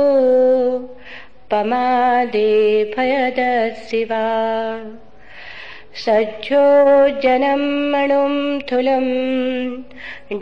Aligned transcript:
पमादेभयदसि 1.52 4.04
वा 4.04 4.26
सज्जो 6.04 6.64
जनमणुं 7.24 8.60
थुलं 8.60 9.06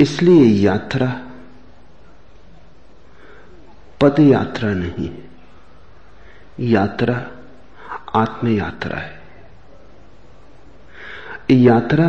इसलिए 0.00 0.44
यात्रा 0.44 1.28
पद 4.00 4.20
यात्रा 4.20 4.70
नहीं 4.74 5.08
है। 5.08 5.30
यात्रा 6.60 7.26
आत्म 8.14 8.48
यात्रा 8.48 8.98
है। 8.98 9.22
यात्रा 11.50 12.08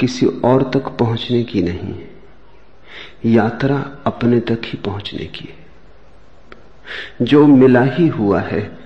किसी 0.00 0.26
और 0.26 0.70
तक 0.70 0.88
पहुँचने 0.88 1.42
की 1.42 1.62
नहीं 1.62 1.94
है। 1.94 2.10
यात्रा 3.24 3.96
अपने 4.06 4.40
तक 4.40 4.60
ही 4.64 4.78
पहुँचने 4.78 5.24
की 5.24 5.44
है। 5.44 5.66
जो 7.22 7.46
मिला 7.46 7.82
ही 7.82 8.08
हुआ 8.08 8.40
है, 8.40 8.78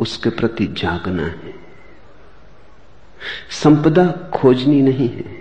उसके 0.00 0.30
प्रति 0.30 0.66
जागना 0.66 1.22
है। 1.22 1.54
संपदा 3.50 4.30
खोजनी 4.34 4.82
नहीं 4.82 5.08
है। 5.08 5.37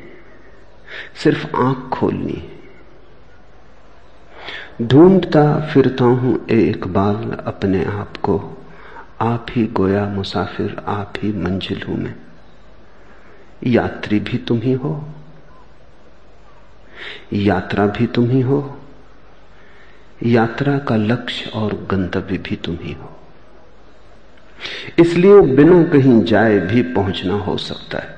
सिर्फ़ 1.23 1.55
आँख 1.55 1.89
खोलनी 1.93 2.53
ढूंढता 4.81 5.59
फिरता 5.59 6.05
हूँ 6.05 6.47
एक 6.47 6.87
बाल 6.87 7.31
अपने 7.31 7.85
आप 7.85 8.17
को। 8.17 8.65
आप 9.21 9.45
ही 9.49 9.65
गोया 9.65 10.05
मुसाफिर, 10.05 10.83
आप 10.87 11.13
ही 11.23 11.31
मंजिल 11.33 11.83
हूँ 11.83 11.97
मैं। 11.97 12.15
यात्री 13.63 14.19
भी 14.19 14.37
तुम 14.37 14.61
ही 14.61 14.73
हो। 14.73 15.09
यात्रा 17.33 17.85
भी 17.87 18.07
तुम 18.07 18.29
ही 18.29 18.41
हो। 18.41 18.79
यात्रा 20.23 20.77
का 20.77 20.95
लक्ष्य 20.95 21.49
और 21.49 21.87
गंतव्य 21.91 22.37
भी 22.37 22.55
तुम 22.55 22.77
ही 22.81 22.93
हो। 22.93 23.19
इसलिए 24.99 25.41
बिना 25.41 25.83
कहीं 25.83 26.23
जाए 26.23 26.59
भी 26.59 26.81
पहुँचना 26.81 27.33
हो 27.33 27.57
सकता 27.57 27.97
है। 27.97 28.16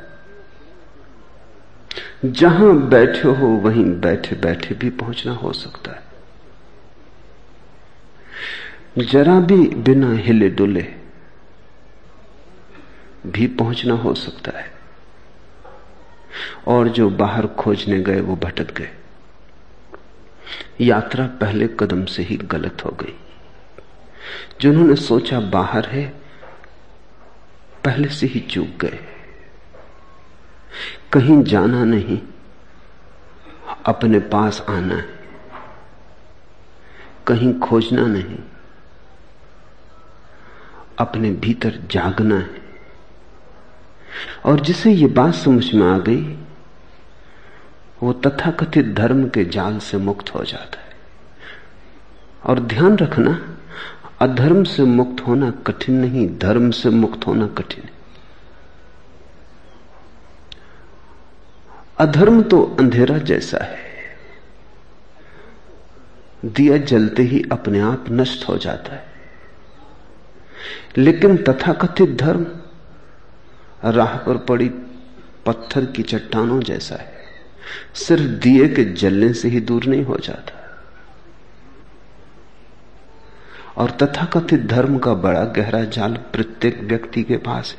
जहाँ 2.25 2.89
बैठे 2.89 3.27
हो, 3.27 3.47
वहीं 3.47 3.85
बैठे 3.85 4.35
बैठे 4.35 4.75
भी 4.75 4.89
पहुँचना 4.89 5.33
हो 5.33 5.53
सकता 5.53 5.91
है। 5.91 6.03
जरा 9.05 9.39
भी 9.39 9.69
बिना 9.69 10.13
हिले 10.13 10.49
डुले 10.49 10.95
भी 13.27 13.47
पहुँचना 13.47 13.93
हो 13.93 14.13
सकता 14.13 14.59
है। 14.59 14.71
और 16.67 16.87
जो 16.87 17.09
बाहर 17.09 17.47
खोजने 17.47 17.99
गए, 17.99 18.21
वो 18.21 18.35
भटक 18.35 18.77
गए। 18.77 18.91
यात्रा 20.81 21.27
पहले 21.27 21.67
कदम 21.67 22.05
से 22.05 22.23
ही 22.23 22.37
गलत 22.37 22.85
हो 22.85 22.91
गई। 22.91 23.15
जिन्होंने 24.61 24.95
सोचा 24.95 25.39
बाहर 25.39 25.85
है, 25.85 26.13
पहले 27.85 28.07
से 28.07 28.27
ही 28.27 28.39
चूक 28.39 28.67
गए। 28.67 29.08
कहीं 31.13 31.43
जाना 31.43 31.83
नहीं, 31.83 32.21
अपने 33.85 34.19
पास 34.19 34.65
आना 34.69 34.95
है, 34.95 35.05
कहीं 37.27 37.59
खोजना 37.59 38.05
नहीं, 38.07 38.37
अपने 40.99 41.31
भीतर 41.31 41.79
जागना 41.91 42.35
है। 42.35 42.61
और 44.45 44.59
जिसे 44.59 44.91
ये 44.91 45.07
बात 45.07 45.33
समझ 45.33 45.73
में 45.73 45.87
आ 45.87 45.97
गई, 45.97 46.37
वो 48.03 48.13
तथाकथित 48.13 48.85
धर्म 48.85 49.29
के 49.29 49.45
जाल 49.45 49.79
से 49.79 49.97
मुक्त 49.97 50.35
हो 50.35 50.43
जाता 50.43 50.79
है। 50.79 50.95
और 52.45 52.59
ध्यान 52.59 52.97
रखना, 52.97 53.57
अधर्म 54.19 54.63
से 54.63 54.83
मुक्त 54.83 55.27
होना 55.27 55.51
कठिन 55.51 55.95
नहीं, 55.95 56.37
धर्म 56.37 56.71
से 56.71 56.89
मुक्त 56.89 57.27
होना 57.27 57.47
कठिन 57.47 57.83
है। 57.83 57.98
अधर्म 61.99 62.41
तो 62.41 62.75
अंधेरा 62.79 63.17
जैसा 63.17 63.63
है। 63.63 63.77
दिया 66.45 66.77
जलते 66.77 67.23
ही 67.23 67.43
अपने 67.51 67.79
आप 67.79 68.05
नष्ट 68.09 68.49
हो 68.49 68.57
जाता 68.57 68.93
है। 68.93 69.05
लेकिन 70.97 71.37
तथाकथित 71.37 72.09
धर्म 72.09 72.47
राह 73.85 74.17
पर 74.17 74.37
पड़ी 74.37 74.69
पत्थर 75.45 75.85
की 75.85 76.03
चट्टानों 76.03 76.59
जैसा 76.59 76.95
है। 76.95 77.13
सिर्फ़ 77.95 78.23
दिए 78.23 78.67
के 78.67 78.83
जलने 78.83 79.33
से 79.33 79.47
ही 79.47 79.59
दूर 79.59 79.85
नहीं 79.85 80.03
हो 80.03 80.17
जाता। 80.17 80.55
और 83.77 83.91
तथाकथित 83.91 84.59
धर्म 84.59 84.97
का 84.97 85.13
बड़ा 85.13 85.43
गहरा 85.43 85.83
जाल 85.83 86.13
प्रत्येक 86.13 86.79
व्यक्ति 86.83 87.23
के 87.23 87.37
पास 87.37 87.71
है। 87.71 87.77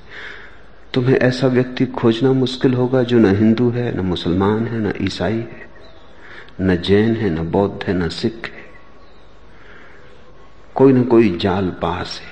तुम्हें 0.95 1.17
ऐसा 1.17 1.47
व्यक्ति 1.47 1.87
खोजना 1.87 2.33
मुश्किल 2.33 2.75
होगा 2.75 3.03
जो 3.03 3.19
न 3.19 3.37
हिंदू 3.37 3.71
है, 3.71 3.97
न 3.97 4.01
मुसलमान 4.01 4.67
है, 4.67 4.79
न 4.79 4.93
ईसाई 5.03 5.33
है, 5.33 5.67
न 6.61 6.77
जैन 6.77 7.17
है, 7.17 7.31
न 7.31 7.51
बौद्ध 7.51 7.85
है, 7.85 7.95
न 7.95 8.09
सिख 8.09 8.43
है। 8.45 8.61
कोई 10.75 10.93
न 10.93 11.03
कोई 11.05 11.39
जाल 11.39 11.69
पास 11.69 12.21
है। 12.25 12.29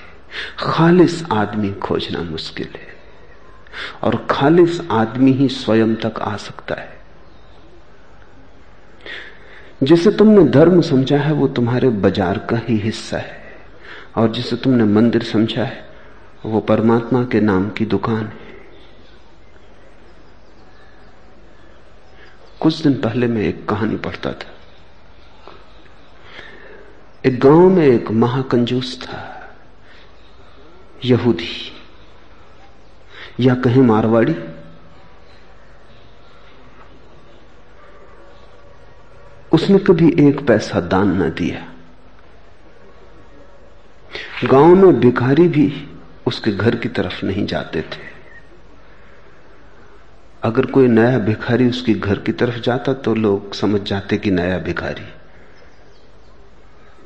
खालिस 0.59 1.25
आदमी 1.33 1.73
खोजना 1.73 2.23
मुश्किल 2.23 2.67
है 2.67 2.89
और 4.03 4.27
खालिस 4.31 4.81
आदमी 4.91 5.33
ही 5.33 5.49
स्वयं 5.49 5.95
तक 5.95 6.21
आ 6.21 6.37
सकता 6.37 6.75
है। 6.75 6.99
जिसे 9.83 10.11
तुमने 10.11 10.45
धर्म 10.45 10.81
समझा 10.81 11.19
है, 11.19 11.33
वो 11.33 11.49
तुम्हारे 11.49 11.89
बाज़ार 11.89 12.39
का 12.39 12.57
ही 12.57 12.77
हिस्सा 12.77 13.19
है। 13.19 13.43
और 14.17 14.33
जिसे 14.33 14.57
तुमने 14.57 14.85
मंदिर 14.85 15.23
समझा 15.23 15.65
है, 15.65 15.89
वो 16.47 16.61
परमात्मा 16.61 17.25
के 17.25 17.41
नाम 17.41 17.71
की 17.71 17.87
दुकान 17.87 18.25
है। 18.25 18.48
कुछ 22.61 22.83
दिन 22.83 22.95
पहले 23.01 23.27
मैं 23.27 23.43
एक 23.43 23.69
कहानी 23.69 23.97
पढ़ता 23.97 24.33
था। 24.33 24.55
एक 27.27 27.41
गाँव 27.41 27.69
में 27.69 27.87
एक 27.87 28.11
महाकंजूस 28.11 29.03
था, 29.03 29.51
यहूदी, 31.05 31.73
या 33.41 33.55
कहीं 33.55 33.83
मारवाड़ी। 33.83 34.37
उसने 39.53 39.79
कभी 39.79 40.29
एक 40.29 40.47
पैसा 40.47 40.81
दान 40.81 41.23
न 41.23 41.31
दिया। 41.31 41.73
गाँव 44.45 44.75
में 44.75 45.01
भिखारी 45.01 45.49
भी 45.49 45.89
उसके 46.27 46.53
घर 46.53 46.77
की 46.77 46.89
तरफ़ 46.89 47.27
नहीं 47.27 47.47
जाते 47.47 47.83
थे। 47.83 48.08
अगर 50.49 50.67
कोई 50.67 50.89
नया 50.89 51.19
भिखारी 51.19 51.69
उसके 51.69 51.95
घर 51.95 52.19
की 52.19 52.33
तरफ़ 52.33 52.59
जाता 52.59 52.93
तो 52.93 53.15
लोग 53.15 53.55
समझ 53.55 53.81
जाते 53.81 54.17
कि 54.17 54.31
नया 54.31 54.59
भिखारी। 54.59 55.09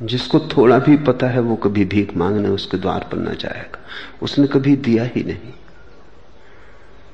जिसको 0.07 0.41
थोड़ा 0.41 0.79
भी 0.79 0.97
पता 0.97 1.27
है 1.27 1.41
वो 1.41 1.57
कभी 1.57 1.85
भीख 1.85 2.17
मांगने 2.17 2.49
उसके 2.49 2.77
द्वार 2.77 3.09
पर 3.13 3.19
ना 3.19 3.31
जाएगा। 3.31 3.79
उसने 4.23 4.47
कभी 4.47 4.77
दिया 4.77 5.05
ही 5.05 5.25
नहीं। 5.25 5.53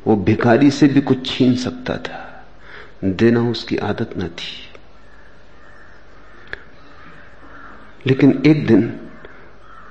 वो 0.07 0.17
भिखारी 0.17 0.71
से 0.71 0.87
भी 0.87 1.01
कुछ 1.01 1.27
छीन 1.27 1.57
सकता 1.57 1.97
था। 1.97 2.47
देना 3.05 3.41
उसकी 3.41 3.77
आदत 3.77 4.11
न 4.19 4.29
थी। 4.29 4.69
लेकिन 8.07 8.43
एक 8.47 8.67
दिन 8.67 9.01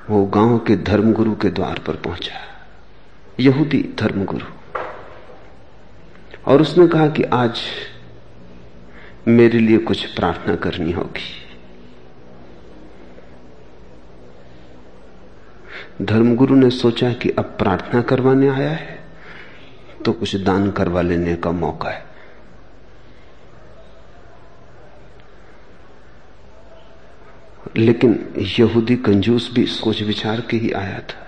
वो 0.09 0.25
गाँव 0.25 0.59
के 0.59 0.75
धर्मगुरु 0.75 1.35
के 1.35 1.49
द्वार 1.49 1.79
पर 1.79 1.95
पहुँचा। 1.95 2.65
यहूदी 3.39 3.95
धर्मगुरु। 3.99 4.56
और 6.47 6.61
उसने 6.61 6.87
कहा 6.87 7.07
कि 7.07 7.23
आज 7.23 7.61
मेरे 9.27 9.59
लिए 9.59 9.77
कुछ 9.77 10.05
प्रार्थना 10.05 10.55
करनी 10.55 10.91
होगी। 10.91 11.33
धर्मगुरु 16.01 16.55
ने 16.55 16.69
सोचा 16.69 17.11
कि 17.13 17.29
अब 17.29 17.43
प्रार्थना 17.43 18.01
करवाने 18.01 18.49
आया 18.49 18.71
है 18.71 18.99
तो 20.05 20.13
कुछ 20.13 20.35
दान 20.35 20.71
करवा 20.71 21.01
लेने 21.01 21.35
का 21.35 21.51
मौका 21.51 21.89
है। 21.89 22.05
लेकिन 27.77 28.33
यहूदी 28.59 28.95
कंजूस 28.95 29.49
भी 29.53 29.65
सोच 29.65 30.01
विचार 30.01 30.41
के 30.41 30.57
ही 30.57 30.71
आया 30.71 30.99
था। 30.99 31.26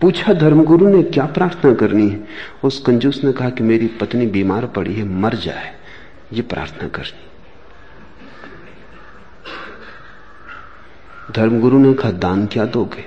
पूछा 0.00 0.32
धर्मगुरु 0.32 0.88
ने 0.88 1.02
क्या 1.02 1.26
प्रार्थना 1.26 1.74
करनी 1.74 2.08
है? 2.08 2.26
उस 2.64 2.80
कंजूस 2.80 3.24
ने 3.24 3.32
कहा 3.32 3.50
कि 3.50 3.62
मेरी 3.62 3.86
पत्नी 3.86 4.26
बीमार 4.26 4.66
पड़ी 4.66 4.94
है, 4.94 5.04
मर 5.04 5.34
जाए। 5.34 5.74
ये 6.32 6.42
प्रार्थना 6.42 6.88
करनी। 6.88 7.26
धर्मगुरु 11.32 11.78
ने 11.78 11.94
कहा, 11.94 12.10
दान 12.10 12.46
क्या 12.46 12.64
दोगे? 12.64 13.04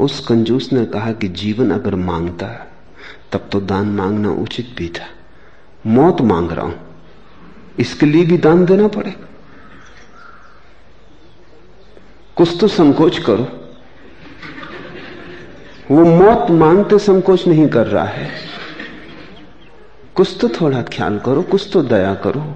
उस 0.00 0.26
कंजूस 0.26 0.72
ने 0.72 0.86
कहा 0.86 1.12
कि 1.12 1.28
जीवन 1.28 1.70
अगर 1.70 1.94
माँगता, 1.94 2.72
तब 3.32 3.48
तो 3.52 3.60
दान 3.60 3.86
मांगना 3.86 4.30
उचित 4.30 4.74
भी 4.78 4.88
था। 4.88 5.06
मौत 5.86 6.20
मांग 6.20 6.52
रहा 6.52 6.64
हूँ। 6.64 7.02
इसके 7.78 8.06
लिए 8.06 8.24
भी 8.24 8.38
दान 8.38 8.64
देना 8.64 8.88
पड़ेगा। 8.88 9.28
कुछ 12.36 12.60
तो 12.60 12.68
संकोच 12.68 13.18
करो। 13.18 13.60
वो 15.90 16.04
मौत 16.04 16.50
मांगते 16.50 16.98
संकोच 16.98 17.46
नहीं 17.46 17.68
कर 17.68 17.86
रहा 17.86 18.04
है। 18.04 18.30
कुछ 20.14 20.38
तो 20.40 20.48
थोड़ा 20.48 20.82
ख्याल 20.82 21.18
करो, 21.18 21.42
कुछ 21.42 21.70
तो 21.72 21.82
दया 21.82 22.14
करो। 22.14 22.54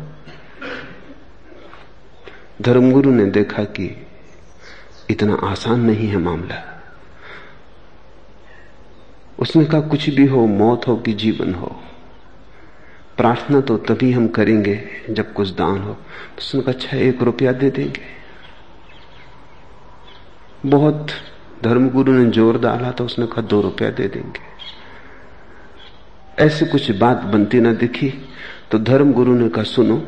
धर्मगुरु 2.63 3.11
ने 3.11 3.27
देखा 3.27 3.65
कि 3.65 4.07
इतना 5.11 5.35
आसान 5.35 5.81
नहीं 5.81 6.09
है 6.09 6.17
मामला। 6.17 6.83
उसने 9.39 9.65
कहा, 9.65 9.81
कुछ 9.81 10.11
भी 10.11 10.27
हो, 10.27 10.47
मौत 10.47 10.89
हो 10.89 10.97
कि 10.97 11.13
जीवन 11.13 11.55
हो। 11.55 11.81
प्रार्थना 13.17 13.61
तो 13.61 13.77
तभी 13.77 14.13
हम 14.13 14.29
करेंगे 14.29 14.89
जब 15.11 15.33
कुछ 15.33 15.51
दान 15.51 15.79
हो। 15.79 15.97
उसने 16.39 16.61
कहा 16.61 16.73
अच्छा 16.73 16.97
एक 16.97 17.23
रुपया 17.23 17.53
दे 17.53 17.71
देंगे। 17.71 18.19
बहुत 20.67 21.07
धर्मगुरु 21.63 22.13
ने 22.13 22.31
ज़ोर 22.31 22.59
डाला 22.59 22.91
तो 22.91 23.05
उसने 23.05 23.27
कहा, 23.27 23.43
दो 23.43 23.61
रुपया 23.61 23.91
दे 23.91 24.09
देंगे। 24.09 24.47
ऐसे 26.39 26.67
कुछ 26.67 26.91
बात 26.91 27.23
बनती 27.25 27.61
ना 27.61 27.73
दिखी 27.73 28.13
तो 28.71 28.79
धर्मगुरु 28.79 29.35
ने 29.35 29.49
कहा, 29.49 29.65
सुनो, 29.65 30.03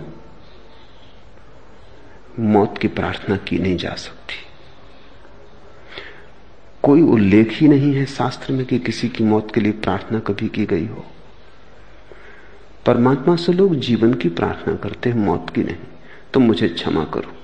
मौत 2.38 2.78
की 2.78 2.88
प्रार्थना 2.88 3.36
की 3.36 3.58
नहीं 3.58 3.76
जा 3.76 3.94
सकती। 3.94 4.34
कोई 6.82 7.02
उल्लेख 7.02 7.52
ही 7.52 7.68
नहीं 7.68 7.94
है 7.94 8.04
शास्त्र 8.06 8.52
में 8.52 8.64
कि 8.66 8.78
किसी 8.78 9.08
की 9.08 9.24
मौत 9.24 9.54
के 9.54 9.60
लिए 9.60 9.72
प्रार्थना 9.72 10.18
कभी 10.18 10.48
की 10.48 10.66
गई 10.66 10.86
हो। 10.86 11.04
परमात्मा 12.86 13.36
से 13.36 13.52
लोग 13.52 13.74
जीवन 13.76 14.14
की 14.14 14.28
प्रार्थना 14.28 14.74
करते 14.74 15.10
हैं, 15.10 15.16
मौत 15.16 15.50
की 15.50 15.62
नहीं। 15.62 15.76
तो 16.32 16.40
मुझे 16.40 16.68
क्षमा 16.68 17.04
करो। 17.04 17.34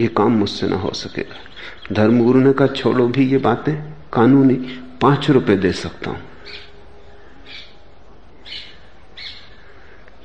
ये 0.00 0.06
काम 0.08 0.32
मुझसे 0.32 0.68
ना 0.68 0.76
हो 0.76 0.90
सकेगा। 0.90 1.36
धर्मगुरु 1.92 2.40
ने 2.40 2.52
कहा, 2.52 2.66
छोड़ो, 2.66 3.06
भी 3.08 3.26
ये 3.26 3.38
बातें, 3.38 3.74
कानूनी, 4.12 4.54
पाँच 5.00 5.30
रुपए 5.30 5.56
दे 5.56 5.72
सकता 5.72 6.10
हूँ. 6.10 6.18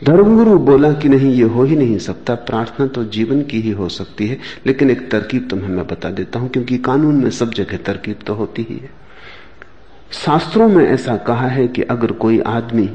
धर्मगुरु 0.04 0.58
बोला 0.60 0.92
कि 0.94 1.10
नहीं, 1.10 1.32
ये 1.34 1.44
हो 1.44 1.64
ही 1.64 1.76
नहीं 1.76 1.98
सकता, 1.98 2.36
प्रार्थना 2.36 2.88
तो 2.88 3.04
जीवन 3.04 3.42
की 3.42 3.62
ही 3.62 3.72
हो 3.72 3.90
सकती 3.90 4.28
है, 4.28 4.38
लेकिन 4.66 4.90
एक 4.90 5.10
तरकीब 5.12 5.48
तुम्हें 5.50 5.70
मैं 5.70 5.88
बता 5.88 6.10
देता 6.10 6.40
हूँ, 6.40 6.50
क्योंकि 6.50 6.78
कानून 6.78 7.24
में 7.24 7.30
सब 7.30 7.54
जगह 7.54 7.78
तरकीब 7.78 8.20
तो 8.28 8.34
होती 8.34 8.66
ही 8.70 8.78
है। 8.78 8.90
शास्त्रों 10.12 10.68
में 10.70 10.86
ऐसा 10.86 11.18
कहा 11.18 11.48
है 11.48 11.68
कि 11.68 11.82
अगर 11.82 12.12
कोई 12.12 12.40
आदमी 12.40 12.90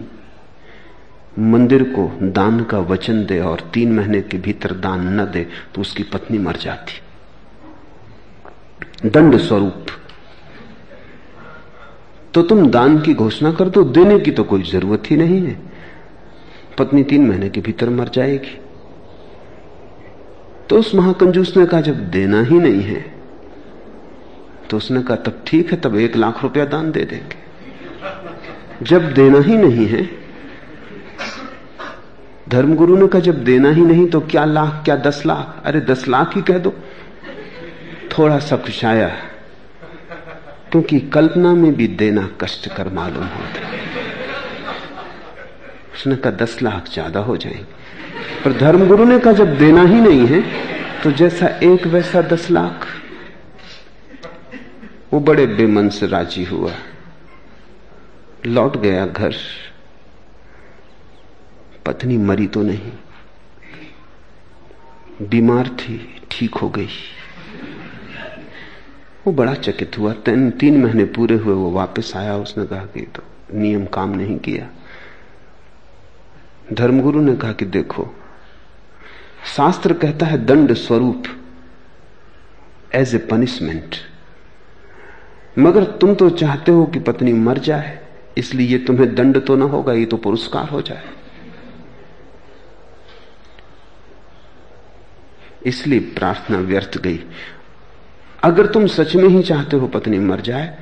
मंदिर 1.38 1.82
को 1.96 2.10
दान 2.22 2.62
का 2.64 2.78
वचन 2.78 3.24
दे 3.26 3.38
और 3.40 3.60
तीन 3.74 3.92
महीने 3.92 4.20
के 4.20 4.38
भीतर 4.38 4.72
दान 4.76 5.08
न 5.20 5.24
दे 5.24 5.46
तो 5.74 5.80
उसकी 5.80 6.02
पत्नी 6.02 6.38
मर 6.38 6.56
जाती। 6.56 7.00
दंड 9.04 9.36
स्वरूप। 9.38 9.86
तो 12.34 12.42
तुम 12.42 12.66
दान 12.70 13.00
की 13.00 13.14
घोषणा 13.14 13.52
कर 13.52 13.68
दो, 13.68 13.82
देने 13.84 14.18
की 14.18 14.30
तो 14.30 14.44
कोई 14.44 14.62
ज़रूरत 14.62 15.10
ही 15.10 15.16
नहीं 15.16 15.40
है। 15.42 15.58
पत्नी 16.78 17.02
तीन 17.04 17.26
महीने 17.28 17.48
के 17.48 17.60
भीतर 17.60 17.88
मर 17.90 18.08
जाएगी। 18.08 18.58
तो 20.68 20.78
उस 20.78 20.94
महाकंजूस 20.94 21.56
ने 21.56 21.64
कहा, 21.66 21.80
जब 21.80 22.10
देना 22.10 22.42
ही 22.42 22.58
नहीं 22.58 22.82
है 22.82 23.04
तो 24.70 24.76
उसने 24.76 25.02
कहा, 25.02 25.16
तब 25.16 25.42
ठीक 25.46 25.70
है, 25.72 25.80
तब 25.80 25.96
एक 25.96 26.16
लाख 26.16 26.42
रुपया 26.42 26.64
दान 26.64 26.90
दे 26.92 27.04
देंगे। 27.04 27.38
जब 28.84 29.12
देना 29.14 29.38
ही 29.40 29.56
नहीं 29.56 29.86
है, 29.86 30.08
धर्मगुरु 32.48 32.96
ने 32.96 33.06
कहा, 33.06 33.20
जब 33.20 33.42
देना 33.44 33.70
ही 33.70 33.82
नहीं 33.82 34.06
तो 34.06 34.20
क्या 34.20 34.44
लाख, 34.44 34.82
क्या 34.84 34.96
दस 34.98 35.22
लाख? 35.26 35.62
अरे 35.64 35.80
दस 35.80 36.06
लाख 36.08 36.36
ही 36.36 36.42
कह 36.42 36.58
दो। 36.58 36.72
थोड़ा 38.12 38.38
सा 38.38 38.56
आया 38.84 39.08
क्योंकि 40.72 40.98
कल्पना 41.10 41.52
में 41.54 41.72
भी 41.74 41.86
देना 41.96 42.28
कष्टकर 42.40 42.88
मालूम 42.88 43.24
होता 43.26 43.66
है। 43.66 43.78
उसने 45.94 46.16
कहा, 46.16 46.32
दस 46.32 46.62
लाख 46.62 46.88
ज़्यादा 46.88 47.20
हो 47.20 47.36
जाएँगे। 47.36 48.42
पर 48.44 48.52
धर्मगुरु 48.52 49.04
ने 49.04 49.18
कहा, 49.18 49.32
जब 49.32 49.56
देना 49.58 49.82
ही 49.82 50.00
नहीं 50.00 50.26
है 50.26 50.40
तो 51.02 51.10
जैसा 51.12 51.46
एक 51.64 51.86
वैसा 51.86 52.22
दस 52.22 52.50
लाख। 52.50 52.86
वो 55.12 55.20
बड़े 55.20 55.46
बेमन 55.46 55.88
से 55.88 56.06
राज़ी 56.06 56.44
हुआ। 56.44 56.72
लौट 58.46 58.76
गया 58.76 59.06
घर। 59.06 59.34
पत्नी 61.86 62.16
मरी 62.18 62.46
तो 62.46 62.62
नहीं। 62.62 62.92
बीमार 65.22 65.68
थी, 65.70 65.96
ठीक 66.30 66.54
हो 66.54 66.68
गई। 66.68 66.88
वो 69.26 69.32
बड़ा 69.32 69.54
चकित 69.54 69.98
हुआ। 69.98 70.12
तीन 70.26 70.50
तीन 70.50 70.80
महीने 70.82 71.04
पूरे 71.06 71.34
हुए 71.36 71.54
वो 71.54 71.70
वापस 71.70 72.12
आया, 72.16 72.36
उसने 72.36 72.64
कहा 72.66 72.84
कि 72.86 73.00
तो 73.06 73.22
नियम 73.54 73.84
काम 73.86 74.10
नहीं 74.10 74.38
किया। 74.38 74.68
धर्मगुरु 76.72 77.20
ने 77.20 77.34
कहा 77.36 77.52
कि 77.52 77.64
देखो, 77.66 78.08
शास्त्र 79.46 79.94
कहता 79.94 80.26
है 80.26 80.44
दंड 80.46 80.72
स्वरूप 80.74 81.24
एज 82.94 83.14
ए 83.14 83.18
पनिशमेंट 83.30 83.96
मगर 85.58 85.84
तुम 86.00 86.14
तो 86.14 86.28
चाहते 86.30 86.72
हो 86.72 86.84
कि 86.86 86.98
पत्नी 87.00 87.32
मर 87.34 87.58
जाए, 87.60 87.98
इसलिए 88.38 88.66
ये 88.66 88.78
तुम्हें 88.78 89.14
दंड 89.14 89.44
तो 89.46 89.56
ना 89.56 89.64
होगा, 89.66 89.92
ये 89.92 90.04
तो 90.04 90.16
पुरस्कार 90.16 90.68
हो 90.68 90.82
जाए। 90.82 91.08
इसलिए 95.66 96.00
प्रार्थना 96.10 96.58
व्यर्थ 96.58 96.98
गई। 96.98 97.20
अगर 98.42 98.66
तुम 98.66 98.86
सच 98.88 99.14
में 99.16 99.28
ही 99.28 99.42
चाहते 99.42 99.76
हो 99.76 99.86
पत्नी 99.88 100.18
मर 100.20 100.40
जाए 100.40 100.76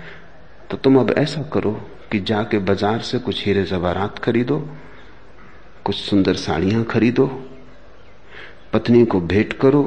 तो 0.71 0.77
तुम 0.77 0.99
अब 1.00 1.11
ऐसा 1.19 1.43
करो 1.53 1.71
कि 2.12 2.21
जाके 2.21 2.59
बाज़ार 2.61 3.00
से 3.00 3.19
कुछ 3.19 3.45
हीरे 3.47 3.62
जवारात 3.65 4.19
खरीदो, 4.19 4.59
कुछ 5.85 5.97
सुंदर 5.97 6.35
साड़ियाँ 6.37 6.83
खरीदो, 6.85 7.27
पत्नी 8.73 9.05
को 9.05 9.21
भेंट 9.23 9.53
करो। 9.53 9.83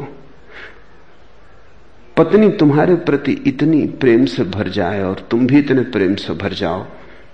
पत्नी 2.18 2.50
तुम्हारे 2.52 2.96
प्रति 3.02 3.32
इतनी 3.48 3.86
प्रेम 4.02 4.26
से 4.26 4.44
भर 4.46 4.70
जाए 4.70 5.02
और 5.04 5.28
तुम 5.32 5.46
भी 5.48 5.60
इतने 5.60 5.82
प्रेम 5.92 6.16
से 6.16 6.34
भर 6.34 6.54
जाओ 6.54 6.84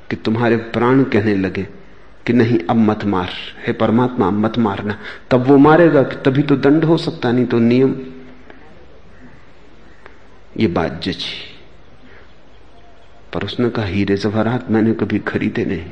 कि 0.09 0.15
तुम्हारे 0.17 0.57
प्राण 0.73 1.03
कहने 1.05 1.35
लगे 1.35 1.67
कि 2.25 2.33
नहीं, 2.33 2.59
अब 2.59 2.75
मत 2.77 3.05
मार, 3.05 3.29
हे 3.65 3.73
परमात्मा 3.73 4.29
मत 4.31 4.57
मारना। 4.59 4.97
तब 5.31 5.45
वो 5.47 5.57
मारेगा 5.57 6.03
कि 6.03 6.15
तभी 6.25 6.43
तो 6.43 6.55
दंड 6.57 6.83
हो 6.83 6.97
सकता, 6.97 7.31
नहीं 7.31 7.45
तो 7.45 7.59
नियम। 7.59 7.95
ये 10.57 10.67
बात 10.67 11.01
जची 11.03 11.53
पर 13.33 13.43
उसने 13.43 13.69
कहा, 13.69 13.85
हीरे 13.85 14.17
जवाहरात 14.17 14.71
मैंने 14.71 14.93
कभी 14.93 15.19
खरीदे 15.19 15.65
नहीं। 15.65 15.85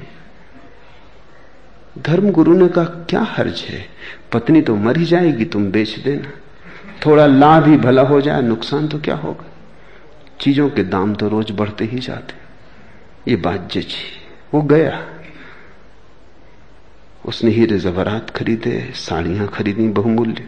धर्म 2.02 2.32
गुरु 2.32 2.54
ने 2.54 2.68
कहा, 2.68 2.84
क्या 2.84 3.22
हर्ज 3.22 3.62
है? 3.62 3.86
पत्नी 4.34 4.62
तो 4.62 4.76
मर 4.76 4.98
ही 4.98 5.06
जाएगी, 5.06 5.46
तुम 5.46 5.72
बेच 5.72 6.00
देना। 6.00 6.32
थोड़ा 7.06 7.26
लाभ 7.26 7.68
ही 7.68 7.78
भला 7.78 8.02
हो 8.02 8.22
जाए, 8.22 8.42
नुकसान 8.42 8.88
तो 8.88 9.00
क्या 9.00 9.16
होगा? 9.16 9.46
चीज़ों 10.40 10.70
के 10.70 10.84
दाम 10.84 11.16
तो 11.16 11.28
रोज 11.30 11.52
बढ़ते 11.52 11.86
ही 11.86 12.00
जाते। 12.00 12.34
ये 13.32 13.36
बात 13.36 13.70
जची 13.72 14.06
वो 14.54 14.62
गया। 14.62 15.08
उसने 17.26 17.52
हीरे 17.52 17.80
जवरात 17.80 18.30
खरीदे, 18.30 18.92
साड़ियाँ 18.96 19.48
खरीदी 19.48 19.88
बहुमूल्य। 19.88 20.48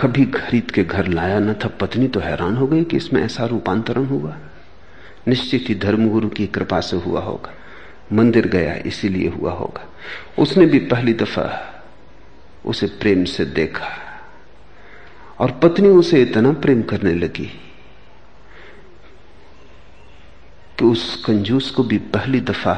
कभी 0.00 0.24
खरीद 0.26 0.70
के 0.70 0.84
घर 0.84 1.06
लाया 1.06 1.38
न 1.38 1.54
था। 1.54 1.68
पत्नी 1.80 2.06
तो 2.08 2.20
हैरान 2.20 2.56
हो 2.56 2.66
गई 2.66 2.84
कि 2.84 2.96
इसमें 2.96 3.22
ऐसा 3.22 3.44
रूपांतरण 3.46 4.04
हुआ। 4.06 4.36
निश्चित 5.28 5.64
ही 5.68 5.74
धर्मगुरु 5.74 6.28
की 6.28 6.46
कृपा 6.46 6.80
से 6.80 6.96
हुआ 6.96 7.20
होगा। 7.20 7.52
मंदिर 8.12 8.46
गया, 8.46 8.74
इसीलिए 8.76 9.28
हुआ 9.28 9.52
होगा। 9.52 9.86
उसने 10.38 10.66
भी 10.66 10.78
पहली 10.86 11.12
दफ़ा 11.14 11.48
उसे 12.64 12.86
प्रेम 13.00 13.24
से 13.24 13.44
देखा 13.44 13.88
और 15.40 15.50
पत्नी 15.62 15.88
उसे 15.88 16.22
इतना 16.22 16.52
प्रेम 16.52 16.82
करने 16.82 17.14
लगी 17.14 17.46
कि 20.78 20.84
उस 20.84 21.22
कंजूस 21.26 21.70
को 21.70 21.82
भी 21.82 21.98
पहली 21.98 22.40
दफ़ा 22.40 22.74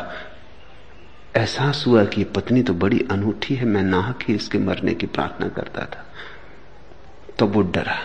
एहसास 1.37 1.85
हुआ 1.87 2.05
कि 2.05 2.25
पत्नी 2.27 2.63
तो 2.63 2.75
बड़ी 2.75 3.07
अनूठी 3.11 3.55
है, 3.55 3.65
मैं 3.65 3.83
नाहक 3.83 4.23
ही 4.29 4.35
इसके 4.35 4.59
मरने 4.59 4.95
की 4.95 5.07
प्रार्थना 5.07 5.49
करता 5.49 5.85
था। 5.87 6.05
तो 7.43 7.47
वो 7.47 7.63
डरा। 7.75 7.97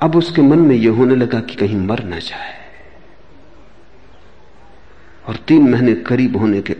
अब 0.00 0.16
उसके 0.16 0.42
मन 0.42 0.58
में 0.58 0.74
यह 0.76 0.90
होने 0.90 1.14
लगा 1.14 1.40
कि 1.40 1.54
कहीं 1.54 1.76
मर 1.76 2.02
ना 2.04 2.18
जाए। 2.18 2.54
और 5.28 5.36
तीन 5.48 5.68
महीने 5.70 5.94
करीब 6.02 6.36
होने 6.36 6.60
के 6.60 6.72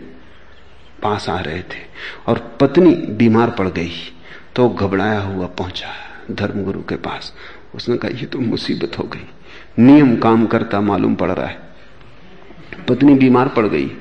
पास 1.03 1.29
आ 1.29 1.39
रहे 1.39 1.61
थे 1.61 1.83
और 2.27 2.39
पत्नी 2.61 2.93
बीमार 3.17 3.49
पड़ 3.49 3.67
गई 3.67 3.91
तो 4.55 4.69
घबराया 4.69 5.19
हुआ 5.19 5.47
पहुँचा 5.47 5.93
धर्मगुरु 6.31 6.81
के 6.81 6.95
पास। 6.95 7.33
उसने 7.75 7.97
कहा 7.97 8.11
यह 8.11 8.25
तो 8.25 8.39
मुसीबत 8.39 8.97
हो 8.99 9.03
गई। 9.03 9.83
नियम 9.83 10.15
काम 10.17 10.45
करता 10.47 10.81
मालूम 10.81 11.15
पड़ 11.15 11.31
रहा 11.31 11.47
है। 11.47 11.59
पत्नी 12.89 13.13
बीमार 13.15 13.47
पड़ 13.47 13.67
गई। 13.67 13.91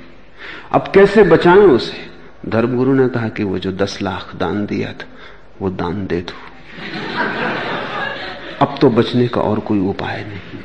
अब 0.72 0.92
कैसे 0.94 1.22
बचाएँ 1.24 1.68
उसे? 1.68 2.06
धर्मगुरु 2.46 2.94
ने 2.94 3.08
कहा 3.08 3.28
कि 3.28 3.42
वो 3.42 3.58
जो 3.58 3.72
दस 3.72 4.02
लाख 4.02 4.36
दान 4.36 4.66
दिया 4.66 4.92
था, 4.92 5.06
वो 5.60 5.70
दान 5.70 6.06
दे 6.06 6.20
दो। 6.20 6.55
अब 8.60 8.78
तो 8.80 8.90
बचने 8.90 9.28
का 9.28 9.40
और 9.40 9.60
कोई 9.60 9.78
उपाय 9.78 10.24
नहीं। 10.24 10.58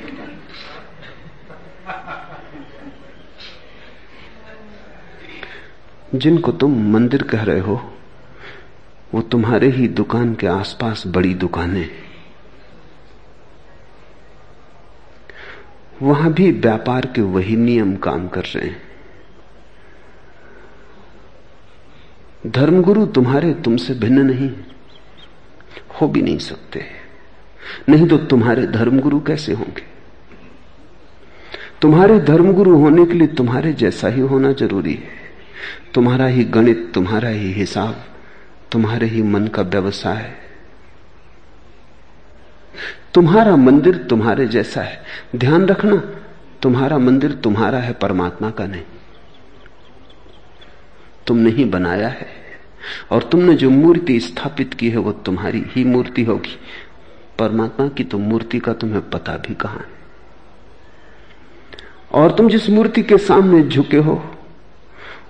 जिनको 6.15 6.51
तुम 6.51 6.73
मंदिर 6.93 7.23
कह 7.23 7.43
रहे 7.43 7.59
हो, 7.59 7.75
वो 9.13 9.21
तुम्हारे 9.21 9.67
ही 9.67 9.87
दुकान 9.87 10.33
के 10.35 10.47
आसपास 10.47 11.03
बड़ी 11.07 11.33
दुकानें 11.33 11.89
वहाँ 16.01 16.31
भी 16.33 16.51
व्यापार 16.51 17.05
के 17.05 17.21
वही 17.21 17.55
नियम 17.55 17.95
काम 17.95 18.27
कर 18.27 18.45
रहे 18.45 18.67
हैं। 18.67 18.81
धर्मगुरु 22.47 23.05
तुम्हारे 23.05 23.53
तुमसे 23.53 23.93
भिन्न 23.93 24.25
नहीं 24.25 24.49
हो। 24.49 24.55
भी 26.07 26.21
नहीं 26.21 26.37
सकते। 26.37 26.85
नहीं 27.89 28.07
तो 28.07 28.17
तुम्हारे 28.17 28.67
धर्मगुरु 28.67 29.19
कैसे 29.19 29.53
होंगे? 29.53 29.91
तुम्हारे 31.81 32.19
धर्मगुरु 32.19 32.77
होने 32.77 33.05
के 33.05 33.13
लिए 33.13 33.27
तुम्हारे 33.27 33.73
जैसा 33.73 34.07
ही 34.07 34.21
होना 34.21 34.53
ज़रूरी 34.53 34.93
है। 34.93 35.21
तुम्हारा 35.93 36.25
ही 36.25 36.43
गणित, 36.43 36.91
तुम्हारा 36.93 37.29
ही 37.29 37.51
हिसाब, 37.51 38.03
तुम्हारे 38.71 39.07
ही 39.07 39.21
मन 39.21 39.47
का 39.47 39.61
व्यवसाय। 39.61 40.33
तुम्हारा 43.13 43.55
मंदिर 43.55 43.97
तुम्हारे 43.97 44.47
जैसा 44.47 44.81
है। 44.81 45.03
ध्यान 45.35 45.65
रखना, 45.65 45.95
तुम्हारा 46.61 46.97
मंदिर 46.97 47.31
तुम्हारा 47.31 47.77
है, 47.77 47.93
परमात्मा 47.93 48.49
का 48.49 48.65
नहीं। 48.67 48.81
तुमने 51.27 51.49
ही 51.49 51.65
बनाया 51.65 52.07
है। 52.07 52.40
और 53.11 53.23
तुमने 53.23 53.53
जो 53.53 53.69
मूर्ति 53.69 54.19
स्थापित 54.19 54.73
की 54.73 54.89
है, 54.89 54.97
वो 54.97 55.11
तुम्हारी 55.11 55.63
ही 55.67 55.83
मूर्ति 55.83 56.23
होगी। 56.23 56.59
परमात्मा 57.39 57.87
की 57.87 58.03
तो 58.03 58.17
मूर्ति 58.17 58.59
का 58.59 58.73
तुम्हें 58.73 59.09
पता 59.09 59.37
भी 59.37 59.55
कहाँ 59.55 59.77
है। 59.77 60.01
और 62.11 62.31
तुम 62.31 62.49
जिस 62.49 62.69
मूर्ति 62.69 63.03
के 63.03 63.17
सामने 63.17 63.63
झुके 63.63 63.97
हो, 63.97 64.35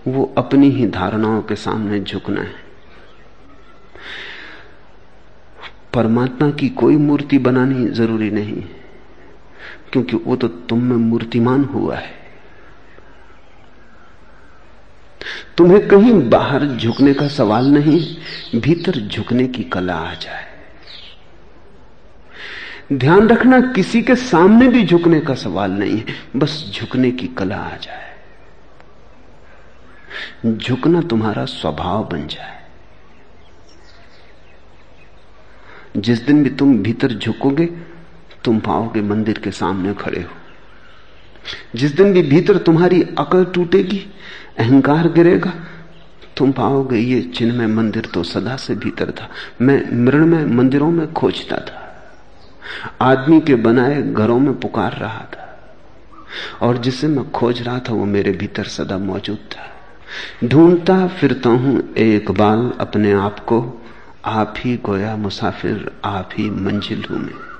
वो 0.07 0.33
अपनी 0.37 0.69
ही 0.69 0.87
धारणाओं 0.87 1.41
के 1.41 1.55
सामने 1.55 1.99
झुकना 1.99 2.41
है। 2.41 2.71
परमात्मा 5.93 6.49
की 6.51 6.69
कोई 6.69 6.97
मूर्ति 6.97 7.37
बनानी 7.37 7.87
ज़रूरी 7.87 8.31
नहीं 8.31 8.63
क्योंकि 9.91 10.15
वो 10.15 10.35
तो 10.35 10.47
तुम 10.47 10.83
में 10.83 10.97
मूर्तिमान 10.97 11.63
हुआ 11.63 11.95
है। 11.95 12.20
तुम्हें 15.57 15.87
कहीं 15.87 16.29
बाहर 16.29 16.65
झुकने 16.65 17.13
का 17.13 17.27
सवाल 17.27 17.65
नहीं, 17.65 18.17
भीतर 18.59 18.91
झुकने 18.91 19.47
की 19.47 19.63
कला 19.63 19.95
आ 19.95 20.13
जाए। 20.13 20.51
ध्यान 22.93 23.29
रखना, 23.29 23.61
किसी 23.61 24.01
के 24.01 24.15
सामने 24.15 24.67
भी 24.67 24.85
झुकने 24.85 25.19
का 25.19 25.35
सवाल 25.35 25.71
नहीं 25.71 25.97
है, 25.97 26.05
बस 26.35 26.71
झुकने 26.75 27.11
की 27.11 27.27
कला 27.27 27.57
आ 27.57 27.77
जाए। 27.77 28.11
झुकना 30.45 31.01
तुम्हारा 31.01 31.45
स्वभाव 31.45 32.09
बन 32.09 32.27
जाए। 32.27 32.61
जिस 35.97 36.25
दिन 36.25 36.43
भी 36.43 36.49
तुम 36.49 36.77
भीतर 36.77 37.11
झुकोगे, 37.11 37.65
तुम 38.43 38.59
पाओगे 38.59 39.01
मंदिर 39.01 39.37
के 39.37 39.51
सामने 39.51 39.93
खड़े 39.93 40.21
हो। 40.21 40.40
जिस 41.75 41.95
दिन 41.95 42.13
भी 42.13 42.21
भीतर 42.21 42.57
तुम्हारी 42.57 43.01
अकल 43.01 43.45
टूटेगी, 43.45 44.05
अहंकार 44.59 45.09
गिरेगा, 45.09 45.53
तुम 46.37 46.51
पाओगे 46.51 46.97
ये 46.97 47.21
चिन्ह 47.21 47.55
में 47.55 47.67
मंदिर 47.67 48.05
तो 48.05 48.23
सदा 48.23 48.55
से 48.55 48.75
भीतर 48.75 49.11
था। 49.11 49.29
मैं 49.61 50.05
मृण 50.05 50.25
में 50.25 50.45
मंदिरों 50.45 50.91
में 50.91 51.13
खोजता 51.13 51.57
था। 51.57 51.87
आदमी 53.01 53.41
के 53.41 53.55
बनाए 53.55 54.01
घरों 54.01 54.39
में 54.39 54.59
पुकार 54.59 54.91
रहा 54.91 55.25
था। 55.33 55.47
और 56.61 56.77
जिसे 56.77 57.07
मैं 57.07 57.31
खोज 57.31 57.61
रहा 57.61 57.79
था, 57.79 57.93
वो 57.93 58.05
मेरे 58.05 58.31
भीतर 58.31 58.63
सदा 58.63 58.97
मौजूद 58.97 59.37
था। 59.37 59.67
ढूंढता 60.47 61.07
फिरता 61.07 61.49
हूँ 61.49 61.93
एक 61.93 62.31
बाल 62.31 62.73
अपने 62.79 63.11
आप 63.11 63.39
को, 63.39 63.81
आप 64.25 64.53
ही 64.57 64.77
गोया 64.77 65.15
मुसाफिर, 65.15 65.91
आप 66.05 66.29
ही 66.37 66.49
मंजिल 66.49 67.03
हूँ 67.11 67.19
मैं। 67.19 67.51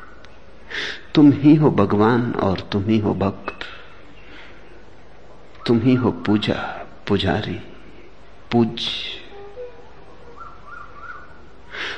तुम 1.15 1.31
ही 1.31 1.55
हो 1.55 1.69
भगवान 1.71 2.31
और 2.33 2.59
तुम 2.71 2.83
ही 2.83 2.97
हो 2.99 3.13
भक्त। 3.13 3.65
तुम 5.67 5.79
ही 5.79 5.93
हो 5.95 6.11
पूजा, 6.11 6.53
पुजारी 7.07 7.59
पूज 8.51 8.85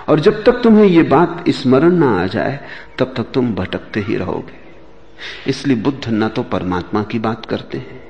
और 0.10 0.20
जब 0.20 0.43
तक 0.43 0.62
तुम्हें 0.63 0.86
यह 0.86 1.10
बात 1.10 1.43
स्मरण 1.50 1.91
ना 1.91 2.10
आ 2.22 2.25
जाए, 2.27 2.60
तब 3.00 3.13
तक 3.17 3.32
तुम 3.34 3.53
भटकते 3.55 4.00
ही 4.00 4.15
रहोगे। 4.15 4.60
इसलिए 5.48 5.77
बुद्ध 5.77 6.10
न 6.10 6.27
तो 6.27 6.43
परमात्मा 6.43 7.03
की 7.03 7.20
बात 7.20 7.46
करते 7.46 7.77
हैं, 7.77 8.01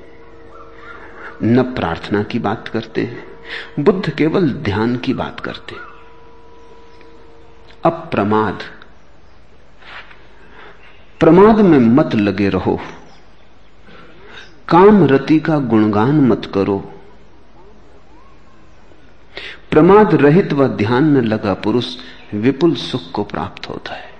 न 1.42 1.62
प्रार्थना 1.74 2.22
की 2.22 2.38
बात 2.38 2.68
करते 2.68 3.02
हैं। 3.02 3.84
बुद्ध 3.84 4.10
केवल 4.10 4.50
ध्यान 4.50 4.96
की 4.96 5.14
बात 5.14 5.40
करते 5.40 5.74
हैं। 5.74 5.82
अप्रमाद 7.84 8.62
प्रमाद 11.20 11.60
में 11.60 11.78
मत 11.78 12.14
लगे 12.14 12.48
रहो। 12.48 12.80
काम 14.68 15.04
रति 15.04 15.40
का 15.40 15.58
गुणगान 15.58 16.20
मत 16.20 16.52
करो। 16.54 16.92
प्रमाद 19.70 20.14
रहित 20.14 20.52
व 20.52 20.68
ध्यान 20.68 21.04
में 21.04 21.20
लगा 21.20 21.54
पुरुष 21.54 21.96
विपुल 22.34 22.74
सुख 22.74 23.10
को 23.10 23.24
प्राप्त 23.24 23.68
होता 23.68 23.94
है। 23.94 24.14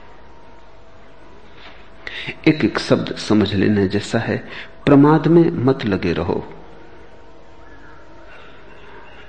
एक 2.48 2.64
एक 2.64 2.78
शब्द 2.78 3.16
समझ 3.16 3.54
लेने 3.54 3.88
जैसा 3.88 4.18
है, 4.18 4.48
प्रमाद 4.86 5.26
में 5.26 5.50
मत 5.50 5.86
लगे 5.86 6.12
रहो। 6.12 6.52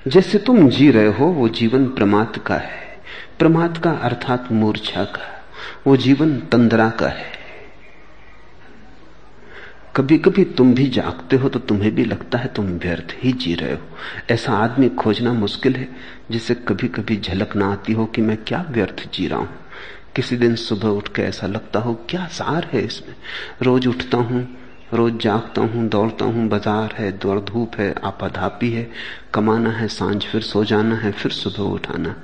जैसे 0.08 0.38
तुम 0.38 0.70
जी 0.70 0.92
रहे 0.92 1.08
हो, 1.08 1.26
वो 1.26 1.50
जीवन 1.50 1.86
प्रमाद 1.86 2.38
का 2.38 2.56
है। 2.56 3.00
प्रमाद 3.40 3.78
का 3.78 3.92
अर्थात 3.92 4.52
मूर्छा 4.52 5.04
का, 5.04 5.46
वो 5.88 5.98
जीवन 5.98 6.40
तंद्रा 6.40 6.90
का 6.90 7.08
है। 7.08 7.35
कभी 9.96 10.18
कभी 10.18 10.44
तुम 10.44 10.74
भी 10.74 10.88
जागते 10.88 11.36
हो 11.36 11.50
तो 11.50 11.60
तुम्हें 11.60 11.94
भी 11.96 12.06
लगता 12.06 12.38
है 12.38 12.48
तुम 12.54 12.66
व्यर्थ 12.66 13.14
ही 13.24 13.32
जी 13.34 13.54
रहे 13.56 13.74
हो। 13.74 13.80
ऐसा 14.30 14.54
आदमी 14.54 14.90
खोजना 14.90 15.34
मुश्किल 15.34 15.76
है 15.76 15.88
जिसे 16.32 16.56
कभी 16.56 16.88
कभी 16.88 17.18
झलक 17.18 17.56
ना 17.56 17.72
आती 17.72 17.94
हो 17.94 18.06
कि 18.06 18.22
मैं 18.22 18.38
क्या 18.38 18.66
व्यर्थ 18.72 19.04
जी 19.14 19.28
रहा 19.28 19.40
हूँ। 19.40 19.50
किसी 20.16 20.38
दिन 20.38 20.56
सुबह 20.56 20.88
उठ 20.88 21.08
के 21.08 21.22
ऐसा 21.22 21.48
लगता 21.48 21.80
हो, 21.80 21.94
क्या 22.10 22.26
सार 22.28 22.68
है 22.74 22.82
इसमें? 22.82 23.16
रोज 23.62 23.88
उठता 23.88 24.18
हूँ, 24.18 24.48
रोज 24.94 25.18
जागता 25.18 25.62
हूँ, 25.62 25.88
दौड़ता 25.90 26.26
हूँ, 26.26 26.48
बाज़ार 26.50 26.96
है, 26.98 27.12
दौड़ 27.12 27.40
धूप 27.40 27.76
है 27.76 27.94
आपाधापी 28.04 28.70
है, 28.72 28.88
कमाना 29.34 29.70
है, 29.70 29.88
साँझ 29.88 30.22
फिर 30.24 30.42
सो 30.42 30.64
जाना 30.64 30.96
है, 30.96 31.12
फिर 31.12 31.32
सुबह 31.32 31.64
उठाना। 31.64 32.16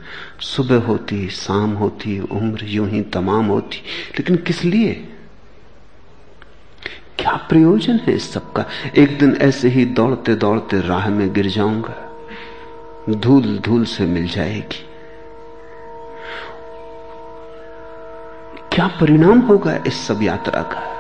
सुबह 0.42 0.86
होती, 0.86 1.28
शाम 1.30 1.74
होती, 1.74 2.20
उम्र 2.20 2.66
यूँ 2.66 2.90
ही 2.90 3.02
तमाम 3.02 3.46
होती, 3.46 3.78
लेकिन 4.20 4.36
किस 4.36 4.64
लिए? 4.64 5.08
क्या 7.20 7.32
प्रयोजन 7.50 7.96
है 7.96 8.14
इस 8.14 8.34
सबका? 8.34 8.66
एक 8.98 9.20
दिन 9.20 9.38
ऐसे 9.42 9.68
ही 9.68 9.86
दौड़ते 9.86 10.36
दौड़ते 10.36 10.82
राह 10.82 11.10
में 11.10 11.34
गिर 11.34 11.48
जाऊँगा। 11.48 12.08
धूल 13.10 13.58
धूल 13.58 13.86
से 13.86 14.06
मिल 14.06 14.28
जाएगी। 14.28 14.88
क्या 18.74 18.88
परिणाम 18.88 19.40
होगा 19.40 19.80
इस 19.88 20.08
सब 20.08 20.24
यात्रा 20.24 20.62
का? 20.62 20.92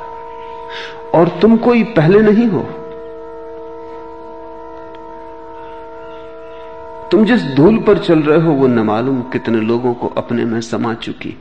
और 1.19 1.39
तुम 1.41 1.57
कोई 1.57 1.83
पहले 1.83 2.19
नहीं 2.19 2.47
हो। 2.47 2.61
तुम 7.11 7.25
जिस 7.25 7.43
धूल 7.43 7.77
पर 7.77 7.97
चल 7.97 8.19
रहे 8.19 8.41
हो, 8.41 8.51
वो 8.51 8.67
न 8.67 8.79
मालूम 8.79 9.21
कितने 9.21 9.57
लोगों 9.57 9.93
को 9.93 10.07
अपने 10.07 10.45
में 10.45 10.61
समा 10.61 10.93
चुकी। 10.93 11.37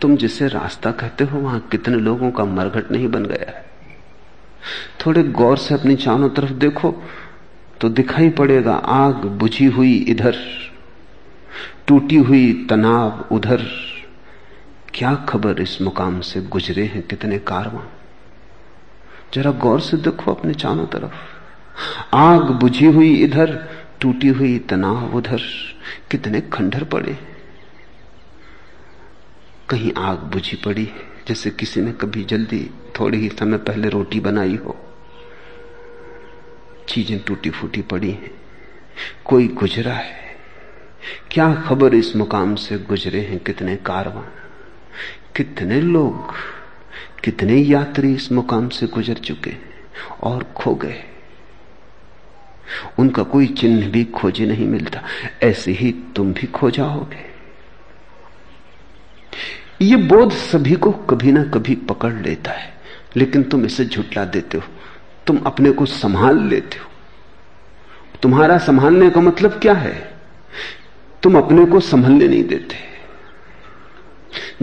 तुम 0.00 0.16
जिसे 0.16 0.48
रास्ता 0.48 0.90
कहते 0.90 1.24
हो, 1.24 1.38
वहाँ 1.38 1.60
कितने 1.60 1.96
लोगों 1.96 2.30
का 2.30 2.44
मरघट 2.44 2.90
नहीं 2.90 3.08
बन 3.08 3.24
गया 3.24 3.50
है। 3.50 3.64
थोड़े 5.06 5.22
गौर 5.22 5.56
से 5.58 5.74
अपनी 5.74 5.96
चारों 5.96 6.28
तरफ़ 6.30 6.52
देखो 6.52 7.02
तो 7.80 7.88
दिखाई 7.88 8.30
पड़ेगा 8.30 8.74
आग 8.74 9.14
बुझी 9.14 9.66
हुई 9.66 9.96
इधर, 10.08 10.36
टूटी 11.86 12.16
हुई 12.16 12.66
तनाव 12.70 13.24
उधर। 13.32 13.66
क्या 14.94 15.14
खबर 15.28 15.60
इस 15.60 15.80
मुकाम 15.82 16.20
से 16.20 16.40
गुजरे 16.40 16.84
हैं 16.84 17.02
कितने 17.02 17.38
कारवां? 17.38 17.82
जरा 19.34 19.50
गौर 19.50 19.80
से 19.80 19.96
देखो 19.96 20.34
अपने 20.34 20.54
चारों 20.54 20.86
तरफ़। 20.86 22.16
आग 22.16 22.50
बुझी 22.50 22.86
हुई 22.86 23.14
इधर, 23.14 23.68
टूटी 24.00 24.28
हुई 24.28 24.58
तनाव 24.58 25.16
उधर, 25.16 25.40
कितने 26.10 26.40
खंडर 26.40 26.84
पड़े 26.84 27.16
कहीं 29.72 29.92
आग 29.98 30.18
बुझी 30.18 30.56
पड़ी 30.56 30.84
है, 30.84 31.08
जैसे 31.28 31.50
किसी 31.50 31.80
ने 31.80 31.92
कभी 31.92 32.24
जल्दी 32.24 32.70
थोड़े 33.00 33.18
ही 33.18 33.28
समय 33.28 33.58
पहले 33.58 33.88
रोटी 33.88 34.20
बनाई 34.20 34.56
हो। 34.56 34.76
चीज़ें 36.88 37.20
टूटी 37.22 37.50
फूटी 37.50 37.82
पड़ी 37.82 38.10
हैं। 38.10 38.30
कोई 39.24 39.48
गुजरा 39.48 39.92
है? 39.92 40.36
क्या 41.30 41.54
खबर 41.54 41.94
इस 41.94 42.16
मुकाम 42.16 42.54
से 42.54 42.78
गुजरे 42.78 43.20
हैं 43.20 43.38
कितने 43.38 43.76
कारवां? 43.76 44.24
कितने 45.36 45.80
लोग, 45.80 46.34
कितने 47.24 47.56
यात्री 47.56 48.14
इस 48.14 48.32
मुकाम 48.32 48.68
से 48.68 48.86
गुजर 48.86 49.14
चुके 49.14 49.54
और 50.22 50.42
खो 50.42 50.74
गए 50.74 51.04
उनका 52.98 53.22
कोई 53.22 53.46
चिन्ह 53.46 53.88
भी 53.88 54.04
खोजे 54.04 54.46
नहीं 54.46 54.66
मिलता। 54.66 55.02
ऐसे 55.42 55.72
ही 55.72 55.94
तुम 56.16 56.32
भी 56.32 56.46
खो 56.46 56.70
जाओगे। 56.70 57.31
ये 59.80 59.96
बोध 59.96 60.32
सभी 60.32 60.74
को 60.74 60.92
कभी 60.92 61.32
ना 61.32 61.44
कभी 61.44 61.74
पकड़ 61.74 62.12
लेता 62.12 62.50
है। 62.50 62.74
लेकिन 63.16 63.42
तुम 63.42 63.64
इसे 63.64 63.84
झुटला 63.84 64.24
देते 64.24 64.58
हो। 64.58 64.64
तुम 65.26 65.38
अपने 65.38 65.70
को 65.70 65.86
संभाल 65.86 66.38
लेते 66.42 66.78
हो। 66.78 66.90
तुम्हारा 68.22 68.58
संभालने 68.58 69.10
का 69.10 69.20
मतलब 69.20 69.50
क्या 69.50 69.72
है? 69.72 70.14
तुम 71.22 71.38
अपने 71.38 71.64
को 71.64 71.80
संभलने 71.80 72.28
नहीं 72.28 72.44
देते। 72.44 72.91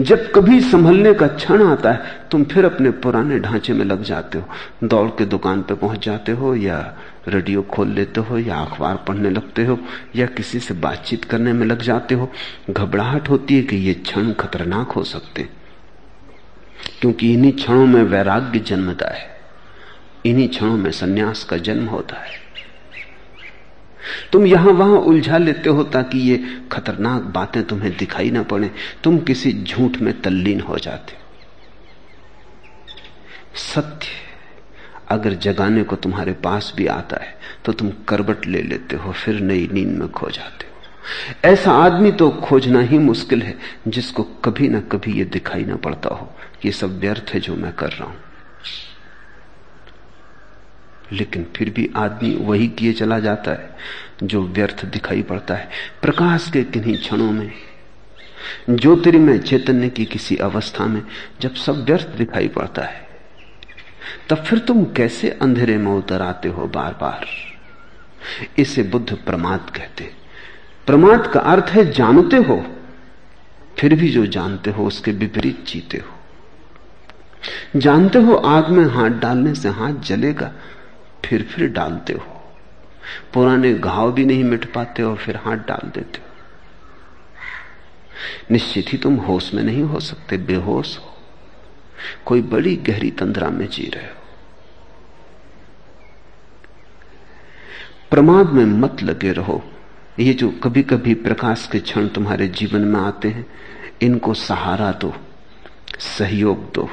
जब 0.00 0.32
कभी 0.32 0.60
संभलने 0.60 1.14
का 1.14 1.26
क्षण 1.26 1.62
आता 1.62 1.92
है, 1.92 2.02
तुम 2.30 2.44
फिर 2.44 2.64
अपने 2.64 2.90
पुराने 2.90 3.38
ढांचे 3.38 3.72
में 3.72 3.84
लग 3.84 4.02
जाते 4.02 4.38
हो। 4.38 4.44
दौड़ 4.84 5.08
के 5.08 5.24
दुकान 5.24 5.62
पर 5.62 5.74
पहुँच 5.74 6.04
जाते 6.04 6.32
हो, 6.32 6.54
या 6.54 6.98
रेडियो 7.28 7.62
खोल 7.62 7.88
लेते 7.88 8.20
हो, 8.20 8.38
या 8.38 8.56
अखबार 8.56 8.96
पढ़ने 8.96 9.30
लगते 9.30 9.64
हो, 9.64 9.78
या 10.16 10.26
किसी 10.26 10.60
से 10.60 10.74
बातचीत 10.74 11.24
करने 11.24 11.52
में 11.52 11.66
लग 11.66 11.82
जाते 11.82 12.14
हो। 12.14 12.32
घबराहट 12.70 13.28
होती 13.28 13.56
है 13.56 13.62
कि 13.62 13.76
ये 13.76 13.94
क्षण 13.94 14.32
खतरनाक 14.32 14.88
हो 14.88 15.04
सकते 15.04 15.48
क्योंकि 17.00 17.32
इन्हीं 17.32 17.52
क्षणों 17.52 17.86
में 17.86 18.02
वैराग्य 18.02 18.58
जन्मता 18.58 19.08
है। 19.08 19.40
इन्हीं 20.26 20.48
क्षणों 20.48 20.76
में 20.76 20.90
सन्यास 20.90 21.44
का 21.44 21.56
जन्म 21.56 21.86
होता 21.86 22.16
है। 22.16 22.49
तुम 24.32 24.46
यहाँ 24.46 24.72
वहाँ 24.72 24.98
उलझा 25.00 25.38
लेते 25.38 25.70
हो 25.70 25.82
ताकि 25.86 26.18
ये 26.20 26.36
खतरनाक 26.72 27.22
बातें 27.34 27.62
तुम्हें 27.62 27.96
दिखाई 27.96 28.30
ना 28.30 28.42
पड़े। 28.44 28.70
तुम 29.04 29.18
किसी 29.20 29.52
झूठ 29.54 29.96
में 29.98 30.20
तल्लीन 30.22 30.60
हो 30.60 30.78
जाते 30.78 31.12
हो। 31.12 31.18
सत्य 33.56 34.08
अगर 35.10 35.34
जगाने 35.36 35.82
को 35.82 35.96
तुम्हारे 35.96 36.32
पास 36.44 36.72
भी 36.76 36.86
आता 36.88 37.22
है 37.24 37.38
तो 37.64 37.72
तुम 37.72 37.90
करबट 38.08 38.46
ले 38.46 38.62
लेते 38.62 38.96
हो, 38.96 39.12
फिर 39.12 39.40
नई 39.40 39.68
नींद 39.72 39.98
में 39.98 40.08
खो 40.08 40.30
जाते 40.30 40.64
हो। 40.64 40.70
ऐसा 41.44 41.72
आदमी 41.74 42.12
तो 42.12 42.30
खोजना 42.42 42.80
ही 42.80 42.98
मुश्किल 43.00 43.42
है, 43.42 43.54
जिसको 43.88 44.22
कभी 44.44 44.68
ना 44.68 44.80
कभी 44.92 45.12
ये 45.12 45.24
दिखाई 45.26 45.64
ना 45.64 45.76
पड़ता 45.76 46.08
हो 46.10 46.28
ये 46.64 46.72
सब 46.72 46.98
व्यर्थ 47.00 47.30
है 47.34 47.40
जो 47.40 47.54
मैं 47.56 47.72
कर 47.72 47.90
रहा 47.90 48.08
हूँ। 48.08 48.16
लेकिन 51.12 51.46
फिर 51.56 51.70
भी 51.70 51.88
आदमी 51.96 52.34
वही 52.36 52.68
किए 52.68 52.92
चला 52.92 53.18
जाता 53.18 53.50
है, 53.50 53.76
जो 54.22 54.42
व्यर्थ 54.42 54.84
दिखाई 54.84 55.22
पड़ता 55.22 55.54
है। 55.54 55.68
प्रकाश 56.02 56.50
के 56.50 56.62
किन्हीं 56.64 56.96
क्षणों 56.96 57.30
में 57.32 57.50
ज्योतिर्मय 58.70 59.38
चैतन्य 59.38 59.88
की 59.88 60.04
किसी 60.04 60.36
अवस्था 60.36 60.86
में 60.86 61.02
जब 61.40 61.54
सब 61.54 61.84
व्यर्थ 61.84 62.16
दिखाई 62.16 62.48
पड़ता 62.48 62.82
है, 62.82 63.08
तब 64.28 64.44
फिर 64.44 64.58
तुम 64.58 64.84
कैसे 64.96 65.30
अंधेरे 65.42 65.76
में 65.78 65.92
उतर 65.92 66.22
आते 66.22 66.48
हो 66.48 66.66
बार 66.66 66.92
बार 67.00 67.26
इसे 68.58 68.82
बुद्ध 68.82 69.16
प्रमाद 69.16 69.70
कहते 69.70 70.10
प्रमाद 70.86 71.26
का 71.26 71.40
अर्थ 71.40 71.70
है 71.70 71.90
जानते 71.92 72.36
हो, 72.36 72.64
फिर 73.78 73.94
भी 73.94 74.08
जो 74.08 74.24
जानते 74.26 74.70
हो 74.70 74.86
उसके 74.86 75.10
विपरीत 75.12 75.64
जीते 75.68 75.98
हो। 75.98 77.80
जानते 77.80 78.18
हो 78.18 78.34
आग 78.34 78.68
में 78.68 78.84
हाथ 78.86 79.10
डालने 79.20 79.54
से 79.54 79.68
हाथ 79.68 80.00
जलेगा 80.04 80.52
फिर 81.26 81.42
फिर 81.42 81.68
डालते 81.68 82.12
हो। 82.12 82.26
पुराने 83.34 83.74
घाव 83.74 84.12
भी 84.12 84.24
नहीं 84.24 84.44
मिट 84.44 84.72
पाते 84.72 85.02
और 85.02 85.16
फिर 85.16 85.36
हाथ 85.36 85.56
डाल 85.56 85.88
देते 85.88 86.18
हो। 86.18 86.26
निश्चित 88.50 88.86
ही 88.88 88.98
तुम 88.98 89.16
होश 89.16 89.54
में 89.54 89.62
नहीं 89.62 89.82
हो 89.82 90.00
सकते, 90.00 90.36
बेहोश 90.36 90.98
हो। 90.98 91.16
कोई 92.26 92.42
बड़ी 92.42 92.76
गहरी 92.76 93.10
तंद्रा 93.10 93.48
में 93.48 93.68
जी 93.68 93.82
रहे 93.82 94.04
हो। 94.04 94.20
प्रमाद 98.10 98.46
में 98.46 98.64
मत 98.64 99.02
लगे 99.02 99.32
रहो। 99.32 99.64
ये 100.18 100.34
जो 100.34 100.50
कभी 100.50 100.82
कभी 100.82 101.14
प्रकाश 101.14 101.68
के 101.72 101.78
क्षण 101.78 102.08
तुम्हारे 102.08 102.48
जीवन 102.48 102.80
में 102.80 103.00
आते 103.00 103.28
हैं, 103.28 103.46
इनको 104.02 104.34
सहारा 104.34 104.92
दो, 104.92 105.14
सहयोग 105.98 106.72
दो। 106.72 106.90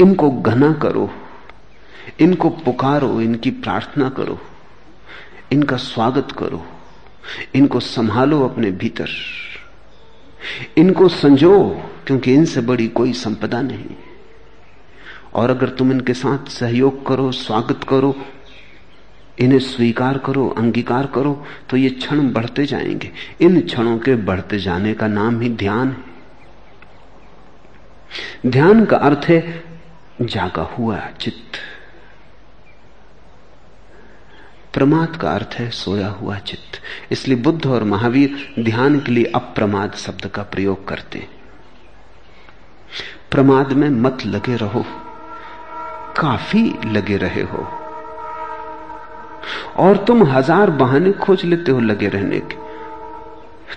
इनको 0.00 0.30
घना 0.30 0.72
करो। 0.72 1.25
इनको 2.20 2.50
पुकारो, 2.50 3.20
इनकी 3.20 3.50
प्रार्थना 3.50 4.08
करो, 4.08 4.40
इनका 5.52 5.76
स्वागत 5.76 6.32
करो, 6.32 6.66
इनको 7.54 7.80
संभालो 7.80 8.48
अपने 8.48 8.70
भीतर, 8.70 9.08
इनको 10.76 11.08
संजो, 11.08 11.82
क्योंकि 12.06 12.34
इनसे 12.34 12.60
बड़ी 12.60 12.88
कोई 12.88 13.12
संपदा 13.12 13.62
नहीं। 13.62 13.96
और 15.34 15.50
अगर 15.50 15.68
तुम 15.68 15.92
इनके 15.92 16.14
साथ 16.14 16.48
सहयोग 16.48 17.06
करो, 17.06 17.32
स्वागत 17.32 17.80
करो, 17.88 18.16
इन्हें 19.38 19.58
स्वीकार 19.58 20.18
करो, 20.18 20.48
अंगीकार 20.48 21.06
करो 21.06 21.44
तो 21.70 21.76
ये 21.76 21.90
क्षण 21.90 22.32
बढ़ते 22.32 22.66
जाएँगे। 22.66 23.12
इन 23.40 23.60
क्षणों 23.60 23.98
के 23.98 24.14
बढ़ते 24.14 24.58
जाने 24.58 24.94
का 24.94 25.08
नाम 25.08 25.40
ही 25.40 25.48
ध्यान 25.48 25.88
है। 25.88 26.16
ध्यान 28.50 28.84
का 28.84 28.96
अर्थ 28.96 29.26
है, 29.28 29.64
जागा 30.22 30.62
हुआ 30.62 30.98
चित्त। 31.20 31.58
प्रमाद 34.76 35.16
का 35.16 35.30
अर्थ 35.30 35.54
है 35.54 35.68
सोया 35.70 36.08
हुआ 36.10 36.38
चित्त। 36.38 36.80
इसलिए 37.12 37.36
बुद्ध 37.38 37.66
और 37.66 37.84
महावीर 37.84 38.34
ध्यान 38.58 38.98
के 39.00 39.12
लिए 39.12 39.24
अप्रमाद 39.34 39.94
शब्द 39.96 40.26
का 40.26 40.42
प्रयोग 40.42 40.86
करते 40.88 41.18
हैं। 41.18 41.28
प्रमाद 43.30 43.72
में 43.72 43.88
मत 43.90 44.24
लगे 44.26 44.56
रहो। 44.56 44.84
काफ़ी 46.16 46.62
लगे 46.86 47.16
रहे 47.16 47.42
हो। 47.42 47.66
और 49.78 50.04
तुम 50.04 50.22
हज़ार 50.26 50.70
बहाने 50.74 51.12
खोज 51.14 51.44
लेते 51.44 51.72
हो 51.72 51.80
लगे 51.80 52.08
रहने 52.08 52.40
के। 52.40 52.56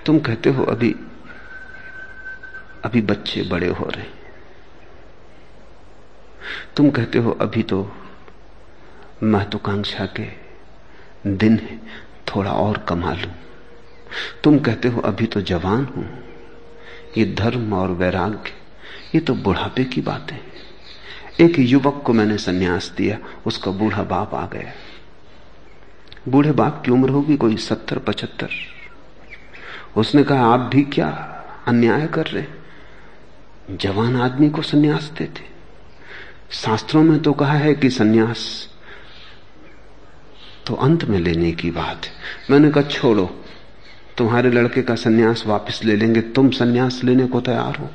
तुम 0.05 0.19
कहते 0.19 0.49
हो, 0.49 0.63
अभी 0.65 0.95
अभी 2.85 3.01
बच्चे 3.03 3.41
बड़े 3.41 3.67
हो 3.69 3.85
रहे 3.85 4.05
तुम 6.77 6.89
कहते 6.89 7.19
हो, 7.19 7.31
अभी 7.31 7.63
तो 7.63 7.81
महत्वाकांक्षा 9.23 10.05
के 10.05 10.27
दिन 11.27 11.57
है, 11.59 11.79
थोड़ा 12.27 12.51
और 12.51 12.77
कमा 12.89 13.13
लू 13.13 13.31
तुम 14.43 14.59
कहते 14.59 14.87
हो, 14.87 15.01
अभी 15.01 15.25
तो 15.25 15.41
जवान 15.41 15.85
हूँ। 15.85 16.07
ये 17.17 17.25
धर्म 17.25 17.73
और 17.73 17.91
वैराग्य, 17.91 18.51
ये 19.15 19.19
तो 19.19 19.33
बुढ़ापे 19.35 19.83
की 19.83 20.01
बात 20.01 20.31
एक 21.41 21.59
युवक 21.59 22.01
को 22.05 22.13
मैंने 22.13 22.37
सन्यास 22.37 22.93
दिया, 22.97 23.17
उसका 23.45 23.71
बूढ़ा 23.71 24.03
बाप 24.03 24.33
आ 24.35 24.45
गया। 24.45 24.71
बूढ़े 26.27 26.51
बाप 26.51 26.81
की 26.85 26.91
उम्र 26.91 27.09
होगी 27.09 27.37
कोई 27.37 27.57
सत्तर, 27.57 27.97
पचहत्तर। 27.97 28.49
उसने 29.97 30.23
कहा, 30.23 30.45
आप 30.45 30.59
भी 30.59 30.83
क्या 30.83 31.09
अन्याय 31.67 32.07
कर 32.07 32.25
रहे 32.25 33.77
जवान 33.77 34.15
आदमी 34.15 34.49
को 34.49 34.61
सन्यास 34.61 35.11
देते। 35.17 35.47
शास्त्रों 36.51 37.03
में 37.03 37.19
तो 37.19 37.33
कहा 37.33 37.53
है 37.53 37.73
कि 37.73 37.89
सन्यास 37.89 38.69
तो 40.69 40.75
अंत 40.75 41.05
में 41.05 41.19
लेने 41.19 41.51
की 41.51 41.71
बात 41.71 42.05
है। 42.05 42.11
मैंने 42.49 42.71
कहा, 42.71 42.83
छोड़ो, 42.83 43.43
तुम्हारे 44.17 44.51
लड़के 44.51 44.81
का 44.81 44.95
सन्यास 44.95 45.43
वापस 45.47 45.83
ले 45.83 45.95
लेंगे, 45.95 46.21
तुम 46.21 46.49
सन्यास 46.49 47.01
लेने 47.03 47.27
को 47.27 47.41
तैयार 47.41 47.75
हो। 47.75 47.89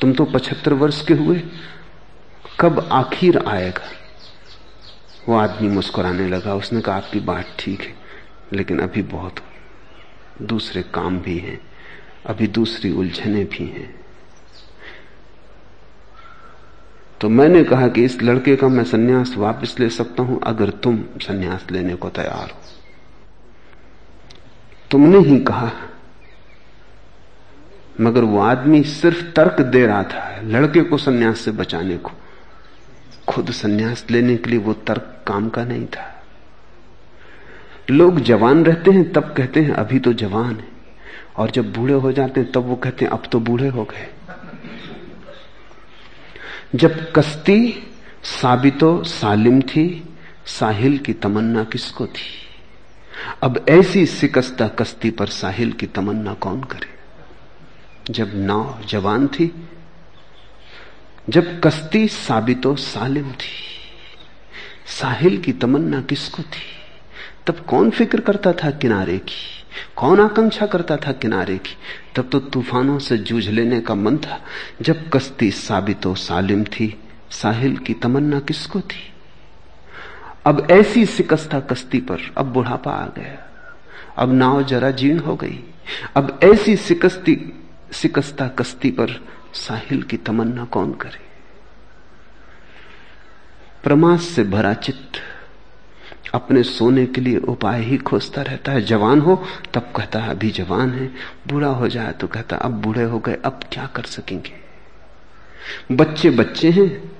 तुम 0.00 0.12
तो 0.12 0.24
पचहत्तर 0.24 0.72
वर्ष 0.72 1.06
के 1.06 1.14
हुए, 1.14 1.42
कब 2.60 2.88
आखिर 2.92 3.38
आएगा? 3.38 3.90
वो 5.28 5.36
आदमी 5.36 5.68
मुस्कुराने 5.68 6.28
लगा, 6.28 6.54
उसने 6.54 6.80
कहा, 6.80 6.96
आपकी 6.96 7.20
बात 7.20 7.56
ठीक 7.58 7.80
है, 7.80 7.94
लेकिन 8.52 8.78
अभी 8.78 9.02
बहुत 9.02 9.34
दूसरे 10.42 10.82
काम 10.82 11.18
भी 11.18 11.38
हैं, 11.38 11.60
अभी 12.26 12.46
दूसरी 12.46 12.92
उलझने 12.92 13.44
भी 13.44 13.64
हैं। 13.64 13.99
तो 17.20 17.28
मैंने 17.28 17.64
कहा 17.64 17.88
कि 17.88 18.04
इस 18.04 18.22
लड़के 18.22 18.56
का 18.56 18.68
मैं 18.68 18.84
सन्यास 18.84 19.34
वापस 19.36 19.76
ले 19.80 19.88
सकता 19.88 20.22
हूँ 20.22 20.40
अगर 20.42 20.70
तुम 20.70 21.04
सन्यास 21.22 21.66
लेने 21.70 21.94
को 21.94 22.08
तैयार 22.08 22.50
हो। 22.50 22.58
तुमने 24.90 25.18
ही 25.18 25.38
कहा, 25.38 25.72
मगर 28.00 28.24
वो 28.24 28.40
आदमी 28.40 28.82
सिर्फ़ 28.82 29.22
तर्क 29.22 29.60
दे 29.60 29.86
रहा 29.86 30.02
था 30.02 30.40
लड़के 30.44 30.80
को 30.80 30.96
सन्यास 30.96 31.40
से 31.40 31.50
बचाने 31.50 31.96
को। 31.96 32.10
खुद 33.28 33.50
सन्यास 33.50 34.06
लेने 34.10 34.36
के 34.36 34.50
लिए 34.50 34.58
वो 34.58 34.72
तर्क 34.72 35.24
काम 35.26 35.48
का 35.48 35.64
नहीं 35.64 35.86
था। 35.86 36.24
लोग 37.90 38.20
जवान 38.20 38.64
रहते 38.64 38.90
हैं, 38.90 39.12
तब 39.12 39.34
कहते 39.36 39.60
हैं, 39.60 39.70
अभी 39.70 39.98
तो 39.98 40.12
जवान 40.12 40.56
है। 40.56 40.68
और 41.36 41.50
जब 41.50 41.72
बूढ़े 41.72 41.94
हो 41.94 42.12
जाते 42.12 42.40
हैं, 42.40 42.52
तब 42.52 42.60
वो 42.60 42.76
कहते 42.76 43.04
हैं, 43.04 43.12
अब 43.12 43.22
तो 43.32 43.40
बूढ़े 43.40 43.68
हो 43.68 43.84
गए। 43.84 44.08
जब 46.74 47.12
कश्ती 47.12 47.86
साबितो 48.24 49.04
सालिम 49.04 49.62
थी, 49.62 50.14
साहिल 50.46 50.98
की 50.98 51.12
तमन्ना 51.12 51.64
किसको 51.64 52.06
थी? 52.06 52.46
अब 53.42 53.66
ऐसी 53.68 54.06
सिकस्ता 54.06 54.68
कश्ती 54.68 55.10
पर 55.10 55.26
साहिल 55.26 55.72
की 55.72 55.86
तमन्ना 55.86 56.34
कौन 56.34 56.62
करे? 56.62 56.88
जब 58.12 58.32
नाव 58.34 58.80
जवान 58.88 59.28
थी, 59.28 59.68
जब 61.28 61.60
कश्ती 61.60 62.08
साबितो 62.08 62.76
सालिम 62.76 63.32
थी, 63.32 63.64
साहिल 64.86 65.38
की 65.38 65.52
तमन्ना 65.52 66.00
किसको 66.00 66.42
थी? 66.42 66.80
तब 67.46 67.60
कौन 67.60 67.90
फ़िक्र 67.90 68.20
करता 68.20 68.52
था 68.52 68.70
किनारे 68.70 69.18
की? 69.18 69.59
कौन 69.96 70.20
आकांक्षा 70.20 70.66
करता 70.66 70.96
था 70.96 71.12
किनारे 71.12 71.58
की? 71.58 71.76
तब 72.16 72.28
तो 72.28 72.40
तूफानों 72.40 72.98
से 72.98 73.18
जूझ 73.18 73.48
लेने 73.48 73.80
का 73.80 73.94
मन 73.94 74.16
था। 74.16 74.42
जब 74.82 75.10
कश्ती 75.10 75.50
साबितो 75.50 76.14
सालिम 76.14 76.64
थी, 76.64 77.00
साहिल 77.30 77.76
की 77.76 77.94
तमन्ना 77.94 78.40
किसको 78.40 78.80
थी? 78.80 79.12
अब 80.46 80.68
ऐसी 80.70 81.06
सिकस्ता 81.06 81.60
कश्ती 81.60 82.00
पर 82.00 82.18
अब 82.38 82.46
बुढ़ापा 82.46 82.90
आ 82.90 83.06
गया। 83.06 83.46
अब 84.18 84.32
नाव 84.32 84.62
जरा 84.62 84.90
जीर्ण 84.90 85.18
हो 85.18 85.36
गई। 85.36 85.64
अब 86.16 86.40
ऐसी 86.44 86.76
सिकस्ती 86.76 87.62
सिकस्ता 87.92 88.48
कश्ती 88.48 88.90
पर 88.90 89.28
साहिल 89.54 90.02
की 90.02 90.16
तमन्ना 90.16 90.64
कौन 90.64 90.92
करे? 90.92 91.30
प्रमाद 93.82 94.20
से 94.20 94.44
भरा 94.44 94.74
चित्त 94.74 95.29
अपने 96.34 96.62
सोने 96.62 97.06
के 97.06 97.20
लिए 97.20 97.36
उपाय 97.36 97.82
ही 97.82 97.96
खोजता 97.96 98.42
रहता 98.42 98.72
है। 98.72 98.82
जवान 98.82 99.20
हो, 99.20 99.44
तब 99.74 99.92
कहता 99.96 100.18
है, 100.18 100.30
अभी 100.30 100.50
जवान 100.50 100.90
है, 100.90 101.06
बूढ़ा 101.48 101.68
हो 101.68 101.88
जाए 101.88 102.12
तो 102.12 102.26
कहता, 102.26 102.56
अब 102.56 102.70
बूढ़े 102.70 103.02
हो 103.02 103.18
गए, 103.18 103.38
अब 103.44 103.60
क्या 103.72 103.86
कर 103.86 104.02
सकेंगे? 104.02 104.70
बच्चे 105.94 106.30
बच्चे 106.30 106.70
हैं, 106.70 107.12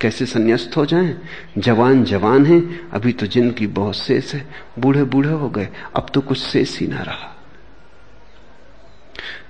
कैसे 0.00 0.26
संन्यास्त 0.26 0.76
हो 0.76 0.86
जाएँ? 0.86 1.20
जवान 1.58 2.04
जवान 2.04 2.46
हैं, 2.46 2.90
अभी 2.90 3.12
तो 3.12 3.26
जिनकी 3.26 3.66
बहुत 3.66 3.96
शेष 3.96 4.34
है, 4.34 4.46
बूढ़े 4.78 5.04
बूढ़े 5.04 5.30
हो 5.30 5.50
गए, 5.50 5.68
अब 5.96 6.06
तो 6.14 6.20
कुछ 6.20 6.38
शेष 6.38 6.78
ही 6.78 6.86
ना 6.86 7.02
रहा। 7.02 7.36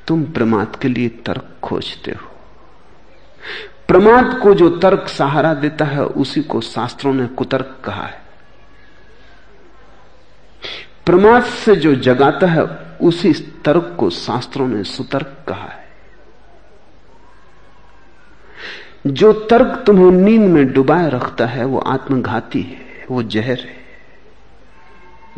तुम 0.07 0.25
प्रमाद 0.25 0.77
के 0.77 0.89
लिए 0.89 1.09
तर्क 1.09 1.49
खोजते 1.63 2.11
हो। 2.11 2.31
प्रमाद 3.89 4.41
को 4.43 4.55
जो 4.55 4.69
तर्क 4.71 5.09
सहारा 5.09 5.55
देता 5.55 5.85
है, 5.85 6.05
उसी 6.05 6.43
को 6.43 6.61
शास्त्रों 6.61 7.15
ने 7.15 7.27
कुतर्क 7.27 7.79
कहा 7.85 8.07
है। 8.07 8.26
प्रमाद 11.07 11.45
से 11.45 11.77
जो 11.77 11.95
जगाता 11.95 12.47
है, 12.47 12.63
उसी 13.01 13.33
तर्क 13.65 13.97
को 14.01 14.11
शास्त्रों 14.11 14.69
ने 14.69 14.85
सुतर्क 14.85 15.45
कहा 15.49 15.69
है। 15.69 15.87
जो 19.07 19.33
तर्क 19.33 19.83
तुम्हें 19.87 20.11
नींद 20.11 20.41
में 20.41 20.73
डुबाए 20.73 21.11
रखता 21.11 21.47
है, 21.47 21.65
वो 21.65 21.79
आत्मघाती 21.79 22.61
है, 22.61 23.07
वो 23.11 23.23
जहर 23.23 23.61
है। 23.61 23.77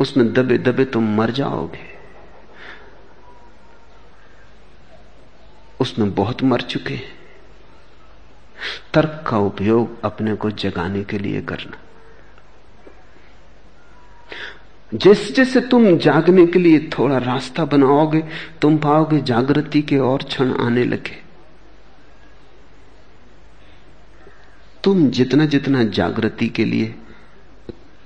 उसमें 0.01 0.33
दबे 0.33 0.57
दबे 0.57 0.85
तुम 0.85 1.17
मर 1.17 1.31
जाओगे। 1.31 1.99
उसमें 5.79 6.15
बहुत 6.15 6.43
मर 6.43 6.61
चुके 6.61 6.93
हैं। 6.93 7.19
तर्क 8.93 9.23
का 9.27 9.37
उपयोग 9.37 10.01
अपने 10.01 10.35
को 10.35 10.51
जगाने 10.51 11.03
के 11.03 11.19
लिए 11.19 11.41
करना। 11.41 11.77
जैसे 14.91 15.33
जैसे 15.33 15.61
तुम 15.61 15.97
जागने 15.97 16.45
के 16.45 16.59
लिए 16.59 16.79
थोड़ा 16.89 17.17
रास्ता 17.17 17.65
बनाओगे, 17.65 18.23
तुम 18.61 18.77
पाओगे 18.77 19.19
जागृति 19.21 19.81
के 19.81 19.97
और 19.97 20.23
क्षण 20.23 20.53
आने 20.53 20.83
लगे। 20.83 21.17
तुम 24.83 25.09
जितना 25.09 25.45
जितना 25.45 25.83
जागृति 25.83 26.47
के 26.49 26.65
लिए 26.65 26.93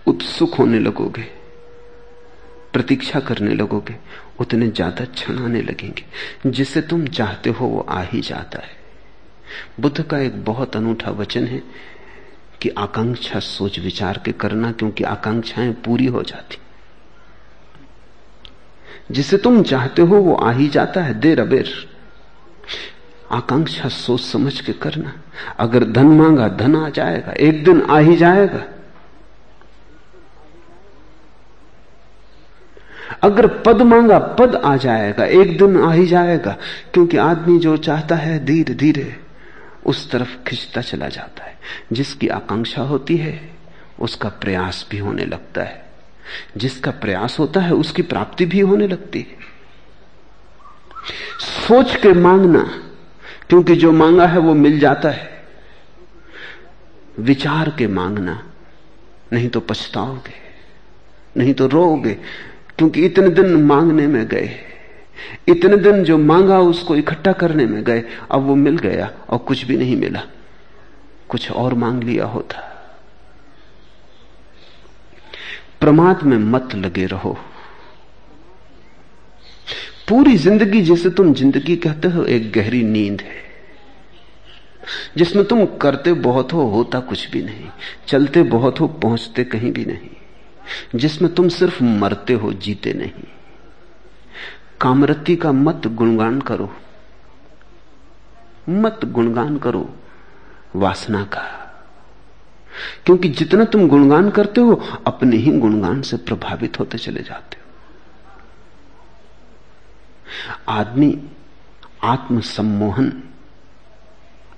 उत्सुक 0.08 0.54
होने 0.54 0.80
लगोगे, 0.80 1.22
प्रतीक्षा 2.74 3.20
करने 3.20 3.54
लगोगे, 3.56 3.96
उतने 4.40 4.68
ज़्यादा 4.68 5.06
क्षण 5.06 5.38
आने 5.40 5.62
लगेंगे। 5.62 6.50
जिसे 6.50 6.82
तुम 6.82 7.06
चाहते 7.08 7.50
हो, 7.50 7.66
वो 7.66 7.80
आ 7.80 8.02
ही 8.02 8.22
जाता 8.22 8.60
है। 8.60 8.72
बुद्ध 9.80 10.02
का 10.02 10.20
एक 10.20 10.44
बहुत 10.46 10.76
अनूठा 10.76 11.12
वचन 11.12 11.46
है 11.46 11.62
कि 12.62 12.70
आकांक्षा 12.70 13.40
सोच 13.40 13.80
विचार 13.80 14.22
के 14.26 14.32
करना, 14.32 14.72
क्योंकि 14.72 15.04
आकांक्षाएँ 15.04 15.72
पूरी 15.86 16.06
हो 16.06 16.24
जाती। 16.24 16.58
जिसे 19.14 19.38
तुम 19.38 19.64
चाहते 19.64 20.02
हो 20.02 20.18
वो 20.18 20.36
आ 20.36 20.52
ही 20.52 20.68
जाता 20.68 21.02
है 21.02 21.14
देर 21.14 21.42
अबेर 21.42 21.90
आकांक्षा 23.32 23.90
सोच 23.90 24.22
समझ 24.22 24.62
के 24.62 24.74
करना। 24.74 25.14
अगर 25.60 25.84
धन 25.84 26.06
मांगा, 26.06 26.48
धन 26.48 26.76
आ 26.76 26.90
जाएगा, 26.90 27.32
एक 27.32 27.64
दिन 27.66 27.82
आ 27.82 27.98
ही 27.98 28.16
जाएगा। 28.16 28.64
अगर 33.24 33.48
पद 33.48 33.82
मांगा, 33.82 34.20
पद 34.20 34.56
आ 34.56 34.78
जाएगा, 34.78 35.26
एक 35.26 35.58
दिन 35.58 35.84
आ 35.84 35.92
ही 35.92 36.08
जाएगा, 36.08 36.58
क्योंकि 36.94 37.18
आदमी 37.18 37.60
जो 37.60 37.78
चाहता 37.78 38.16
है 38.16 38.46
धीरे 38.46 38.74
धीरे 38.74 39.16
उस 39.86 40.12
तरफ़ 40.12 40.44
खिंचता 40.44 40.82
चला 40.82 41.08
जाता 41.08 41.44
है। 41.44 41.58
जिसकी 41.92 42.28
आकांक्षा 42.28 42.82
होती 42.82 43.18
है, 43.18 43.52
उसका 44.00 44.30
प्रयास 44.30 44.88
भी 44.92 44.98
होने 44.98 45.26
लगता 45.26 45.64
है। 45.64 45.83
जिसका 46.58 46.92
प्रयास 46.92 47.40
होता 47.40 47.60
है 47.60 47.74
उसकी 47.74 48.02
प्राप्ति 48.02 48.46
भी 48.46 48.60
होने 48.60 48.88
लगती 48.88 49.20
है। 49.20 49.38
सोच 51.40 51.96
के 51.96 52.14
मांगना, 52.14 52.82
क्योंकि 53.50 53.76
जो 53.76 53.92
मांगा 53.92 54.28
है 54.28 54.40
वो 54.40 54.54
मिल 54.54 54.80
जाता 54.80 55.10
है। 55.10 55.44
विचार 57.20 57.76
के 57.78 57.88
मांगना, 57.88 58.44
नहीं 59.34 59.50
तो 59.50 59.60
पछताओगे, 59.60 60.34
नहीं 61.38 61.54
तो 61.54 61.68
रोओगे, 61.68 62.14
क्योंकि 62.78 63.06
इतने 63.06 63.30
दिन 63.30 63.64
मांगने 63.64 64.08
में 64.08 64.28
गए। 64.28 64.60
इतने 65.48 65.78
दिन 65.78 66.04
जो 66.04 66.18
मांगा 66.18 66.60
उसको 66.60 66.96
इकट्ठा 66.96 67.32
करने 67.32 67.66
में 67.66 67.84
गए, 67.84 68.04
अब 68.32 68.42
वो 68.42 68.56
मिल 68.56 68.78
गया 68.78 69.12
और 69.30 69.38
कुछ 69.38 69.64
भी 69.64 69.78
नहीं 69.78 69.96
मिला। 69.98 70.22
कुछ 71.30 71.52
और 71.52 71.74
मांग 71.74 72.04
लिया 72.04 72.26
होता। 72.26 72.70
प्रमाद 75.84 76.24
में 76.24 76.38
मत 76.38 76.76
लगे 76.76 77.06
रहो। 77.06 77.38
पूरी 80.10 80.38
ज़िंदगी 80.38 80.82
जिसे 80.82 81.10
तुम 81.10 81.34
ज़िंदगी 81.34 81.76
कहते 81.76 82.08
हो, 82.08 82.24
एक 82.24 82.52
गहरी 82.52 82.84
नींद 82.84 83.22
है। 83.22 83.36
जिसमें 85.18 85.46
तुम 85.46 85.66
करते 85.66 86.14
बहुत 86.14 86.54
हो, 86.54 86.70
होता 86.70 87.00
कुछ 87.00 87.30
भी 87.30 87.42
नहीं। 87.42 87.70
चलते 88.08 88.44
बहुत 88.44 88.80
हो, 88.80 88.88
पहुँचते 88.88 89.44
कहीं 89.44 89.72
भी 89.72 89.86
नहीं। 89.86 90.10
जिसमें 90.96 91.34
तुम 91.34 91.50
सिर्फ़ 91.50 91.84
मरते 91.84 92.34
हो, 92.34 92.54
जीते 92.54 92.94
नहीं। 92.94 93.24
कामरती 94.82 95.36
का 95.36 95.52
मत 95.52 95.88
गुणगान 95.88 96.42
करो। 96.42 96.74
मत 98.70 99.00
गुणगान 99.06 99.58
करो, 99.58 99.96
वासना 100.76 101.24
का। 101.24 101.60
क्योंकि 103.06 103.30
जितना 103.30 103.66
तुम 103.66 103.88
गुणगान 103.88 104.30
करते 104.30 104.62
हो, 104.62 104.84
अपने 105.08 105.38
ही 105.38 105.60
गुणगान 105.60 106.02
से 106.02 106.18
प्रभावित 106.18 106.80
होते 106.80 106.98
चले 106.98 107.22
जाते 107.22 107.58
हो। 107.58 107.64
आदमी 110.68 111.28
आत्म 112.04 112.40
सम्मोहन 112.40 113.24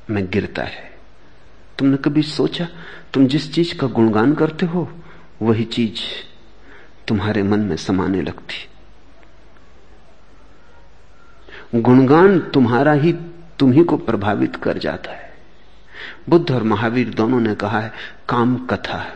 में 0.10 0.30
गिरता 0.30 0.64
है। 0.64 0.96
तुमने 1.80 1.98
कभी 1.98 2.22
सोचा, 2.22 2.68
तुम 3.14 3.28
जिस 3.28 3.54
चीज़ 3.54 3.78
का 3.78 3.88
गुणगान 3.88 4.34
करते 4.34 4.66
हो, 4.66 4.92
वही 5.42 5.64
चीज़ 5.64 6.00
तुम्हारे 7.08 7.44
मन 7.44 7.60
में 7.60 7.76
समाने 7.76 8.22
लगती? 8.22 8.70
गुणगान 11.82 12.40
तुम्हारा 12.40 12.92
ही 12.92 13.14
तुम 13.60 13.72
ही 13.72 13.84
को 13.84 13.98
प्रभावित 13.98 14.56
कर 14.56 14.78
जाता 14.78 15.12
है। 15.12 15.25
बुद्ध 16.30 16.52
और 16.52 16.64
महावीर 16.64 17.10
दोनों 17.10 17.40
ने 17.40 17.56
कहा 17.56 17.80
है, 17.80 17.94
काम 18.30 18.58
कथा 18.58 19.14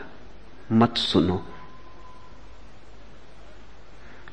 मत 0.71 0.97
सुनो। 0.97 1.45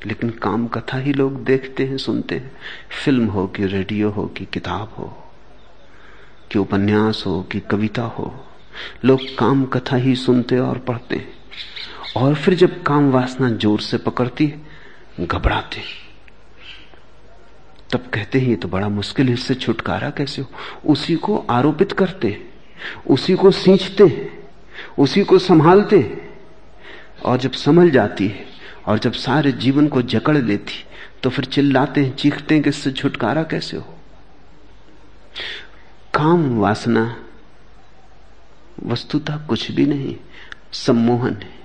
लेकिन 0.05 0.29
काम 0.29 0.67
कथा 0.67 0.97
ही 0.97 1.13
लोग 1.13 1.43
देखते 1.43 1.85
हैं, 1.85 1.97
सुनते 1.97 2.35
हैं। 2.35 2.57
फ़िल्म 3.05 3.27
हो 3.27 3.47
कि 3.47 3.65
रेडियो 3.65 4.09
हो 4.09 4.25
कि 4.25 4.45
किताब 4.45 4.93
हो, 4.97 5.23
कि 6.51 6.59
उपन्यास 6.59 7.23
हो 7.27 7.43
कि 7.43 7.59
कविता 7.59 8.01
हो, 8.01 8.45
लोग 9.05 9.19
काम 9.39 9.65
कथा 9.65 9.95
ही 9.95 10.15
सुनते 10.15 10.59
और 10.59 10.77
पढ़ते 10.77 11.15
हैं। 11.15 11.33
और 12.17 12.35
फिर 12.35 12.53
जब 12.53 12.83
काम 12.83 13.11
वासना 13.11 13.49
ज़ोर 13.49 13.79
से 13.79 13.97
पकड़ती 13.97 14.47
है, 14.47 14.61
घबराते 15.25 16.06
तब 17.91 18.09
कहते 18.13 18.39
हैं, 18.39 18.47
ये 18.47 18.55
तो 18.55 18.67
बड़ा 18.67 18.89
मुश्किल 18.89 19.29
इससे 19.29 19.55
छुटकारा 19.55 20.09
कैसे 20.09 20.41
हो? 20.41 20.49
उसी 20.85 21.15
को 21.15 21.37
आरोपित 21.49 21.91
करते 21.91 22.37
उसी 23.07 23.35
को 23.35 23.51
सींचते 23.51 24.29
उसी 24.99 25.23
को 25.23 25.37
संभालते 25.39 25.99
और 27.25 27.37
जब 27.37 27.51
संभल 27.51 27.89
जाती 27.89 28.27
है, 28.27 28.45
और 28.87 28.99
जब 28.99 29.13
सारे 29.13 29.51
जीवन 29.51 29.87
को 29.87 30.01
जकड़ 30.01 30.37
लेती 30.37 30.73
तो 31.23 31.29
फिर 31.29 31.45
चिल्लाते 31.45 32.03
हैं, 32.05 32.15
चीखते 32.15 32.55
हैं 32.55 32.63
कि 32.63 32.69
इससे 32.69 32.91
छुटकारा 32.91 33.43
कैसे 33.43 33.77
हो? 33.77 33.93
काम, 36.13 36.57
वासना, 36.59 37.15
वस्तुतः 38.83 39.37
कुछ 39.37 39.71
भी 39.71 39.85
नहीं, 39.85 40.15
सम्मोहन 40.73 41.33
है। 41.33 41.56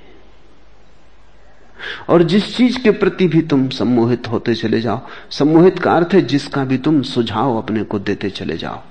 और 2.08 2.22
जिस 2.22 2.56
चीज़ 2.56 2.78
के 2.82 2.90
प्रति 2.90 3.28
भी 3.28 3.42
तुम 3.42 3.68
सम्मोहित 3.68 4.28
होते 4.28 4.54
चले 4.54 4.80
जाओ, 4.80 5.06
सम्मोहित 5.30 5.78
का 5.78 5.92
अर्थ 5.92 6.08
है 6.14 6.22
जिसका 6.22 6.64
भी 6.64 6.78
तुम 6.78 7.02
सुझाव 7.02 7.56
अपने 7.56 7.82
को 7.82 7.98
देते 7.98 8.30
चले 8.30 8.56
जाओ, 8.56 8.82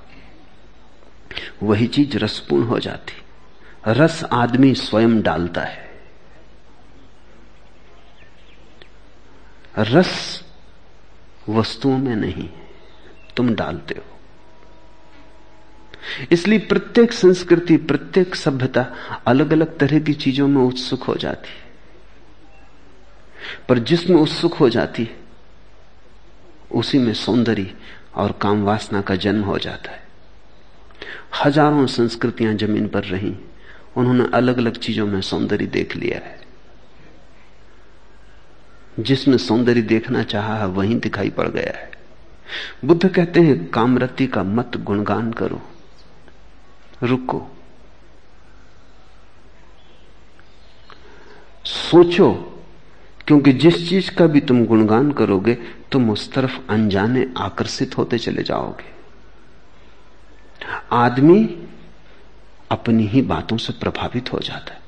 वही 1.63 1.87
चीज़ 1.87 2.17
रसपूर्ण 2.17 2.63
हो 2.63 2.79
जाती। 2.79 3.13
रस 3.87 4.23
आदमी 4.23 4.73
स्वयं 4.73 5.21
डालता 5.21 5.61
है। 5.61 5.89
रस 9.79 10.43
वस्तुओं 11.49 11.97
में 11.97 12.15
नहीं, 12.15 12.49
तुम 13.37 13.55
डालते 13.55 13.95
हो। 13.97 14.03
इसलिए 16.31 16.59
प्रत्येक 16.59 17.13
संस्कृति, 17.13 17.77
प्रत्येक 17.77 18.35
सभ्यता 18.35 18.85
अलग 19.27 19.53
अलग 19.53 19.77
तरह 19.77 19.99
की 19.99 20.13
चीज़ों 20.13 20.47
में 20.47 20.61
उत्सुक 20.61 21.03
हो 21.03 21.15
जाती। 21.15 21.60
पर 23.69 23.79
जिसमें 23.79 24.17
उत्सुक 24.17 24.53
हो 24.53 24.69
जाती 24.69 25.03
है, 25.03 25.15
उसी 26.71 26.97
में 26.97 27.13
सौंदर्य 27.13 27.73
और 28.15 28.31
काम 28.31 28.63
वासना 28.63 29.01
का 29.01 29.15
जन्म 29.15 29.43
हो 29.43 29.57
जाता 29.57 29.91
है। 29.91 30.03
हज़ारों 31.45 31.87
संस्कृतियाँ 31.87 32.53
ज़मीन 32.53 32.87
पर 32.87 33.03
रही, 33.03 33.35
उन्होंने 33.97 34.25
अलग 34.33 34.57
अलग 34.57 34.77
चीज़ों 34.77 35.07
में 35.07 35.21
सौंदर्य 35.21 35.65
देख 35.65 35.95
लिया 35.95 36.17
है। 36.17 36.41
जिसमें 38.99 39.37
सौंदर्य 39.37 39.81
देखना 39.81 40.23
चाहा 40.23 40.55
है, 40.55 40.67
वहीं 40.67 40.99
दिखाई 40.99 41.29
पड़ 41.29 41.49
गया 41.49 41.77
है। 41.77 41.91
बुद्ध 42.85 43.09
कहते 43.09 43.39
हैं, 43.39 43.69
कामरति 43.69 44.27
का 44.27 44.43
मत 44.43 44.77
गुणगान 44.77 45.33
करो, 45.33 45.61
रुको। 47.03 47.47
सोचो 51.65 52.47
क्योंकि 53.27 53.53
जिस 53.53 53.89
चीज़ 53.89 54.11
का 54.11 54.27
भी 54.27 54.39
तुम 54.39 54.65
गुणगान 54.65 55.11
करोगे, 55.11 55.53
तुम 55.91 56.09
उस 56.09 56.33
तरफ़ 56.33 56.59
अनजाने 56.69 57.29
आकर्षित 57.37 57.97
होते 57.97 58.17
चले 58.17 58.43
जाओगे। 58.43 58.91
आदमी 60.91 61.67
अपनी 62.71 63.07
ही 63.07 63.21
बातों 63.21 63.57
से 63.57 63.73
प्रभावित 63.73 64.33
हो 64.33 64.39
जाता 64.39 64.73
है। 64.73 64.81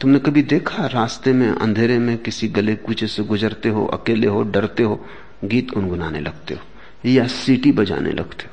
तुमने 0.00 0.18
कभी 0.18 0.42
देखा 0.42 0.86
रास्ते 0.86 1.32
में, 1.32 1.48
अंधेरे 1.48 1.98
में 1.98 2.18
किसी 2.18 2.48
गले 2.48 2.74
कुचे 2.74 3.06
से 3.06 3.22
गुजरते 3.22 3.68
हो, 3.68 3.86
अकेले 3.86 4.26
हो, 4.26 4.42
डरते 4.42 4.82
हो, 4.82 5.06
गीत 5.44 5.70
गुनगुनाने 5.70 6.20
लगते 6.20 6.54
हो, 6.54 6.60
या 7.08 7.26
सीटी 7.26 7.72
बजाने 7.72 8.12
लगते 8.12 8.44
हो? 8.44 8.50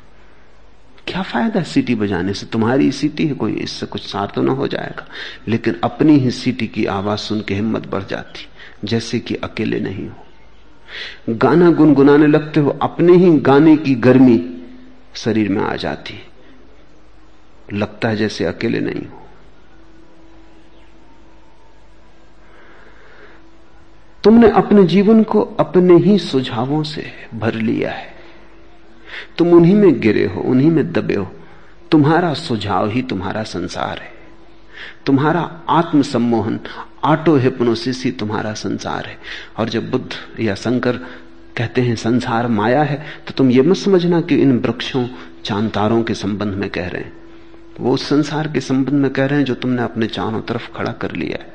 क्या 1.08 1.22
फ़ायदा 1.22 1.64
सीटी 1.64 1.96
बजाने 1.96 2.34
से? 2.34 2.46
तुम्हारी 2.46 2.92
सीटी 2.92 3.28
है, 3.28 3.34
कोई 3.34 3.54
इससे 3.54 3.86
कुछ 3.86 4.08
सार 4.08 4.32
तो 4.36 4.42
ना 4.42 4.52
हो 4.52 4.68
जाएगा। 4.68 5.08
लेकिन 5.48 5.80
अपनी 5.84 6.18
ही 6.18 6.32
सीटी 6.32 6.68
की 6.68 6.86
आवाज़ 6.86 7.20
सुन 7.20 7.42
के 7.42 7.56
हिम्मत 7.56 7.88
बढ़ 7.88 8.04
जाती। 8.04 8.48
जैसे 8.84 9.20
कि 9.20 9.36
अकेले 9.36 9.80
नहीं 9.80 10.08
हो। 10.08 10.16
गाना 11.30 11.72
गुनगुनाने 11.72 12.28
लगते 12.28 12.60
हो, 12.60 12.70
अपने 12.70 13.13
ही 13.13 13.40
गाने 13.40 13.78
की 13.78 13.96
गर्मी 13.96 14.62
शरीर 15.16 15.50
में 15.50 15.62
आ 15.62 15.76
जाती 15.76 16.13
है। 16.13 16.28
लगता 17.74 18.10
है 18.10 18.16
जैसे 18.16 18.46
अकेले 18.46 18.80
नहीं 18.80 19.02
हो। 19.02 19.28
तुमने 24.24 24.50
अपने 24.50 24.84
जीवन 24.84 25.24
को 25.24 25.42
अपने 25.42 25.96
ही 25.96 26.18
सुझावों 26.18 26.84
से 26.84 27.12
भर 27.36 27.54
लिया 27.54 27.92
है। 27.92 28.16
तुम 29.38 29.52
उन्हीं 29.52 29.76
में 29.76 30.00
गिरे 30.00 30.26
हो, 30.26 30.42
उन्हीं 30.42 30.72
में 30.72 30.92
दबे 30.92 31.16
हो। 31.16 31.32
तुम्हारा 31.92 32.34
सुझाव 32.34 32.90
ही 32.90 33.02
तुम्हारा 33.02 33.44
संसार 33.44 34.00
है। 34.00 34.17
तुम्हारा 35.06 35.42
आत्म 35.70 36.02
सम्मोहन 36.02 36.60
ऑटो 37.04 37.36
हिप्नोसिस 37.36 38.04
ही 38.04 38.12
तुम्हारा 38.12 38.54
संसार 38.54 39.06
है। 39.06 39.18
और 39.58 39.70
जब 39.70 39.90
बुद्ध 39.92 40.40
या 40.40 40.56
शंकर 40.56 40.98
कहते 41.58 41.82
हैं, 41.82 41.96
संसार 41.96 42.48
माया 42.48 42.84
है 42.84 43.06
तो 43.28 43.34
तुम 43.38 43.52
ये 43.52 43.62
मत 43.62 43.76
समझना 43.76 44.22
कि 44.22 44.36
इन 44.36 44.58
वृक्षों, 44.60 45.08
चांतारों 45.44 46.04
के 46.04 46.13
संबंध 46.13 46.54
में 46.54 46.70
कह 46.70 46.88
रहे 46.88 47.02
हैं। 47.02 47.13
वो 47.80 47.94
उस 47.94 48.08
संसार 48.10 48.48
के 48.48 48.60
संबंध 48.60 48.94
में 48.94 49.12
कह 49.12 49.26
रहे 49.26 49.40
हैं 49.40 49.46
जो 49.46 49.56
तुमने 49.56 49.82
अपने 49.82 50.08
चारों 50.08 50.42
तरफ़ 50.42 50.70
खड़ा 50.76 50.92
कर 50.92 51.12
लिया 51.12 51.44
है। 51.44 51.54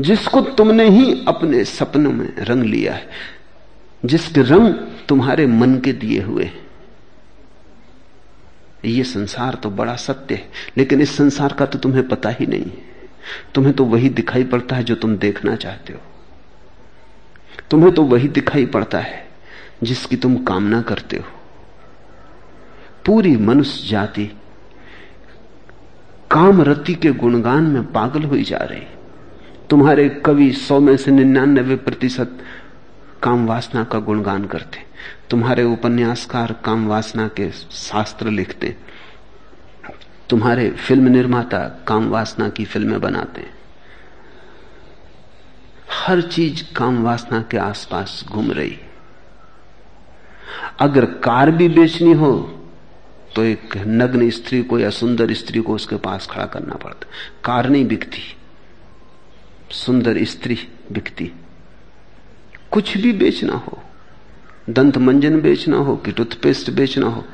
जिसको 0.00 0.40
तुमने 0.40 0.88
ही 0.88 1.24
अपने 1.28 1.64
सपनों 1.64 2.12
में 2.12 2.36
रंग 2.38 2.62
लिया 2.62 2.94
है, 2.94 3.08
जिसके 4.04 4.42
रंग 4.42 4.74
तुम्हारे 5.08 5.46
मन 5.46 5.74
के 5.74 5.92
दिए 5.92 6.20
हुए 6.22 6.50
ये 8.86 9.04
संसार 9.04 9.54
तो 9.54 9.70
बड़ा 9.70 9.94
सत्य 9.96 10.34
है, 10.34 10.48
लेकिन 10.76 11.00
इस 11.00 11.16
संसार 11.16 11.52
का 11.52 11.66
तो 11.66 11.78
तुम्हें 11.78 12.06
पता 12.08 12.28
ही 12.30 12.46
नहीं 12.46 12.70
तुम्हें 13.54 13.74
तो 13.74 13.84
वही 13.84 14.08
दिखाई 14.10 14.44
पड़ता 14.44 14.76
है 14.76 14.84
जो 14.84 14.94
तुम 14.94 15.16
देखना 15.16 15.54
चाहते 15.56 15.92
हो। 15.92 16.00
तुम्हें 17.70 17.92
तो 17.94 18.02
वही 18.04 18.28
दिखाई 18.28 18.66
पड़ता 18.66 18.98
है 18.98 19.26
जिसकी 19.82 20.16
तुम 20.16 20.36
कामना 20.44 20.80
करते 20.82 21.16
हो। 21.16 21.24
पूरी 23.06 23.36
मनुष्य 23.36 23.88
जाति 23.88 24.24
कामरति 26.30 26.94
के 26.94 27.12
गुणगान 27.12 27.64
में 27.64 27.84
पागल 27.92 28.22
हुई 28.22 28.42
जा 28.42 28.58
रही 28.60 28.86
तुम्हारे 29.70 30.08
कवि 30.24 30.50
सौ 30.52 30.78
में 30.80 30.96
से 30.96 31.10
निन्यानबे 31.10 31.76
प्रतिशत 31.76 32.38
काम 33.22 33.46
वासना 33.46 33.84
का 33.84 33.98
गुणगान 33.98 34.44
करते 34.44 34.82
तुम्हारे 35.30 35.62
उपन्यासकार 35.64 36.52
काम 36.64 36.86
वासना 36.88 37.26
के 37.28 37.50
शास्त्र 37.50 38.30
लिखते 38.30 38.76
तुम्हारे 40.30 40.70
फ़िल्म 40.78 41.08
निर्माता 41.08 41.58
काम 41.88 42.08
वासना 42.08 42.48
की 42.48 42.64
फ़िल्में 42.64 43.00
बनाते 43.00 43.46
हर 45.90 46.20
चीज़ 46.22 46.62
काम 46.76 47.02
वासना 47.04 47.40
के 47.42 47.58
आसपास 47.58 48.24
घूम 48.28 48.50
रही। 48.52 48.78
अगर 50.80 51.04
कार 51.24 51.50
भी 51.50 51.68
बेचनी 51.68 52.12
हो 52.12 52.32
तो 53.36 53.42
एक 53.44 53.76
नग्न 53.76 54.28
स्त्री 54.30 54.62
को 54.62 54.78
या 54.78 54.90
सुंदर 54.90 55.32
स्त्री 55.34 55.60
को 55.60 55.74
उसके 55.74 55.96
पास 55.96 56.26
खड़ा 56.26 56.44
करना 56.46 56.74
पड़ता। 56.74 57.06
कार 57.44 57.68
नहीं 57.68 57.86
बिकती। 57.86 58.22
सुंदर 59.74 60.22
स्त्री 60.24 60.58
बिकती। 60.92 61.32
कुछ 62.72 62.96
भी 62.96 63.12
बेचना 63.12 63.54
हो 63.56 63.82
दंत 64.68 64.96
मंजन 64.98 65.40
बेचना 65.40 65.76
हो 65.76 65.96
कि 65.96 66.12
टूथपेस्ट 66.12 66.70
बेचना 66.70 67.06
हो 67.06 67.24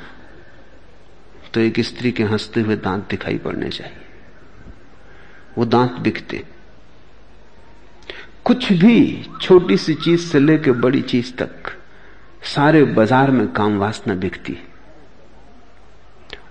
तो 1.55 1.61
एक 1.61 1.81
स्त्री 1.81 2.11
के 2.13 2.23
हँसते 2.23 2.61
हुए 2.61 2.77
दांत 2.77 3.07
दिखाई 3.11 3.39
पड़ने 3.39 3.69
चाहिए। 3.71 3.97
वो 5.59 5.65
दांत 5.65 5.93
बिकते। 6.01 6.43
कुछ 8.45 8.73
भी 8.73 9.25
छोटी 9.43 9.77
सी 9.77 9.95
चीज़ 9.95 10.27
से 10.27 10.39
लेकर 10.39 10.73
बड़ी 10.73 11.03
चीज़ 11.03 11.33
तक 11.35 11.73
सारे 12.45 12.83
बाज़ार 12.85 13.31
में 13.31 13.47
काम 13.53 13.79
वासना 13.79 14.15
बिकती 14.15 14.57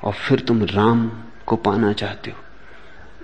और 0.03 0.13
फिर 0.13 0.39
तुम 0.39 0.63
राम 0.63 1.09
को 1.45 1.55
पाना 1.55 1.93
चाहते 1.93 2.31
हो, 2.31 2.37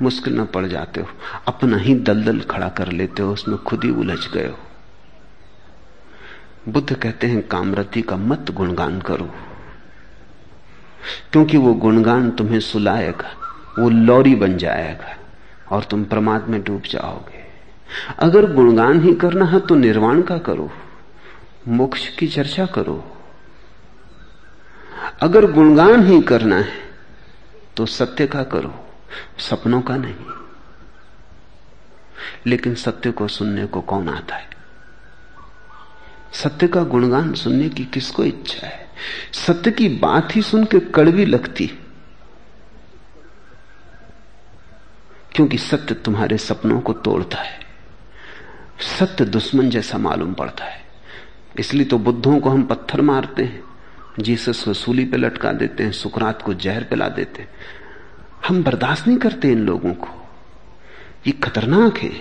मुश्किल 0.01 0.39
न 0.39 0.45
पड़ 0.45 0.65
जाते 0.65 1.01
हो, 1.01 1.07
अपना 1.47 1.77
ही 1.77 1.95
दलदल 1.95 2.39
खड़ा 2.41 2.69
कर 2.69 2.91
लेते 2.91 3.23
हो, 3.23 3.33
उसमें 3.33 3.57
खुद 3.57 3.83
ही 3.83 3.89
उलझ 3.91 4.27
गए 4.27 4.47
हो। 4.47 4.57
बुद्ध 6.69 6.95
कहते 6.95 7.27
हैं, 7.27 7.47
कामरति 7.47 8.01
का 8.01 8.17
मत 8.17 8.51
गुणगान 8.51 9.01
करो। 9.01 9.35
क्योंकि 11.31 11.57
वो 11.57 11.73
गुणगान 11.73 12.31
तुम्हें 12.31 12.59
सुलाएगा, 12.59 13.31
वो 13.79 13.89
लौरी 13.89 14.35
बन 14.35 14.57
जाएगा, 14.57 15.17
और 15.71 15.83
तुम 15.83 16.05
प्रमाद 16.05 16.47
में 16.47 16.63
डूब 16.63 16.81
जाओगे। 16.81 17.45
अगर 18.19 18.53
गुणगान 18.53 19.01
ही 19.01 19.13
करना 19.13 19.45
है 19.45 19.59
तो 19.59 19.75
निर्वाण 19.75 20.21
का 20.21 20.37
करो, 20.37 20.71
मोक्ष 21.67 22.15
की 22.15 22.27
चर्चा 22.27 22.65
करो। 22.65 23.17
अगर 25.21 25.51
गुणगान 25.51 26.07
ही 26.07 26.21
करना 26.21 26.55
है 26.55 26.89
तो 27.77 27.85
सत्य 27.85 28.27
का 28.27 28.43
करो, 28.43 28.87
सपनों 29.39 29.81
का 29.81 29.97
नहीं। 29.97 30.15
लेकिन 32.45 32.75
सत्य 32.75 33.11
को 33.11 33.27
सुनने 33.27 33.65
को 33.65 33.81
कौन 33.81 34.09
आता 34.09 34.35
है? 34.35 34.54
सत्य 36.43 36.67
का 36.67 36.83
गुणगान 36.83 37.33
सुनने 37.33 37.69
की 37.69 37.85
किसको 37.85 38.23
इच्छा 38.23 38.67
है? 38.67 38.87
सत्य 39.33 39.71
की 39.71 39.89
बात 39.89 40.35
ही 40.35 40.41
सुन 40.41 40.65
के 40.65 40.79
कड़वी 40.79 41.25
लगती 41.25 41.67
क्योंकि 45.35 45.57
सत्य 45.57 45.93
तुम्हारे 45.93 46.37
सपनों 46.37 46.79
को 46.79 46.93
तोड़ता 46.93 47.37
है। 47.37 47.59
सत्य 48.99 49.25
दुश्मन 49.25 49.69
जैसा 49.69 49.97
मालूम 49.97 50.33
पड़ता 50.33 50.65
है। 50.65 50.81
इसलिए 51.59 51.85
तो 51.85 51.97
बुद्धों 51.97 52.39
को 52.39 52.49
हम 52.49 52.63
पत्थर 52.63 53.01
मारते 53.01 53.43
हैं। 53.43 53.63
जीसस 54.19 54.63
को 54.63 54.73
सूली 54.73 55.05
पे 55.05 55.17
लटका 55.17 55.51
देते 55.51 55.83
हैं, 55.83 55.91
सुकरात 55.91 56.41
को 56.41 56.53
जहर 56.53 56.83
पिला 56.83 57.07
देते 57.07 57.41
हैं। 57.41 57.49
हम 58.47 58.63
बर्दाश्त 58.63 59.07
नहीं 59.07 59.17
करते 59.17 59.51
इन 59.51 59.59
लोगों 59.65 59.93
को। 59.93 60.27
ये 61.27 61.31
खतरनाक 61.31 61.97
है। 61.97 62.11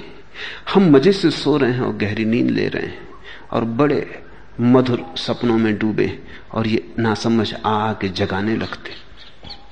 हम 0.74 0.90
मज़े 0.90 1.12
से 1.12 1.30
सो 1.30 1.56
रहे 1.56 1.72
हैं 1.72 1.80
और 1.80 1.96
गहरी 1.96 2.24
नींद 2.24 2.50
ले 2.50 2.68
रहे 2.68 2.86
हैं। 2.86 3.13
और 3.54 3.64
बड़े 3.64 4.22
मधुर 4.60 5.04
सपनों 5.16 5.58
में 5.58 5.78
डूबे 5.78 6.22
और 6.52 6.66
ये 6.66 6.94
नासमझ 6.98 7.54
आ 7.54 7.70
आके 7.70 8.08
जगाने 8.08 8.56
लगते 8.56 8.92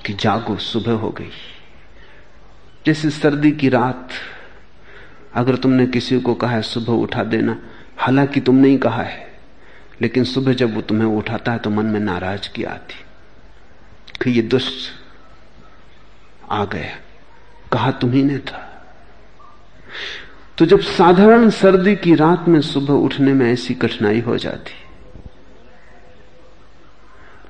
कि 0.05 0.13
जागो, 0.13 0.57
सुबह 0.57 0.91
हो 0.91 1.09
गई। 1.09 1.29
जैसे 2.85 3.09
सर्दी 3.09 3.51
की 3.51 3.69
रात 3.69 4.09
अगर 5.33 5.55
तुमने 5.55 5.87
किसी 5.87 6.19
को 6.19 6.33
कहा 6.33 6.51
है 6.51 6.61
सुबह 6.61 6.93
उठा 6.93 7.23
देना, 7.23 7.57
हालाँकि 7.97 8.41
तुमने 8.41 8.69
ही 8.69 8.77
कहा 8.77 9.03
है, 9.03 9.33
लेकिन 10.01 10.23
सुबह 10.23 10.53
जब 10.53 10.75
वो 10.75 10.81
तुम्हें 10.81 11.07
उठाता 11.07 11.51
है 11.51 11.59
तो 11.59 11.69
मन 11.69 11.85
में 11.85 11.99
नाराज़गी 11.99 12.63
आती 12.63 12.95
कि 14.23 14.31
ये 14.31 14.41
दुष्ट 14.41 14.91
आ 16.51 16.65
गया। 16.65 16.97
कहा 17.73 17.91
तुम्ही 17.91 18.23
ने 18.23 18.37
था। 18.37 18.69
तो 20.57 20.65
जब 20.65 20.79
साधारण 20.79 21.49
सर्दी 21.49 21.95
की 21.95 22.15
रात 22.15 22.47
में 22.47 22.61
सुबह 22.61 22.93
उठने 22.93 23.33
में 23.33 23.53
ऐसी 23.53 23.73
कठिनाई 23.73 24.19
हो 24.19 24.37
जाती, 24.37 24.71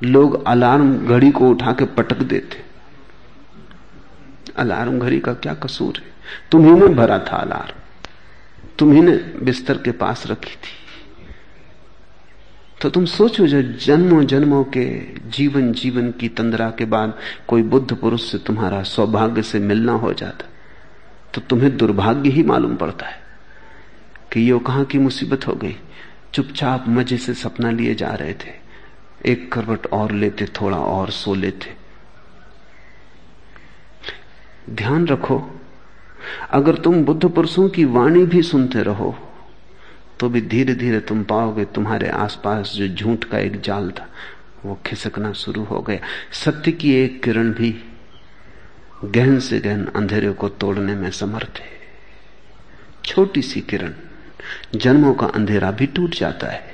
लोग 0.09 0.45
अलार्म 0.47 0.97
घड़ी 0.97 1.31
को 1.31 1.49
उठा 1.49 1.71
के 1.71 1.85
पटक 1.85 2.17
देते। 2.17 2.63
अलार्म 4.55 4.99
घड़ी 4.99 5.19
का 5.19 5.33
क्या 5.33 5.53
कसूर 5.53 5.93
है? 5.97 6.13
तुम्ही 6.51 6.71
ने 6.71 6.87
भरा 6.87 7.19
था 7.19 7.37
अलार्म। 7.37 7.75
तुम्ही 8.79 9.01
ने 9.01 9.11
बिस्तर 9.17 9.77
के 9.77 9.91
पास 9.91 10.27
रखी 10.27 10.55
थी। 10.55 10.83
तो 12.81 12.89
तुम 12.89 13.05
सोचो 13.05 13.47
जो 13.47 13.61
जन्मों 13.61 14.25
जन्मों 14.25 14.63
के 14.63 14.99
जीवन 15.29 15.73
जीवन 15.73 16.11
की 16.11 16.29
तंद्रा 16.29 16.69
के 16.69 16.85
बाद 16.85 17.17
कोई 17.47 17.63
बुद्ध 17.63 17.95
पुरुष 17.95 18.31
से 18.31 18.37
तुम्हारा 18.37 18.83
सौभाग्य 18.83 19.41
से 19.41 19.59
मिलना 19.59 19.91
हो 19.91 20.13
जाता। 20.13 20.52
तो 21.33 21.41
तुम्हें 21.41 21.75
दुर्भाग्य 21.77 22.29
ही 22.29 22.43
मालूम 22.43 22.75
पड़ता 22.75 23.05
है 23.05 23.21
कि 24.33 24.49
यो 24.49 24.59
कहाँ 24.59 24.83
की 24.85 24.97
मुसीबत 24.97 25.47
हो 25.47 25.53
गई। 25.55 25.75
चुपचाप 26.33 26.85
मज़े 26.87 27.17
से 27.17 27.33
सपना 27.33 27.71
लिए 27.71 27.95
जा 27.95 28.09
रहे 28.11 28.33
थे। 28.33 28.51
एक 29.25 29.51
करवट 29.51 29.85
और 29.87 30.11
लेते, 30.11 30.45
थोड़ा 30.61 30.77
और 30.77 31.09
सो 31.11 31.33
लेते। 31.33 31.75
ध्यान 34.69 35.07
रखो, 35.07 35.41
अगर 36.51 36.75
तुम 36.75 37.03
बुद्ध 37.05 37.25
पुरुषों 37.25 37.67
की 37.69 37.85
वाणी 37.85 38.25
भी 38.25 38.41
सुनते 38.41 38.83
रहो 38.83 39.15
तो 40.19 40.29
भी 40.29 40.41
धीरे 40.41 40.73
धीरे 40.75 40.99
तुम 40.99 41.23
पाओगे 41.23 41.63
तुम्हारे 41.65 42.09
आसपास 42.09 42.71
जो 42.75 42.87
झूठ 42.87 43.23
का 43.23 43.39
एक 43.39 43.59
जाल 43.61 43.89
था, 43.91 44.07
वो 44.65 44.77
खिसकना 44.85 45.31
शुरू 45.33 45.63
हो 45.63 45.79
गया। 45.81 45.99
सत्य 46.33 46.71
की 46.71 46.93
एक 46.95 47.21
किरण 47.23 47.51
भी 47.53 47.71
गहन 49.03 49.39
से 49.39 49.59
गहन 49.59 49.85
अंधेरे 49.95 50.31
को 50.31 50.49
तोड़ने 50.49 50.95
में 50.95 51.11
समर्थ 51.11 51.59
है। 51.59 51.71
छोटी 53.05 53.41
सी 53.41 53.61
किरण 53.61 53.93
जन्मों 54.75 55.13
का 55.13 55.27
अंधेरा 55.27 55.71
भी 55.71 55.85
टूट 55.85 56.15
जाता 56.15 56.47
है। 56.47 56.73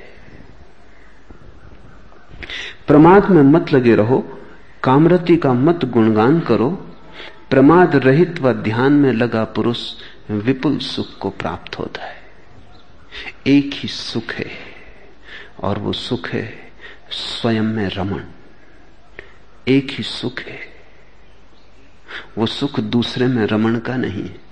प्रमाद 2.86 3.30
में 3.30 3.42
मत 3.42 3.72
लगे 3.72 3.94
रहो, 3.94 4.38
कामरति 4.82 5.36
का 5.36 5.52
मत 5.52 5.84
गुणगान 5.84 6.40
करो, 6.40 6.70
प्रमाद 7.50 7.96
रहित 7.96 8.40
व 8.40 8.52
ध्यान 8.52 8.92
में 8.92 9.12
लगा 9.12 9.44
पुरुष 9.44 9.92
विपुल 10.30 10.78
सुख 10.78 11.18
को 11.18 11.30
प्राप्त 11.30 11.78
होता 11.78 12.04
है। 12.04 12.16
एक 13.46 13.70
ही 13.74 13.88
सुख 13.88 14.32
है, 14.32 14.50
और 15.60 15.78
वो 15.78 15.92
सुख 15.92 16.28
है 16.28 16.72
स्वयं 17.10 17.62
में 17.62 17.88
रमण। 17.88 18.20
एक 19.68 19.90
ही 19.90 20.04
सुख 20.04 20.40
है 20.40 20.69
वो 22.38 22.46
सुख 22.46 22.80
दूसरे 22.80 23.26
में 23.26 23.46
रमण 23.46 23.78
का 23.78 23.96
नहीं 23.96 24.22
है। 24.22 24.50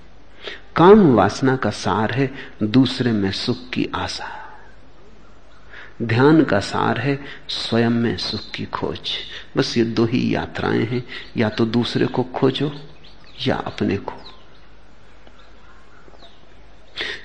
काम 0.75 1.15
वासना 1.15 1.55
का 1.55 1.69
सार 1.69 2.11
है, 2.11 2.31
दूसरे 2.63 3.11
में 3.11 3.31
सुख 3.31 3.69
की 3.69 3.89
आशा। 3.95 4.45
ध्यान 6.01 6.43
का 6.43 6.59
सार 6.59 6.97
है, 6.99 7.19
स्वयं 7.49 7.89
में 7.89 8.17
सुख 8.17 8.41
की 8.55 8.65
खोज। 8.65 9.11
बस 9.57 9.77
ये 9.77 9.83
दो 9.83 10.05
ही 10.05 10.35
यात्राएँ 10.35 10.85
हैं, 10.85 11.03
या 11.37 11.49
तो 11.49 11.65
दूसरे 11.65 12.05
को 12.05 12.23
खोजो, 12.23 12.71
या 13.47 13.55
अपने 13.55 13.97
को। 13.97 14.13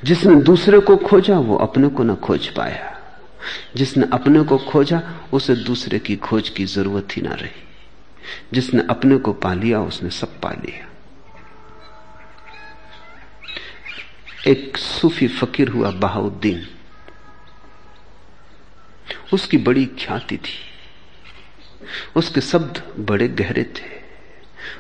जिसने 0.05 0.35
दूसरे 0.35 0.79
को 0.79 0.97
खोजा, 0.97 1.39
वो 1.39 1.57
अपने 1.57 1.89
को 1.89 2.03
न 2.03 2.15
खोज 2.15 2.49
पाया। 2.49 3.01
जिसने 3.77 4.07
अपने 4.13 4.43
को 4.43 4.59
खोजा, 4.59 5.03
उसे 5.33 5.55
दूसरे 5.55 5.99
की 5.99 6.17
खोज 6.17 6.49
की 6.49 6.65
ज़रूरत 6.65 7.09
ही 7.17 7.23
ना 7.23 7.31
रही। 7.31 7.74
जिसने 8.53 8.87
अपने 8.91 9.17
को 9.17 9.33
पा 9.33 9.55
लिया, 9.55 9.81
उसने 9.81 10.11
सब 10.11 10.41
पा 10.41 10.51
लिया। 10.51 10.91
एक 14.47 14.77
सूफी 14.77 15.29
फकीर 15.29 15.69
हुआ 15.69 15.91
बहाउद्दीन। 15.91 16.67
उसकी 19.33 19.57
बड़ी 19.57 19.87
ख्याति 19.87 20.37
थी। 20.37 20.61
उसके 22.17 22.41
शब्द 22.41 22.95
बड़े 22.99 23.29
गहरे 23.29 23.63
थे। 23.63 24.05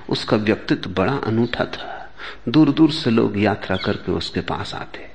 उसका 0.08 0.36
व्यक्तित्व 0.36 0.90
बड़ा 0.90 1.16
अनूठा 1.16 1.64
था। 1.64 2.14
दूर 2.48 2.70
दूर 2.70 2.92
से 2.92 3.10
लोग 3.10 3.38
यात्रा 3.38 3.76
करके 3.76 4.12
उसके 4.12 4.40
पास 4.40 4.74
आते। 4.74 5.10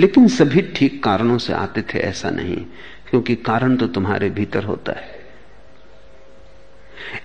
लेकिन 0.00 0.28
सभी 0.28 0.62
ठीक 0.62 1.04
कारणों 1.04 1.38
से 1.38 1.52
आते 1.52 1.82
थे, 1.82 1.98
ऐसा 1.98 2.30
नहीं, 2.30 2.66
क्योंकि 3.10 3.36
कारण 3.36 3.76
तो 3.76 3.86
तुम्हारे 3.86 4.30
भीतर 4.30 4.64
होता 4.64 4.92
है। 4.92 5.11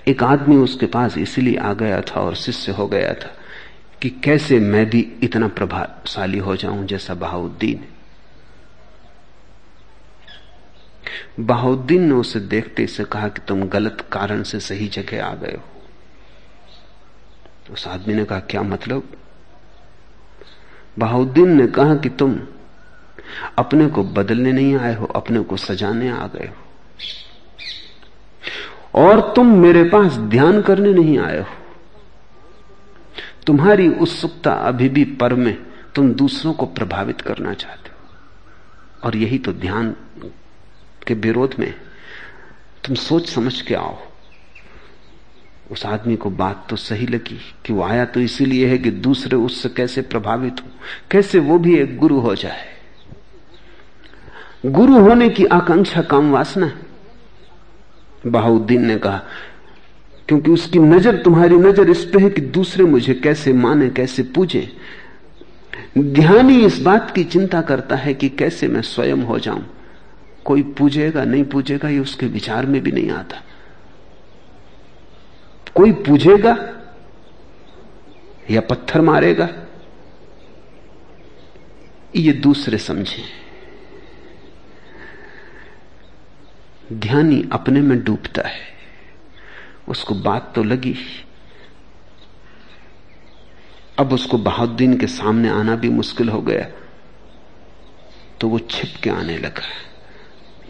एक 0.07 0.23
आदमी 0.23 0.55
उसके 0.55 0.85
पास 0.85 1.17
इसलिए 1.17 1.57
आ 1.57 1.73
गया 1.73 2.01
था 2.01 2.21
और 2.21 2.35
शिष्य 2.35 2.71
हो 2.71 2.87
गया 2.87 3.13
था 3.13 3.37
कि 4.01 4.09
कैसे 4.09 4.59
मैं 4.59 4.89
भी 4.89 5.17
इतना 5.23 5.47
प्रभावशाली 5.47 6.37
हो 6.37 6.55
जाऊँ 6.55 6.85
जैसा 6.85 7.13
बहाउद्दीन 7.13 7.87
बहाउद्दीन 11.39 12.01
ने 12.01 12.13
उसे 12.13 12.39
देखते 12.39 12.87
से 12.87 13.03
कहा 13.03 13.27
कि 13.27 13.41
तुम 13.47 13.63
गलत 13.63 14.09
कारण 14.11 14.43
से 14.43 14.59
सही 14.59 14.87
जगह 14.87 15.25
आ 15.25 15.35
गए 15.35 15.57
हो। 15.57 15.63
उस 17.73 17.87
आदमी 17.87 18.13
ने 18.13 18.25
कहा, 18.25 18.39
क्या 18.39 18.61
मतलब? 18.61 19.09
बहाउद्दीन 20.99 21.61
ने 21.61 21.67
कहा 21.67 21.95
कि 21.95 22.09
तुम 22.09 22.39
अपने 23.57 23.87
को 23.87 24.03
बदलने 24.03 24.51
नहीं 24.51 24.75
आए 24.75 24.95
हो, 24.95 25.05
अपने 25.05 25.39
को 25.39 25.57
सजाने 25.57 26.09
आ 26.09 26.27
गए 26.27 26.47
हो। 26.47 26.55
और 28.97 29.33
तुम 29.35 29.47
मेरे 29.57 29.83
पास 29.83 30.13
ध्यान 30.13 30.61
करने 30.61 30.93
नहीं 30.93 31.17
आए 31.19 31.39
हो। 31.39 31.55
तुम्हारी 33.45 33.87
उत्सुकता 33.89 34.53
अभी 34.53 34.89
भी 34.89 35.03
पर 35.03 35.33
में 35.33 35.57
तुम 35.95 36.11
दूसरों 36.13 36.53
को 36.53 36.65
प्रभावित 36.65 37.21
करना 37.21 37.53
चाहते 37.53 37.89
हो। 37.89 37.95
और 39.03 39.15
यही 39.15 39.37
तो 39.37 39.53
ध्यान 39.53 39.95
के 41.07 41.13
विरोध 41.13 41.55
में 41.59 41.73
तुम 42.85 42.95
सोच 42.95 43.29
समझ 43.29 43.61
के 43.61 43.75
आओ। 43.75 43.97
उस 45.71 45.85
आदमी 45.85 46.15
को 46.15 46.29
बात 46.29 46.65
तो 46.69 46.75
सही 46.75 47.07
लगी 47.07 47.39
कि 47.65 47.73
वो 47.73 47.83
आया 47.83 48.05
तो 48.05 48.19
इसीलिए 48.19 48.67
है 48.67 48.77
कि 48.77 48.91
दूसरे 48.91 49.37
उससे 49.37 49.69
कैसे 49.69 50.01
प्रभावित 50.01 50.61
हो, 50.61 50.69
कैसे 51.11 51.39
वो 51.39 51.59
भी 51.59 51.77
एक 51.77 51.97
गुरु 51.97 52.19
हो 52.19 52.35
जाए। 52.35 52.65
गुरु 54.65 54.99
होने 54.99 55.29
की 55.29 55.45
आकांक्षा 55.45 56.01
काम 56.01 56.31
वासना 56.31 56.65
है। 56.65 56.86
बहाउद्दीन 58.25 58.85
ने 58.85 58.97
कहा, 58.97 59.21
क्योंकि 60.27 60.51
उसकी 60.51 60.79
नज़र, 60.79 61.17
तुम्हारी 61.17 61.55
नज़र 61.55 61.89
इस 61.89 62.03
पे 62.05 62.19
है 62.19 62.29
कि 62.29 62.41
दूसरे 62.41 62.83
मुझे 62.83 63.13
कैसे 63.13 63.53
माने, 63.53 63.89
कैसे 63.89 64.23
पूजे। 64.35 64.69
ध्यानी 65.97 66.59
इस 66.65 66.79
बात 66.81 67.11
की 67.11 67.23
चिंता 67.23 67.61
करता 67.61 67.95
है 67.95 68.13
कि 68.13 68.29
कैसे 68.29 68.67
मैं 68.67 68.81
स्वयं 68.81 69.23
हो 69.23 69.39
जाऊँ। 69.39 69.65
कोई 70.45 70.63
पूजेगा, 70.77 71.23
नहीं 71.23 71.43
पूजेगा, 71.43 71.89
ये 71.89 71.99
उसके 71.99 72.25
विचार 72.25 72.65
में 72.65 72.81
भी 72.83 72.91
नहीं 72.91 73.09
आता। 73.11 73.41
कोई 75.75 75.91
पूजेगा 75.91 76.57
या 78.51 78.61
पत्थर 78.61 79.01
मारेगा, 79.01 79.49
ये 82.15 82.31
दूसरे 82.33 82.77
समझे। 82.77 83.23
ध्यानी 86.93 87.49
अपने 87.51 87.81
में 87.81 88.03
डूबता 88.03 88.47
है। 88.47 88.61
उसको 89.87 90.15
बात 90.15 90.51
तो 90.55 90.63
लगी। 90.63 90.95
अब 93.99 94.13
उसको 94.13 94.37
बहाउद्दीन 94.37 94.97
के 94.97 95.07
सामने 95.07 95.49
आना 95.49 95.75
भी 95.75 95.89
मुश्किल 95.89 96.29
हो 96.29 96.41
गया। 96.41 96.65
तो 98.41 98.47
वो 98.47 98.59
छिप 98.59 98.95
के 99.03 99.09
आने 99.09 99.37
लगा। 99.37 99.63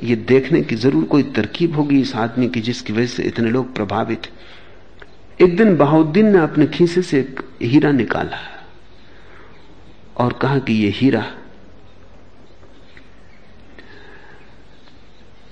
ये 0.04 0.16
देखने 0.16 0.62
की 0.62 0.76
ज़रूर 0.76 1.04
कोई 1.04 1.24
तरकीब 1.24 1.76
होगी 1.76 2.02
इस 2.02 2.16
आदमी 2.16 2.50
की 2.50 2.62
जिसकी 2.62 2.94
वजह 2.94 3.06
से 3.06 3.24
इतने 3.24 3.50
लोग 3.50 3.76
प्रभावित। 3.76 4.28
एक 5.42 5.58
दिन 5.58 5.76
बहाउद्दीन 5.78 6.32
ने 6.34 6.40
अपने 6.40 6.68
खीसे 6.68 7.02
से 7.02 7.20
एक 7.20 7.42
हीरा 7.62 7.92
निकाला 7.92 8.38
और 10.18 10.34
कहा 10.34 10.60
कि 10.60 10.74
यह 10.74 10.94
हीरा 10.96 11.26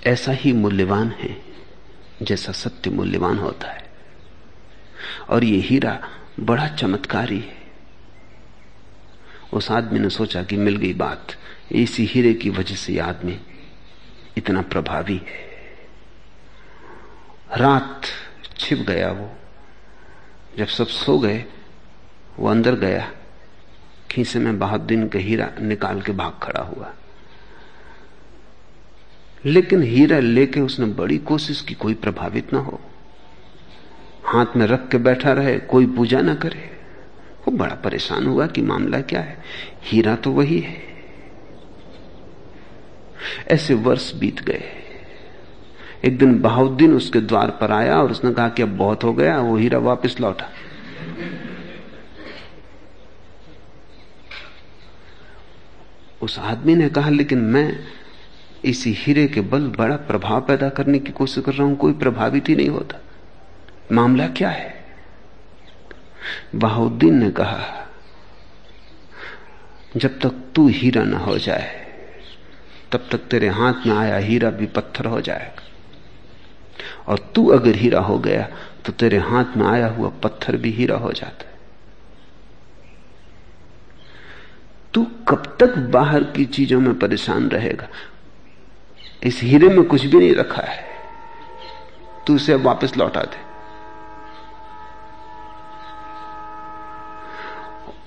ऐसा 0.06 0.32
ही 0.32 0.53
मूल्यवान 0.53 1.12
है 1.12 1.41
जैसा 2.22 2.51
सत्य 2.51 2.89
मूल्यवान 2.89 3.38
होता 3.38 3.72
है। 3.72 3.93
और 5.30 5.43
ये 5.43 5.58
हीरा 5.58 6.10
बड़ा 6.39 6.68
चमत्कारी 6.68 7.39
है। 7.39 7.58
उस 9.53 9.72
आदमी 9.72 9.99
ने 9.99 10.10
सोचा 10.10 10.43
कि 10.43 10.58
मिल 10.58 10.76
गई 10.76 10.93
बात। 10.93 11.28
इसी 11.72 12.06
हीरे 12.06 12.34
की 12.34 12.49
वजह 12.49 12.76
से 12.76 12.99
आदमी 12.99 13.39
इतना 14.38 14.62
प्रभावी 14.62 15.18
है। 15.18 15.56
रात 17.58 18.01
छिप 18.58 18.78
गया 18.78 19.12
वो। 19.12 19.36
जब 20.58 20.68
सब 20.68 20.88
सो 20.88 21.20
गए, 21.20 21.45
वो 22.39 22.49
अंदर 22.49 22.76
गया। 22.76 23.12
खीसे 24.12 24.39
में 24.39 24.60
बहुत 24.60 24.82
दिन 24.82 25.08
का 25.08 25.20
हीरा 25.20 25.51
निकाल 25.62 26.01
के 26.01 26.12
भाग 26.12 26.39
खड़ा 26.43 26.62
हुआ। 26.62 26.93
लेकिन 29.45 29.83
हीरा 29.83 30.19
लेके 30.19 30.59
उसने 30.59 30.85
बड़ी 30.85 31.17
कोशिश 31.17 31.61
की, 31.61 31.73
कोई 31.73 31.93
प्रभावित 31.93 32.53
ना 32.53 32.59
हो। 32.59 32.81
हाथ 34.23 34.45
में 34.55 34.67
रख 34.67 34.89
के 34.89 34.97
बैठा 34.97 35.33
रहे, 35.33 35.59
कोई 35.59 35.85
पूजा 35.87 36.21
ना 36.21 36.35
करे। 36.35 36.79
वो 37.47 37.51
बड़ा 37.51 37.75
परेशान 37.75 38.27
हुआ 38.27 38.47
कि 38.47 38.61
मामला 38.61 39.01
क्या 39.01 39.21
है। 39.21 39.43
हीरा 39.83 40.15
तो 40.15 40.31
वही 40.31 40.59
है। 40.59 40.77
ऐसे 43.47 43.73
वर्ष 43.73 44.15
बीत 44.15 44.41
गए। 44.41 44.63
एक 46.05 46.17
दिन 46.17 46.39
बहाउद्दीन 46.39 46.93
उसके 46.93 47.19
द्वार 47.19 47.51
पर 47.51 47.71
आया 47.71 48.01
और 48.01 48.11
उसने 48.11 48.33
कहा 48.33 48.49
कि 48.49 48.61
अब 48.61 48.77
बहुत 48.77 49.03
हो 49.03 49.13
गया, 49.13 49.39
वो 49.39 49.57
हीरा 49.57 49.77
वापस 49.77 50.19
लौटा। 50.19 50.49
उस 56.21 56.39
आदमी 56.39 56.75
ने 56.75 56.89
कहा, 56.89 57.09
लेकिन 57.09 57.37
मैं 57.37 57.79
इसी 58.66 58.93
हीरे 58.93 59.28
के 59.28 59.41
बल 59.41 59.68
बड़ा 59.70 59.95
प्रभाव 59.95 60.41
पैदा 60.41 60.70
करने 60.70 60.99
की 60.99 61.11
कोशिश 61.11 61.43
कर 61.45 61.53
रहा 61.53 61.68
हूँ, 61.68 61.76
कोई 61.76 61.93
प्रभावित 61.93 62.49
ही 62.49 62.55
नहीं 62.55 62.70
होता। 62.70 62.99
मामला 63.91 64.28
क्या 64.28 64.49
है? 64.49 64.74
बहाउद्दीन 66.55 67.18
ने 67.18 67.30
कहा, 67.32 67.59
जब 69.97 70.20
तक 70.20 70.41
तू 70.55 70.68
हीरा 70.68 71.03
ना 71.03 71.18
हो 71.18 71.38
जाए, 71.38 71.86
तब 72.91 73.07
तक 73.11 73.28
तेरे 73.32 73.47
हाथ 73.49 73.86
में 73.88 73.95
आया 73.95 74.18
हीरा 74.18 74.49
भी 74.49 74.66
पत्थर 74.66 75.05
हो 75.05 75.22
जाएगा। 75.22 75.63
और 77.07 77.20
तू 77.36 77.47
अगर 77.47 77.76
हीरा 77.76 77.99
हो 77.99 78.18
गया 78.20 78.47
तो 78.86 78.91
तेरे 78.91 79.18
हाथ 79.18 79.57
में 79.57 79.66
आया 79.68 79.88
हुआ 79.88 80.09
पत्थर 80.24 80.57
भी 80.57 80.72
हीरा 80.72 80.97
हो 80.97 81.11
जाता 81.11 81.45
है। 81.45 81.53
तू 84.93 85.03
कब 85.28 85.57
तक 85.59 85.78
बाहर 85.91 86.24
की 86.24 86.45
चीज़ों 86.45 86.80
में 86.82 86.97
परेशान 86.99 87.49
रहेगा? 87.49 87.88
इस 89.26 89.41
हीरे 89.43 89.67
में 89.67 89.84
कुछ 89.84 90.05
भी 90.05 90.17
नहीं 90.17 90.36
रखा 90.36 90.61
है। 90.61 90.86
तू 92.28 92.36
इसे 92.36 92.55
वापस 92.55 92.97
लौटा 92.97 93.21
दे। 93.21 93.45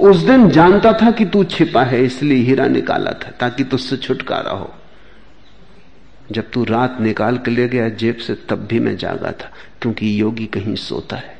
उस 0.01 0.17
दिन 0.17 0.51
जानता 0.51 0.93
था 0.93 1.11
कि 1.11 1.25
तू 1.25 1.45
छिपा 1.45 1.83
है, 1.83 2.05
इसलिए 2.05 2.39
हीरा 2.39 2.67
निकाला 2.67 3.11
था, 3.11 3.31
ताकि 3.31 3.65
तुझसे 3.65 3.97
छुटकारा 3.97 4.51
हो। 4.51 4.75
जब 6.33 6.51
तू 6.51 6.65
रात 6.65 6.97
निकाल 7.01 7.39
के 7.39 7.51
ले 7.51 7.69
गया 7.69 7.89
जेब 7.89 8.17
से, 8.17 8.35
तब 8.35 8.57
भी 8.57 8.81
मैं 8.81 8.97
जागा 8.97 9.33
था, 9.33 9.53
क्योंकि 9.83 10.21
योगी 10.21 10.47
कहीं 10.47 10.75
सोता 10.75 11.17
है। 11.17 11.39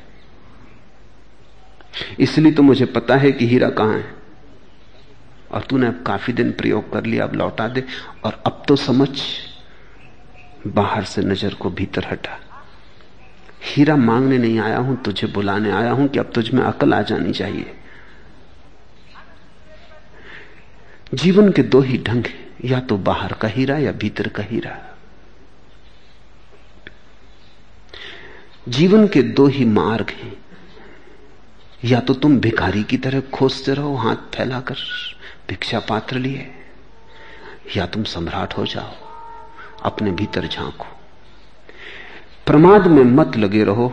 इसलिए 2.19 2.51
तो 2.51 2.63
मुझे 2.63 2.85
पता 2.85 3.15
है 3.15 3.31
कि 3.31 3.47
हीरा 3.47 3.69
कहाँ 3.69 3.93
है। 3.93 4.13
और 5.51 5.61
तूने 5.61 5.87
अब 5.87 6.03
काफ़ी 6.07 6.33
दिन 6.33 6.51
प्रयोग 6.51 6.93
कर 6.93 7.05
लिया, 7.05 7.23
अब 7.23 7.33
लौटा 7.33 7.67
दे। 7.67 7.83
और 8.23 8.43
अब 8.45 8.63
तो 8.67 8.75
समझ। 8.75 9.21
बाहर 10.67 11.03
से 11.03 11.21
नज़र 11.21 11.53
को 11.53 11.69
भीतर 11.69 12.05
हटा। 12.11 12.39
हीरा 13.63 13.95
मांगने 13.95 14.37
नहीं 14.37 14.59
आया 14.59 14.77
हूँ, 14.77 15.01
तुझे 15.03 15.27
बुलाने 15.27 15.71
आया 15.71 15.91
हूँ 15.91 16.07
कि 16.07 16.19
अब 16.19 16.31
तुझ 16.35 16.49
में 16.49 16.63
अकल 16.63 16.93
आ 16.93 17.01
जानी 17.01 17.33
चाहिए। 17.33 17.75
जीवन 21.13 21.51
के 21.51 21.63
दो 21.63 21.81
ही 21.81 21.97
ढंग 21.97 22.25
हैं, 22.25 22.47
या 22.65 22.79
तो 22.79 22.97
बाहर 22.97 23.33
का 23.33 23.47
हीरा 23.47 23.77
या 23.77 23.91
भीतर 23.91 24.27
का 24.27 24.43
हीरा। 24.43 24.77
जीवन 28.69 29.07
के 29.07 29.23
दो 29.23 29.47
ही 29.47 29.65
मार्ग 29.65 30.09
हैं, 30.09 30.33
या 31.85 31.99
तो 31.99 32.13
तुम 32.13 32.39
भिखारी 32.39 32.83
की 32.83 32.97
तरह 32.97 33.21
खोजते 33.33 33.73
रहो, 33.73 33.95
हाथ 33.95 34.15
फैलाकर 34.35 34.77
भिक्षा 35.49 35.79
पात्र 35.79 36.17
लिए, 36.17 36.51
या 37.77 37.85
तुम 37.85 38.03
सम्राट 38.03 38.57
हो 38.57 38.65
जाओ। 38.65 39.08
अपने 39.83 40.11
भीतर 40.11 40.47
झांको। 40.47 40.85
प्रमाद 42.45 42.87
में 42.87 43.03
मत 43.03 43.37
लगे 43.37 43.63
रहो, 43.63 43.87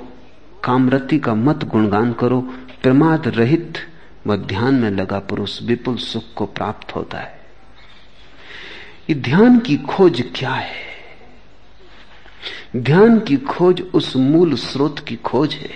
कामरति 0.65 1.19
का 1.19 1.35
मत 1.35 1.65
गुणगान 1.65 2.13
करो, 2.13 2.41
प्रमाद 2.83 3.29
रहित 3.29 3.79
व 4.27 4.37
ध्यान 4.37 4.75
में 4.75 4.91
लगा 4.91 5.19
पुरुष 5.19 5.63
विपुल 5.63 5.97
सुख 5.97 6.23
को 6.37 6.47
प्राप्त 6.47 6.95
होता 6.97 7.19
है। 7.19 7.39
ये 9.11 9.15
ध्यान 9.15 9.59
की 9.59 9.77
खोज 9.77 10.23
क्या 10.35 10.53
है? 10.53 10.85
ध्यान 12.77 13.19
की 13.21 13.37
खोज 13.37 13.83
उस 13.95 14.17
मूल 14.17 14.55
स्रोत 14.55 14.99
की 14.99 15.17
खोज 15.17 15.55
है, 15.55 15.71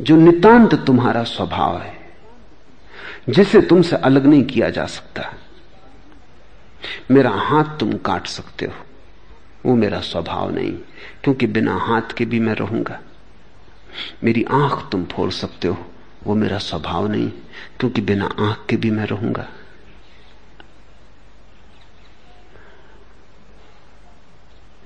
जो 0.00 0.16
नितांत 0.16 0.74
तुम्हारा 0.74 1.22
स्वभाव 1.22 1.80
है, 1.82 1.94
जिसे 3.28 3.60
तुमसे 3.60 3.96
अलग 3.96 4.26
नहीं 4.26 4.44
किया 4.44 4.70
जा 4.70 4.86
सकता। 4.86 5.32
मेरा 7.10 7.30
हाथ 7.30 7.64
तुम 7.64 7.92
काट 7.92 8.26
सकते 8.26 8.66
हो। 8.66 8.72
वो 9.66 9.74
मेरा 9.74 10.00
स्वभाव 10.00 10.50
नहीं, 10.50 10.72
क्योंकि 11.24 11.46
बिना 11.46 11.76
हाथ 11.76 12.02
के 12.16 12.24
भी 12.24 12.40
मैं 12.40 12.54
रहूँगा। 12.54 13.00
मेरी 14.24 14.44
आँख 14.44 14.88
तुम 14.92 15.04
फोड़ 15.04 15.30
सकते 15.30 15.68
हो, 15.68 15.90
वो 16.24 16.34
मेरा 16.34 16.58
स्वभाव 16.58 17.06
नहीं, 17.06 17.30
क्योंकि 17.80 18.00
बिना 18.00 18.24
आँख 18.24 18.66
के 18.68 18.76
भी 18.76 18.90
मैं 18.90 19.06
रहूँगा। 19.06 19.48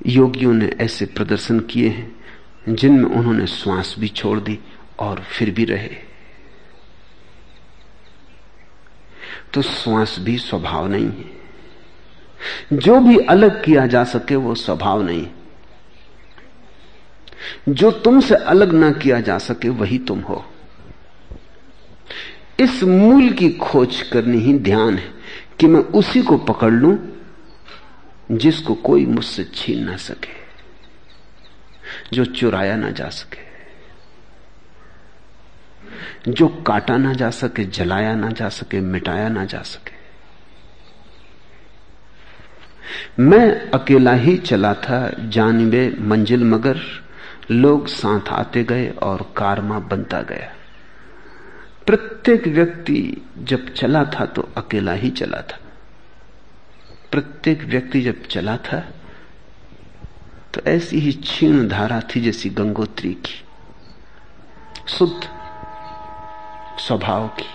योगियों 0.06 0.52
ने 0.52 0.66
ऐसे 0.66 1.06
प्रदर्शन 1.06 1.60
किए 1.60 1.88
हैं, 1.88 2.16
जिनमें 2.68 3.10
उन्होंने 3.10 3.46
श्वास 3.46 3.94
भी 3.98 4.08
छोड़ 4.08 4.40
दी 4.40 4.58
और 4.98 5.20
फिर 5.20 5.50
भी 5.50 5.64
रहे। 5.64 5.90
तो 9.54 9.62
श्वास 9.62 10.16
भी 10.18 10.38
स्वभाव 10.38 10.86
नहीं 10.86 11.06
है। 11.06 11.37
जो 12.72 13.00
भी 13.00 13.16
अलग 13.26 13.62
किया 13.64 13.86
जा 13.86 14.04
सके 14.04 14.36
वो 14.36 14.54
स्वभाव 14.54 15.02
नहीं। 15.02 15.26
जो 17.68 17.90
तुमसे 17.90 18.34
अलग 18.34 18.72
ना 18.72 18.90
किया 18.92 19.20
जा 19.20 19.38
सके 19.38 19.68
वही 19.70 19.98
तुम 19.98 20.20
हो। 20.20 20.44
इस 22.60 22.82
मूल 22.82 23.30
की 23.30 23.48
खोज 23.52 24.00
करनी 24.02 24.38
ही 24.38 24.58
ध्यान 24.58 24.98
है 24.98 25.12
कि 25.60 25.66
मैं 25.66 25.80
उसी 25.92 26.22
को 26.22 26.36
पकड़ 26.38 26.72
लूँ 26.72 26.96
जिसको 28.32 28.74
कोई 28.74 29.06
मुझसे 29.06 29.44
छीन 29.54 29.84
ना 29.84 29.96
सके, 29.96 30.32
जो 32.12 32.24
चुराया 32.24 32.76
ना 32.76 32.90
जा 32.90 33.08
सके, 33.08 33.46
जो 36.32 36.48
काटा 36.66 36.96
ना 36.96 37.12
जा 37.12 37.30
सके, 37.30 37.64
जलाया 37.64 38.14
ना 38.14 38.30
जा 38.30 38.48
सके, 38.48 38.80
मिटाया 38.80 39.28
ना 39.28 39.44
जा 39.44 39.62
सके। 39.62 39.97
मैं 43.20 43.70
अकेला 43.70 44.12
ही 44.14 44.36
चला 44.38 44.72
था, 44.74 45.10
जानबे 45.20 45.88
मंजिल 46.00 46.44
मगर 46.44 46.80
लोग 47.50 47.86
साथ 47.88 48.28
आते 48.30 48.62
गए 48.64 48.88
और 49.02 49.22
कारमा 49.36 49.78
बनता 49.80 50.20
गया। 50.22 50.52
प्रत्येक 51.86 52.46
व्यक्ति 52.48 53.00
जब 53.40 53.72
चला 53.74 54.04
था 54.10 54.24
तो 54.26 54.48
अकेला 54.56 54.92
ही 54.92 55.10
चला 55.10 55.40
था। 55.42 55.58
प्रत्येक 57.12 57.62
व्यक्ति 57.64 58.00
जब 58.00 58.26
चला 58.26 58.56
था 58.64 58.80
तो 60.54 60.60
ऐसी 60.66 60.98
ही 60.98 61.12
क्षीण 61.12 61.68
धारा 61.68 62.00
थी 62.10 62.20
जैसी 62.20 62.50
गंगोत्री 62.50 63.12
की, 63.16 63.34
शुद्ध 64.88 65.28
स्वभाव 66.78 67.26
की। 67.38 67.46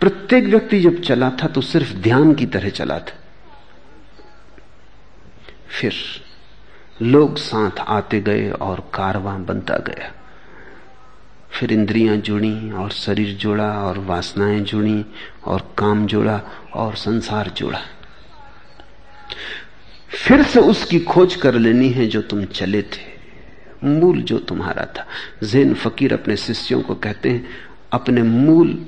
प्रत्येक 0.00 0.44
व्यक्ति 0.44 0.80
जब 0.80 1.00
चला 1.02 1.30
था 1.42 1.46
तो 1.46 1.60
सिर्फ़ 1.62 1.92
ध्यान 1.94 2.34
की 2.34 2.46
तरह 2.46 2.68
चला 2.70 2.98
था। 2.98 3.18
फिर 5.80 5.92
लोग 7.02 7.36
साथ 7.36 7.78
आते 7.78 8.20
गए 8.20 8.50
और 8.50 8.90
कारवां 8.94 9.46
बनता 9.46 9.76
गया। 9.76 10.12
फिर 11.50 11.72
इंद्रियाँ 11.72 12.16
जुड़ी 12.16 12.70
और 12.70 12.90
शरीर 12.90 13.36
जुड़ा 13.36 13.72
और 13.72 13.98
वासनाएँ 13.98 14.60
जुड़ी 14.60 15.04
और 15.44 15.74
काम 15.78 16.06
जुड़ा 16.06 16.40
और 16.74 16.94
संसार 16.94 17.50
जुड़ा। 17.56 17.80
फिर 20.08 20.42
से 20.42 20.60
उसकी 20.60 21.00
खोज 21.00 21.36
कर 21.36 21.54
लेनी 21.54 21.88
है 21.88 22.06
जो 22.06 22.22
तुम 22.22 22.44
चले 22.44 22.82
थे। 22.82 23.12
मूल 23.84 24.22
जो 24.22 24.38
तुम्हारा 24.38 24.84
था। 24.84 25.06
जैन 25.46 25.74
फकीर 25.74 26.12
अपने 26.12 26.36
शिष्यों 26.36 26.82
को 26.82 26.94
कहते 26.94 27.30
हैं, 27.30 27.48
अपने 27.92 28.22
मूल 28.22 28.86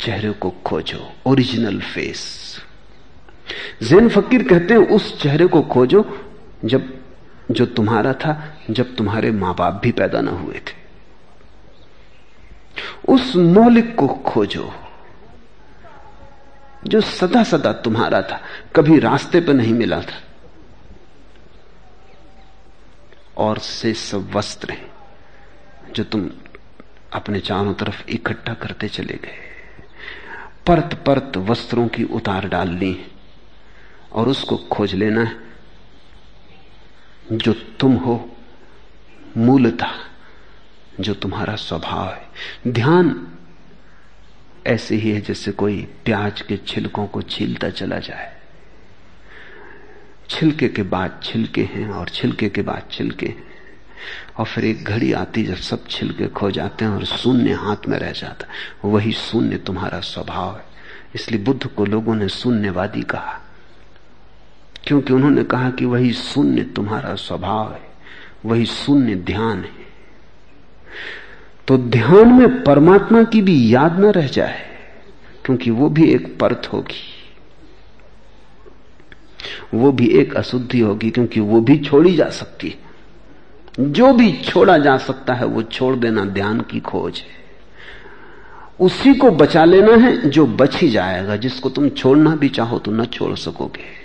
चेहरे 0.00 0.30
को 0.30 0.50
खोजो, 0.50 1.12
ओरिजिनल 1.26 1.80
फेस। 1.80 2.45
जैन 3.82 4.08
फकीर 4.08 4.48
कहते 4.48 4.74
हैं, 4.74 4.80
उस 4.80 5.22
चेहरे 5.22 5.46
को 5.46 5.62
खोजो, 5.62 6.30
जब, 6.64 7.04
जो 7.50 7.66
तुम्हारा 7.66 8.12
था, 8.12 8.58
जब 8.70 8.96
तुम्हारे 8.96 9.30
माँ 9.30 9.54
बाप 9.54 9.80
भी 9.82 9.92
पैदा 9.92 10.20
ना 10.20 10.30
हुए 10.30 10.54
थे। 10.54 10.86
उस 13.08 13.36
मौलिक 13.36 13.94
को 13.94 14.08
खोजो, 14.08 14.74
जो 16.84 17.00
सदा 17.00 17.42
सदा 17.42 17.72
तुम्हारा 17.72 18.22
था, 18.22 18.40
कभी 18.76 18.98
रास्ते 18.98 19.40
पर 19.40 19.54
नहीं 19.54 19.74
मिला 19.74 20.00
था। 20.00 20.22
और 23.36 23.58
से 23.58 23.94
सब 23.94 24.30
वस्त्र 24.32 24.70
हैं, 24.70 24.92
जो 25.92 26.04
तुम 26.04 26.30
अपने 27.12 27.40
चारों 27.40 27.74
तरफ़ 27.74 28.08
इकट्ठा 28.08 28.54
करते 28.54 28.88
चले 28.88 29.14
गए। 29.14 29.46
परत 30.66 31.04
परत 31.06 31.32
वस्त्रों 31.36 31.88
की 31.88 32.04
उतार 32.04 32.48
डाल 32.48 32.68
ली 32.68 33.06
और 34.12 34.28
उसको 34.28 34.56
खोज 34.56 34.94
लेना 34.94 35.20
है। 35.20 35.36
जो 37.32 37.52
तुम 37.52 37.96
हो, 37.96 38.36
मूलता 39.36 39.90
जो 41.00 41.14
तुम्हारा 41.14 41.54
स्वभाव 41.54 42.08
है। 42.08 42.28
ध्यान 42.68 43.28
ऐसे 44.66 44.96
ही 44.96 45.10
है 45.10 45.20
जैसे 45.20 45.52
कोई 45.52 45.82
प्याज 45.82 46.40
के 46.40 46.56
छिलकों 46.56 47.06
को 47.06 47.22
छीलता 47.22 47.70
चला 47.70 47.98
जाए। 47.98 48.40
छिलके 50.30 50.68
के 50.68 50.82
बाद 50.82 51.20
छिलके 51.24 51.62
हैं 51.64 51.90
और 51.90 52.08
छिलके 52.08 52.48
के 52.48 52.62
बाद 52.62 52.82
छिलके 52.90 53.26
हैं। 53.26 53.46
और 54.38 54.46
फिर 54.46 54.64
एक 54.64 54.84
घड़ी 54.84 55.12
आती 55.12 55.44
जब 55.44 55.56
सब 55.56 55.88
छिलके 55.88 56.26
खो 56.26 56.50
जाते 56.50 56.84
हैं 56.84 56.92
और 56.92 57.04
शून्य 57.04 57.52
हाथ 57.52 57.76
में 57.88 57.98
रह 57.98 58.12
जाता 58.12 58.46
वही 58.88 59.12
शून्य 59.12 59.58
तुम्हारा 59.58 60.00
स्वभाव 60.00 60.56
है। 60.56 60.64
इसलिए 61.14 61.40
बुद्ध 61.40 61.66
को 61.66 61.84
लोगों 61.84 62.14
ने 62.14 62.28
शून्यवादी 62.28 63.02
कहा। 63.02 63.45
क्योंकि 64.86 65.12
उन्होंने 65.12 65.44
कहा 65.44 65.70
कि 65.70 65.84
वही 65.84 66.12
शून्य 66.12 66.62
तुम्हारा 66.62 67.14
स्वभाव 67.14 67.72
है, 67.72 67.80
वही 68.44 68.66
शून्य 68.66 69.14
ध्यान 69.14 69.58
है। 69.58 69.86
तो 71.68 71.78
ध्यान 71.78 72.32
में 72.32 72.64
परमात्मा 72.64 73.22
की 73.22 73.42
भी 73.42 73.74
याद 73.74 74.00
न 74.00 74.04
रह 74.04 74.26
जाए, 74.26 74.66
क्योंकि 75.44 75.70
वो 75.70 75.88
भी 75.88 76.10
एक 76.10 76.38
परत 76.38 76.68
होगी। 76.72 77.12
वो 79.74 79.92
भी 79.92 80.06
एक 80.06 80.34
अशुद्धि 80.34 80.80
होगी, 80.80 81.10
क्योंकि 81.10 81.40
वो 81.40 81.60
भी 81.60 81.78
छोड़ी 81.78 82.14
जा 82.16 82.28
सकती 82.28 82.68
है। 82.68 82.86
जो 83.92 84.12
भी 84.12 84.32
छोड़ा 84.32 84.78
जा 84.78 84.96
सकता 84.96 85.34
है, 85.34 85.46
वो 85.46 85.62
छोड़ 85.62 85.96
देना 85.96 86.24
ध्यान 86.24 86.60
की 86.60 86.80
खोज 86.80 87.18
है। 87.18 87.46
उसी 88.80 89.14
को 89.14 89.30
बचा 89.30 89.64
लेना 89.64 89.92
है 89.92 90.30
जो 90.30 90.46
बच 90.46 90.76
ही 90.76 90.88
जाएगा, 90.88 91.36
जिसको 91.36 91.68
तुम 91.68 91.88
छोड़ना 91.88 92.36
भी 92.36 92.48
चाहो 92.48 92.78
तो 92.78 92.90
न 92.90 93.04
छोड़ 93.04 93.34
सकोगे। 93.36 93.95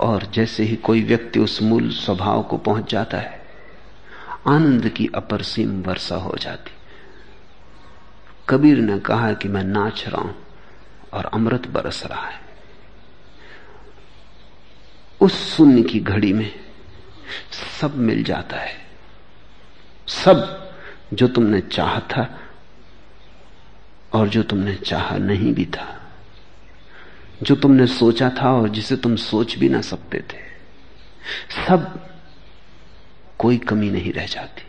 और 0.00 0.22
जैसे 0.22 0.62
ही 0.62 0.76
कोई 0.76 1.02
व्यक्ति 1.02 1.40
उस 1.40 1.62
मूल 1.62 1.90
स्वभाव 1.90 2.42
को 2.42 2.58
पहुँच 2.58 2.90
जाता 2.90 3.18
है, 3.18 3.46
आनंद 4.46 4.88
की 4.88 5.10
अपरसीम 5.14 5.82
वर्षा 5.82 6.16
हो 6.16 6.36
जाती। 6.40 6.70
कबीर 8.48 8.78
ने 8.78 8.98
कहा 8.98 9.32
कि 9.32 9.48
मैं 9.48 9.64
नाच 9.64 10.04
रहा 10.08 10.22
हूँ 10.22 10.46
और 11.12 11.24
अमृत 11.24 11.66
बरस 11.66 12.06
रहा 12.06 12.26
है। 12.26 12.40
उस 15.20 15.56
शून्य 15.56 15.82
की 15.82 16.00
घड़ी 16.00 16.32
में 16.32 16.60
सब 17.80 17.96
मिल 17.96 18.24
जाता 18.24 18.56
है। 18.56 18.86
सब 20.08 20.66
जो 21.12 21.28
तुमने 21.28 21.60
चाहा 21.60 22.00
था 22.00 22.38
और 24.12 24.28
जो 24.28 24.42
तुमने 24.42 24.74
चाहा 24.74 25.16
नहीं 25.16 25.54
भी 25.54 25.64
था। 25.64 26.05
जो 27.42 27.56
तुमने 27.56 27.86
सोचा 27.86 28.30
था 28.30 28.52
और 28.52 28.68
जिसे 28.68 28.96
तुम 28.96 29.16
सोच 29.16 29.58
भी 29.58 29.68
ना 29.68 29.80
सकते 29.80 30.18
थे, 30.18 30.38
सब 31.66 32.08
कोई 33.38 33.58
कमी 33.58 33.90
नहीं 33.90 34.12
रह 34.12 34.26
जाती। 34.26 34.62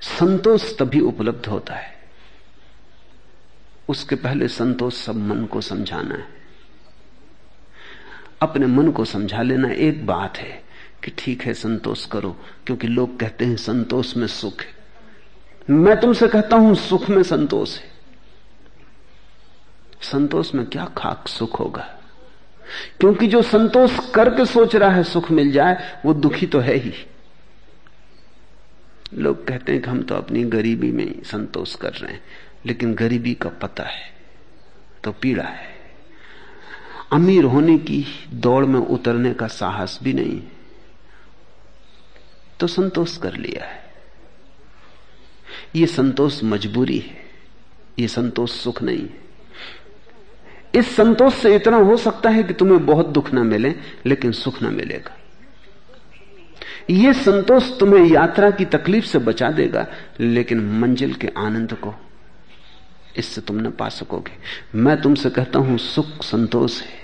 संतोष 0.00 0.78
तभी 0.78 1.00
उपलब्ध 1.00 1.46
होता 1.46 1.74
है। 1.74 2.02
उसके 3.88 4.14
पहले 4.14 4.48
संतोष 4.48 4.94
सब 4.94 5.16
मन 5.16 5.44
को 5.44 5.60
समझाना 5.60 6.14
है। 6.14 6.26
अपने 8.42 8.66
मन 8.66 8.90
को 8.90 9.04
समझा 9.04 9.42
लेना 9.42 9.70
एक 9.70 10.06
बात 10.06 10.36
है 10.36 10.64
कि 11.04 11.12
ठीक 11.18 11.42
है, 11.42 11.54
संतोष 11.54 12.06
करो, 12.06 12.36
क्योंकि 12.66 12.86
लोग 12.86 13.20
कहते 13.20 13.44
हैं 13.44 13.56
संतोष 13.56 14.16
में 14.16 14.26
सुख 14.26 14.60
है। 14.60 14.74
मैं 15.70 16.00
तुमसे 16.00 16.28
कहता 16.28 16.56
हूँ, 16.56 16.74
सुख 16.74 17.10
में 17.10 17.22
संतोष 17.22 17.78
है। 17.78 17.91
संतोष 20.02 20.54
में 20.54 20.64
क्या 20.66 20.84
खाक 20.98 21.28
सुख 21.28 21.58
होगा? 21.60 21.88
क्योंकि 23.00 23.26
जो 23.26 23.42
संतोष 23.42 23.98
करके 24.14 24.44
सोच 24.46 24.76
रहा 24.76 24.90
है 24.90 25.02
सुख 25.04 25.30
मिल 25.30 25.50
जाए, 25.52 26.00
वो 26.04 26.14
दुखी 26.14 26.46
तो 26.46 26.60
है 26.60 26.74
ही। 26.74 26.92
लोग 29.14 29.46
कहते 29.46 29.72
हैं 29.72 29.82
कि 29.82 29.90
हम 29.90 30.02
तो 30.02 30.14
अपनी 30.14 30.42
गरीबी 30.44 30.90
में 30.92 31.22
संतोष 31.22 31.74
कर 31.74 31.92
रहे 31.92 32.12
हैं, 32.12 32.22
लेकिन 32.66 32.94
गरीबी 32.94 33.34
का 33.34 33.48
पता 33.62 33.84
है 33.84 34.10
तो 35.04 35.12
पीड़ा 35.12 35.44
है। 35.44 35.70
अमीर 37.12 37.44
होने 37.44 37.76
की 37.78 38.04
दौड़ 38.32 38.64
में 38.64 38.80
उतरने 38.80 39.32
का 39.34 39.46
साहस 39.46 39.98
भी 40.02 40.12
नहीं 40.12 40.40
तो 42.60 42.66
संतोष 42.66 43.16
कर 43.16 43.36
लिया 43.36 43.64
है। 43.64 43.80
यह 45.76 45.86
संतोष 45.86 46.42
मजबूरी 46.44 46.98
है 46.98 47.20
यह 47.98 48.06
संतोष 48.06 48.50
सुख 48.52 48.82
नहीं 48.82 49.00
है। 49.00 49.21
इस 50.74 50.96
संतोष 50.96 51.34
से 51.34 51.54
इतना 51.56 51.76
हो 51.76 51.96
सकता 51.96 52.30
है 52.30 52.42
कि 52.42 52.52
तुम्हें 52.52 52.86
बहुत 52.86 53.08
दुख 53.08 53.32
ना 53.32 53.42
मिले, 53.42 53.74
लेकिन 54.06 54.32
सुख 54.32 54.62
ना 54.62 54.70
मिलेगा। 54.70 55.16
यह 56.90 57.12
संतोष 57.12 57.78
तुम्हें 57.78 58.06
यात्रा 58.06 58.50
की 58.50 58.64
तकलीफ़ 58.64 59.04
से 59.04 59.18
बचा 59.18 59.50
देगा, 59.50 59.86
लेकिन 60.20 60.80
मंजिल 60.80 61.14
के 61.14 61.28
आनंद 61.36 61.72
को 61.72 61.94
इससे 63.16 63.40
तुम 63.40 63.56
न 63.56 63.70
पा 63.70 63.88
सकोगे। 63.88 64.32
मैं 64.74 65.00
तुमसे 65.00 65.30
कहता 65.30 65.58
हूँ, 65.58 65.78
सुख 65.78 66.06
संतोष 66.22 66.82
है, 66.82 67.02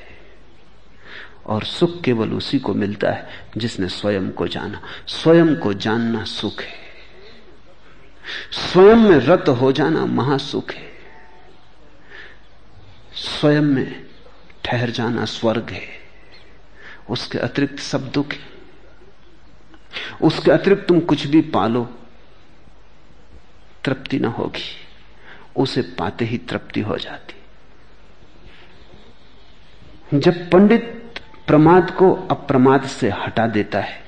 और 1.47 1.62
सुख 1.62 2.01
केवल 2.03 2.33
उसी 2.33 2.59
को 2.59 2.75
मिलता 2.75 3.11
है 3.11 3.29
जिसने 3.57 3.89
स्वयं 3.89 4.31
को 4.31 4.49
जाना। 4.49 4.81
स्वयं 5.07 5.57
को 5.57 5.75
जानना 5.75 6.25
सुख 6.25 6.61
है। 6.61 6.89
स्वयं 8.53 8.97
में 8.97 9.16
रत 9.16 9.49
हो 9.49 9.73
जाना 9.73 10.07
महासुख 10.07 10.73
है। 10.73 10.88
स्वयं 13.19 13.62
में 13.62 14.07
ठहर 14.64 14.91
जाना 14.91 15.25
स्वर्ग 15.25 15.71
है। 15.71 15.87
उसके 17.11 17.39
अतिरिक्त 17.39 17.79
सब 17.79 18.11
दुख 18.11 18.33
है। 18.33 18.59
उसके 20.23 20.51
अतिरिक्त 20.51 20.89
तुम 20.89 21.01
कुछ 21.01 21.27
भी 21.27 21.41
पालो, 21.41 21.85
तृप्ति 23.85 24.19
ना 24.19 24.29
होगी। 24.29 24.77
उसे 25.57 25.83
पाते 25.83 26.25
ही 26.25 26.39
तृप्ति 26.39 26.81
हो 26.81 26.97
जाती। 26.97 27.35
जब 30.19 30.51
पंडित 30.51 31.14
प्रमाद 31.47 31.91
को 31.91 32.12
अप्रमाद 32.14 32.87
से 32.87 33.11
हटा 33.11 33.47
देता 33.47 33.81
है, 33.81 34.05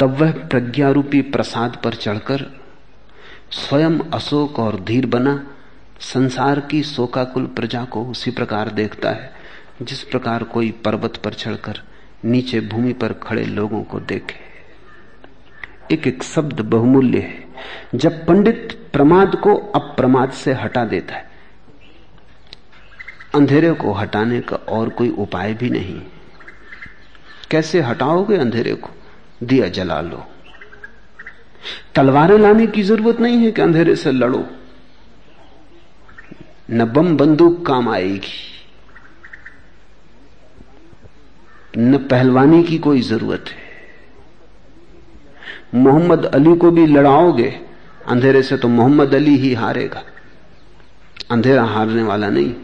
तब 0.00 0.10
वह 0.10 0.32
प्रज्ञारूपी 0.32 1.22
प्रसाद 1.22 1.80
पर 1.84 1.94
चढ़कर 1.94 2.60
स्वयं 3.50 3.98
अशोक 3.98 4.58
और 4.58 4.80
धीर 4.80 5.06
बना 5.06 5.54
संसार 6.00 6.60
की 6.60 6.82
शोकाकुल 6.82 7.46
प्रजा 7.46 7.84
को 7.84 8.04
उसी 8.04 8.30
प्रकार 8.30 8.68
देखता 8.70 9.10
है, 9.10 9.34
जिस 9.82 10.02
प्रकार 10.02 10.42
कोई 10.42 10.70
पर्वत 10.70 11.16
पर 11.16 11.32
चढ़कर 11.32 11.80
नीचे 12.24 12.60
भूमि 12.60 12.92
पर 12.92 13.12
खड़े 13.12 13.44
लोगों 13.44 13.82
को 13.82 14.00
देखे। 14.00 14.48
एक 15.94 16.06
एक 16.06 16.22
शब्द 16.22 16.60
बहुमूल्य 16.60 17.18
है, 17.18 17.44
जब 17.94 18.26
पंडित 18.26 18.88
प्रमाद 18.92 19.34
को 19.34 19.54
अप्रमाद 19.54 20.30
से 20.30 20.52
हटा 20.52 20.84
देता 20.84 21.14
है। 21.14 21.30
अंधेरे 23.34 23.72
को 23.72 23.92
हटाने 23.92 24.40
का 24.40 24.56
और 24.56 24.88
कोई 24.88 25.10
उपाय 25.10 25.54
भी 25.54 25.70
नहीं। 25.70 26.02
कैसे 27.50 27.80
हटाओगे 27.80 28.36
अंधेरे 28.36 28.74
को? 28.74 28.90
दिया 29.42 29.68
जला 29.68 30.00
लो। 30.00 30.24
तलवारें 31.94 32.38
लाने 32.38 32.66
की 32.66 32.82
ज़रूरत 32.82 33.20
नहीं 33.20 33.36
है 33.36 33.50
कि 33.50 33.62
अंधेरे 33.62 33.96
से 33.96 34.12
लड़ो। 34.12 34.48
न 36.70 36.84
बम 36.84 37.16
बंदूक 37.16 37.66
काम 37.66 37.88
आएगी। 37.88 38.48
न 41.78 41.98
पहलवानी 41.98 42.62
की 42.62 42.78
कोई 42.78 43.00
ज़रूरत 43.00 43.44
है। 43.48 43.68
मोहम्मद 45.74 46.24
अली 46.24 46.56
को 46.56 46.70
भी 46.70 46.86
लड़ाओगे, 46.86 47.60
अंधेरे 48.06 48.42
से 48.42 48.56
तो 48.56 48.68
मोहम्मद 48.68 49.14
अली 49.14 49.36
ही 49.36 49.54
हारेगा। 49.54 50.02
अंधेरा 51.30 51.64
हारने 51.64 52.02
वाला 52.02 52.28
नहीं। 52.28 52.54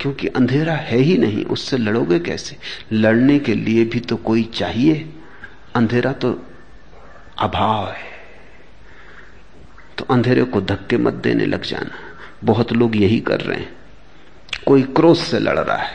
क्योंकि 0.00 0.26
अंधेरा 0.28 0.74
है 0.74 0.98
ही 0.98 1.18
नहीं, 1.18 1.44
उससे 1.44 1.76
लड़ोगे 1.76 2.18
कैसे? 2.18 2.56
लड़ने 2.92 3.38
के 3.38 3.54
लिए 3.54 3.84
भी 3.84 4.00
तो 4.00 4.16
कोई 4.16 4.42
चाहिए। 4.42 5.12
अंधेरा 5.74 6.12
तो 6.12 6.42
अभाव 7.38 7.88
है। 7.88 8.13
तो 9.98 10.04
अंधेरे 10.10 10.44
को 10.44 10.60
धक्के 10.60 10.96
मत 10.96 11.12
देने 11.12 11.46
लग 11.46 11.62
जाना। 11.62 11.90
बहुत 12.44 12.72
लोग 12.72 12.96
यही 12.96 13.20
कर 13.20 13.40
रहे 13.40 13.58
हैं। 13.58 13.76
कोई 14.66 14.82
क्रोध 14.82 15.16
से 15.16 15.38
लड़ 15.38 15.58
रहा 15.58 15.76
है। 15.76 15.92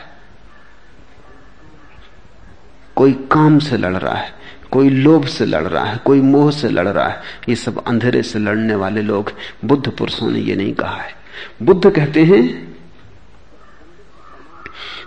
कोई 2.96 3.12
काम 3.12 3.58
से 3.58 3.76
लड़ 3.76 3.96
रहा 3.96 4.14
है। 4.14 4.34
कोई 4.70 4.90
लोभ 4.90 5.26
से 5.26 5.46
लड़ 5.46 5.62
रहा 5.62 5.84
है। 5.84 5.96
कोई 5.96 6.20
मोह 6.20 6.50
से 6.50 6.68
लड़ 6.68 6.88
रहा 6.88 7.08
है। 7.08 7.22
ये 7.48 7.54
सब 7.54 7.84
अंधेरे 7.84 8.22
से 8.22 8.38
लड़ने 8.38 8.74
वाले 8.74 9.02
लोग 9.02 9.32
बुद्ध 9.64 9.90
पुरुषों 9.90 10.30
ने 10.30 10.38
ये 10.38 10.56
नहीं 10.56 10.74
कहा 10.74 10.96
है। 10.96 11.14
बुद्ध 11.62 11.90
कहते 11.90 12.24
हैं, 12.24 12.70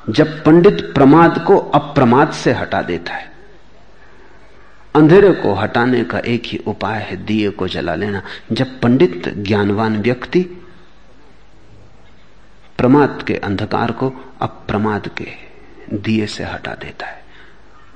जब 0.09 0.43
पंडित 0.43 0.91
प्रमाद 0.93 1.43
को 1.47 1.57
अप्रमाद 1.57 2.31
से 2.31 2.51
हटा 2.51 2.81
देता 2.81 3.13
है 3.13 3.32
अंधेरे 4.95 5.31
को 5.33 5.53
हटाने 5.53 6.03
का 6.03 6.19
एक 6.19 6.43
ही 6.45 6.57
उपाय 6.57 6.99
है, 6.99 7.15
दिए 7.15 7.49
को 7.49 7.67
जला 7.67 7.95
लेना। 7.95 8.21
जब 8.51 8.79
पंडित 8.79 9.27
ज्ञानवान 9.37 10.01
व्यक्ति 10.01 10.41
प्रमाद 12.77 13.23
के 13.27 13.35
अंधकार 13.37 13.91
को 13.91 14.11
अप्रमाद 14.41 15.07
के 15.17 15.27
दिए 15.93 16.27
से 16.27 16.43
हटा 16.43 16.73
देता 16.73 17.05
है, 17.05 17.21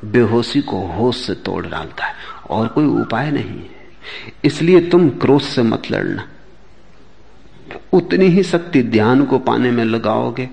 बेहोशी 0.05 0.61
को 0.61 0.79
होश 0.87 1.17
से 1.17 1.33
तोड़ 1.35 1.65
डालता 1.67 2.05
है, 2.05 2.13
और 2.49 2.67
कोई 2.67 2.85
उपाय 2.85 3.31
नहीं 3.31 3.59
है। 3.59 3.75
इसलिए 4.45 4.81
तुम 4.81 5.09
क्रोध 5.09 5.41
से 5.41 5.61
मत 5.63 5.91
लड़ना। 5.91 6.27
उतनी 7.93 8.25
ही 8.25 8.43
शक्ति 8.43 8.83
ध्यान 8.83 9.25
को 9.25 9.39
पाने 9.39 9.71
में 9.71 9.83
लगाओगे 9.85 10.49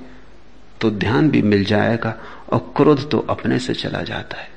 तो 0.81 0.91
ध्यान 0.91 1.31
भी 1.31 1.43
मिल 1.43 1.65
जाएगा, 1.65 2.15
और 2.53 2.73
क्रोध 2.77 3.11
तो 3.11 3.19
अपने 3.21 3.59
से 3.59 3.75
चला 3.75 4.03
जाता 4.03 4.41
है। 4.41 4.53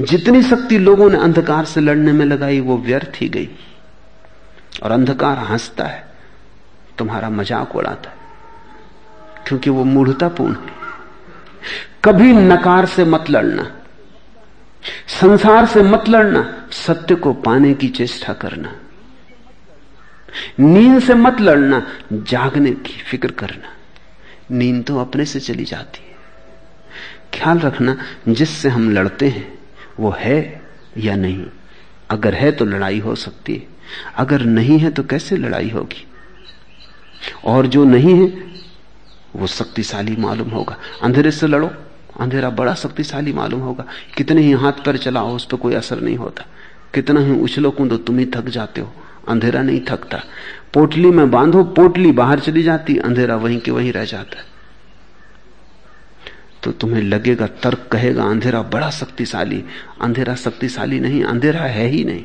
जितनी 0.00 0.42
शक्ति 0.42 0.78
लोगों 0.78 1.08
ने 1.10 1.18
अंधकार 1.18 1.64
से 1.64 1.80
लड़ने 1.80 2.12
में 2.12 2.24
लगाई, 2.26 2.60
वो 2.60 2.76
व्यर्थ 2.78 3.16
ही 3.16 3.28
गई। 3.28 3.48
और 4.82 4.90
अंधकार 4.92 5.38
हंसता 5.40 5.84
है, 5.84 6.04
तुम्हारा 6.98 7.30
मज़ाक 7.30 7.76
उड़ाता 7.76 8.10
है, 8.10 8.16
क्योंकि 9.46 9.70
वो 9.70 9.84
मूढ़तापूर्ण 9.84 10.54
है। 10.54 10.74
कभी 12.04 12.32
नकार 12.32 12.86
से 12.86 13.04
मत 13.04 13.30
लड़ना, 13.30 13.70
संसार 15.10 15.66
से 15.66 15.82
मत 15.82 16.08
लड़ना, 16.08 16.68
सत्य 16.72 17.14
को 17.14 17.32
पाने 17.34 17.72
की 17.74 17.88
चेष्टा 17.90 18.32
करना, 18.34 18.74
नींद 20.60 21.00
से 21.02 21.14
मत 21.14 21.40
लड़ना, 21.40 21.86
जागने 22.12 22.70
की 22.72 23.02
फ़िक्र 23.02 23.30
करना। 23.32 23.74
नींद 24.50 24.84
तो 24.84 24.98
अपने 24.98 25.24
से 25.24 25.40
चली 25.40 25.64
जाती 25.64 26.00
है। 26.00 26.14
ख्याल 27.34 27.58
रखना, 27.58 27.96
जिससे 28.28 28.68
हम 28.68 28.90
लड़ते 28.90 29.28
हैं 29.28 29.55
वो 30.00 30.10
है 30.18 30.62
या 30.98 31.16
नहीं? 31.16 31.46
अगर 32.10 32.34
है 32.34 32.52
तो 32.52 32.64
लड़ाई 32.64 32.98
हो 32.98 33.14
सकती 33.14 33.54
है। 33.54 33.66
अगर 34.16 34.40
नहीं 34.40 34.78
है 34.78 34.90
तो 34.90 35.02
कैसे 35.02 35.36
लड़ाई 35.36 35.70
होगी? 35.70 36.06
और 37.44 37.66
जो 37.66 37.84
नहीं 37.84 38.14
है, 38.14 38.46
वो 39.36 39.46
शक्तिशाली 39.46 40.16
मालूम 40.16 40.48
होगा। 40.48 40.76
अंधेरे 41.02 41.30
से 41.30 41.46
लड़ो। 41.46 41.70
अंधेरा 42.20 42.50
बड़ा 42.50 42.74
शक्तिशाली 42.74 43.32
मालूम 43.32 43.60
होगा। 43.60 43.84
कितने 44.16 44.42
ही 44.42 44.52
हाथ 44.52 44.72
पर 44.72 44.96
चलाओ, 44.96 45.36
उस 45.36 45.44
पर 45.44 45.56
कोई 45.56 45.74
असर 45.74 46.00
नहीं 46.00 46.16
होता। 46.16 46.44
कितना 46.94 47.20
ही 47.20 47.32
उछलो 47.32 47.70
कूदो, 47.70 47.96
तुम 47.96 48.18
ही 48.18 48.26
थक 48.26 48.48
जाते 48.48 48.80
हो। 48.80 48.92
अंधेरा 49.28 49.62
नहीं 49.62 49.80
थकता। 49.88 50.22
पोटली 50.74 51.10
में 51.10 51.30
बांधो, 51.30 51.64
पोटली 51.64 52.12
बाहर 52.12 52.40
चली 52.40 52.62
जाती, 52.62 52.96
अंधेरा 52.96 53.36
वहीं 53.36 53.60
के 53.60 53.70
वहीं 53.70 53.92
रह 53.92 54.04
जाता 54.04 54.38
है। 54.38 54.55
तो 56.66 56.72
तुम्हें 56.72 57.02
लगेगा, 57.02 57.46
तर्क 57.46 57.88
कहेगा, 57.92 58.24
अंधेरा 58.24 58.62
बड़ा 58.62 58.90
शक्तिशाली। 58.90 59.64
अंधेरा 60.00 60.34
शक्तिशाली 60.34 61.00
नहीं, 61.00 61.24
अंधेरा 61.24 61.60
है 61.60 61.86
ही 61.86 62.04
नहीं। 62.04 62.24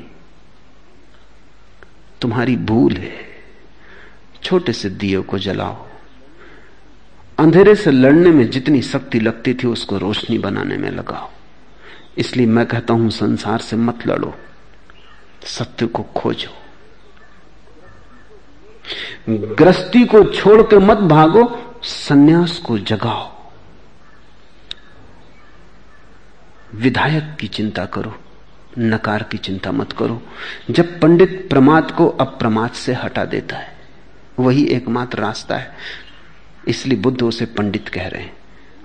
तुम्हारी 2.21 2.55
भूल 2.55 2.93
है। 2.93 3.13
छोटे 4.43 4.73
से 4.73 4.89
दिए 4.89 5.19
को 5.21 5.37
जलाओ। 5.37 5.87
अंधेरे 7.39 7.75
से 7.75 7.91
लड़ने 7.91 8.29
में 8.29 8.49
जितनी 8.49 8.81
शक्ति 8.81 9.19
लगती 9.19 9.53
थी, 9.53 9.67
उसको 9.67 9.97
रोशनी 9.97 10.37
बनाने 10.37 10.77
में 10.77 10.91
लगाओ। 10.91 11.31
इसलिए 12.17 12.45
मैं 12.45 12.65
कहता 12.65 12.93
हूँ, 12.93 13.09
संसार 13.09 13.59
से 13.59 13.75
मत 13.75 14.07
लड़ो। 14.07 14.35
सत्य 15.43 15.85
को 15.85 16.03
खोजो। 16.03 16.57
ग्रस्ती 19.29 20.05
को 20.05 20.23
छोड़ 20.23 20.61
के 20.61 20.77
मत 20.77 20.97
भागो, 20.97 21.75
सन्यास 21.83 22.57
को 22.57 22.77
जगाओ। 22.77 23.40
विधायक 26.73 27.37
की 27.39 27.47
चिंता 27.47 27.85
करो, 27.85 28.19
नकार 28.79 29.23
की 29.23 29.37
चिंता 29.37 29.71
मत 29.71 29.91
करो। 29.91 30.21
जब 30.69 30.99
पंडित 30.99 31.47
प्रमाद 31.49 31.91
को 31.91 32.07
अप्रमाद 32.07 32.71
से 32.71 32.93
हटा 32.93 33.25
देता 33.25 33.57
है, 33.57 33.77
वही 34.39 34.65
एकमात्र 34.65 35.17
रास्ता 35.17 35.57
है। 35.57 35.75
इसलिए 36.67 36.97
बुद्ध 36.97 37.21
उसे 37.21 37.45
पंडित 37.45 37.89
कह 37.89 38.07
रहे 38.07 38.21
हैं। 38.21 38.37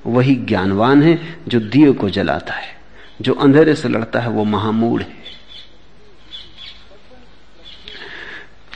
वही 0.06 0.34
ज्ञानवान 0.34 1.02
है 1.02 1.36
जो 1.48 1.60
दिए 1.60 1.92
को 1.92 2.10
जलाता 2.10 2.54
है। 2.54 2.76
जो 3.20 3.32
अंधेरे 3.32 3.74
से 3.74 3.88
लड़ता 3.88 4.20
है, 4.20 4.28
वो 4.28 4.44
महामूढ़ 4.44 5.02
है। 5.02 5.26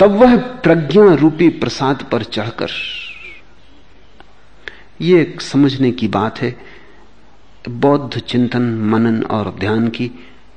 तब 0.01 0.11
वह 0.11 0.37
प्रज्ञा 0.37 1.15
रूपी 1.15 1.49
प्रसाद 1.49 2.03
पर 2.13 2.23
चढ़कर, 2.23 2.69
ये 5.01 5.21
एक 5.21 5.41
समझने 5.41 5.93
की 5.93 6.09
बात 6.09 6.43
है 6.43 6.70
बौद्ध 7.69 8.19
चिंतन, 8.19 8.63
मनन 8.63 9.23
और 9.23 9.57
ध्यान 9.59 9.89
की 9.89 10.09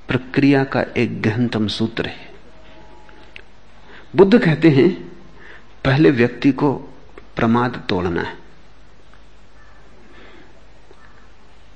प्रक्रिया 0.08 0.64
का 0.64 0.82
एक 0.82 1.22
गहनतम 1.22 1.68
सूत्र 1.68 2.06
है। 2.06 2.34
बुद्ध 4.16 4.40
कहते 4.40 4.70
हैं, 4.70 5.12
पहले 5.86 6.12
व्यक्ति 6.12 6.52
को 6.52 6.74
प्रमाद 7.36 7.84
तोड़ना 7.90 8.22
है। 8.22 8.38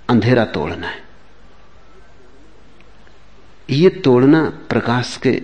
अंधेरा 0.10 0.46
तोड़ना 0.46 0.88
है। 0.88 1.04
ये 3.70 3.90
तोड़ना 3.90 4.50
प्रकाश 4.70 5.18
के 5.18 5.42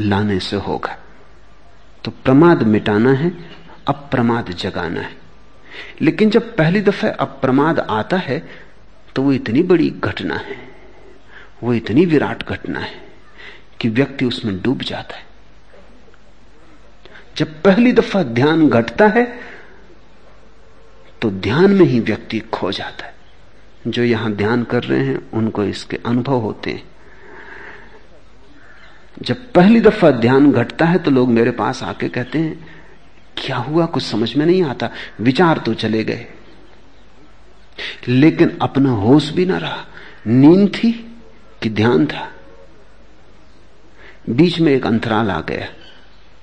लाने 0.00 0.40
से 0.40 0.56
होगा। 0.56 0.98
तो 2.04 2.10
प्रमाद 2.10 2.62
मिटाना 2.62 3.12
है, 3.12 3.50
अप्रमाद 3.88 4.50
जगाना 4.50 5.00
है। 5.00 5.18
लेकिन 6.00 6.30
जब 6.30 6.56
पहली 6.56 6.80
दफे 6.80 7.08
अप्रमाद 7.08 7.78
आता 7.78 8.16
है 8.16 8.67
तो 9.18 9.22
वो 9.22 9.32
इतनी 9.32 9.62
बड़ी 9.62 9.88
घटना 9.90 10.34
है, 10.36 10.56
वो 11.62 11.72
इतनी 11.74 12.04
विराट 12.06 12.42
घटना 12.44 12.80
है 12.80 13.00
कि 13.80 13.88
व्यक्ति 13.88 14.24
उसमें 14.24 14.60
डूब 14.62 14.82
जाता 14.82 15.16
है। 15.16 15.24
जब 17.36 17.62
पहली 17.62 17.92
दफ़ा 17.92 18.22
ध्यान 18.22 18.68
घटता 18.68 19.06
है 19.08 19.24
तो 21.22 21.30
ध्यान 21.30 21.74
में 21.74 21.84
ही 21.86 22.00
व्यक्ति 22.00 22.38
खो 22.52 22.72
जाता 22.72 23.06
है। 23.06 23.14
जो 23.86 24.04
यहाँ 24.04 24.32
ध्यान 24.32 24.64
कर 24.64 24.84
रहे 24.84 25.04
हैं, 25.04 25.30
उनको 25.32 25.64
इसके 25.64 26.00
अनुभव 26.06 26.40
होते 26.40 26.70
हैं। 26.70 26.82
जब 29.22 29.52
पहली 29.52 29.80
दफ़ा 29.80 30.10
ध्यान 30.10 30.50
घटता 30.52 30.84
है 30.84 30.98
तो 30.98 31.10
लोग 31.10 31.28
मेरे 31.30 31.50
पास 31.50 31.82
आके 31.82 32.08
कहते 32.08 32.38
हैं, 32.38 32.66
क्या 33.36 33.56
हुआ? 33.58 33.86
कुछ 33.86 34.02
समझ 34.02 34.34
में 34.36 34.46
नहीं 34.46 34.62
आता। 34.64 34.90
विचार 35.20 35.58
तो 35.58 35.74
चले 35.76 36.04
गए। 36.04 36.26
लेकिन 38.08 38.58
अपना 38.62 38.90
होश 38.90 39.30
भी 39.30 39.46
ना 39.46 39.58
रहा। 39.58 39.86
नींद 40.26 40.68
थी 40.68 41.16
कि 41.62 41.70
ध्यान 41.70 42.06
था। 42.06 42.34
बीच 44.30 44.60
में 44.60 44.72
एक 44.72 44.86
अंतराल 44.86 45.30
आ 45.30 45.40
गया। 45.40 45.68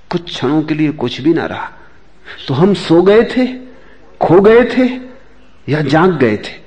कुछ 0.10 0.24
क्षणों 0.24 0.62
के 0.62 0.74
लिए 0.74 0.92
कुछ 0.92 1.22
भी 1.22 1.34
ना 1.34 1.46
रहा। 1.46 1.72
तो 2.48 2.54
हम 2.54 2.74
सो 2.74 3.02
गए 3.02 3.24
थे, 3.24 3.48
खो 4.22 4.42
गए 4.42 4.64
थे 4.64 5.00
या 5.72 5.82
जाग 5.82 6.18
गए 6.18 6.38
थे? 6.38 6.66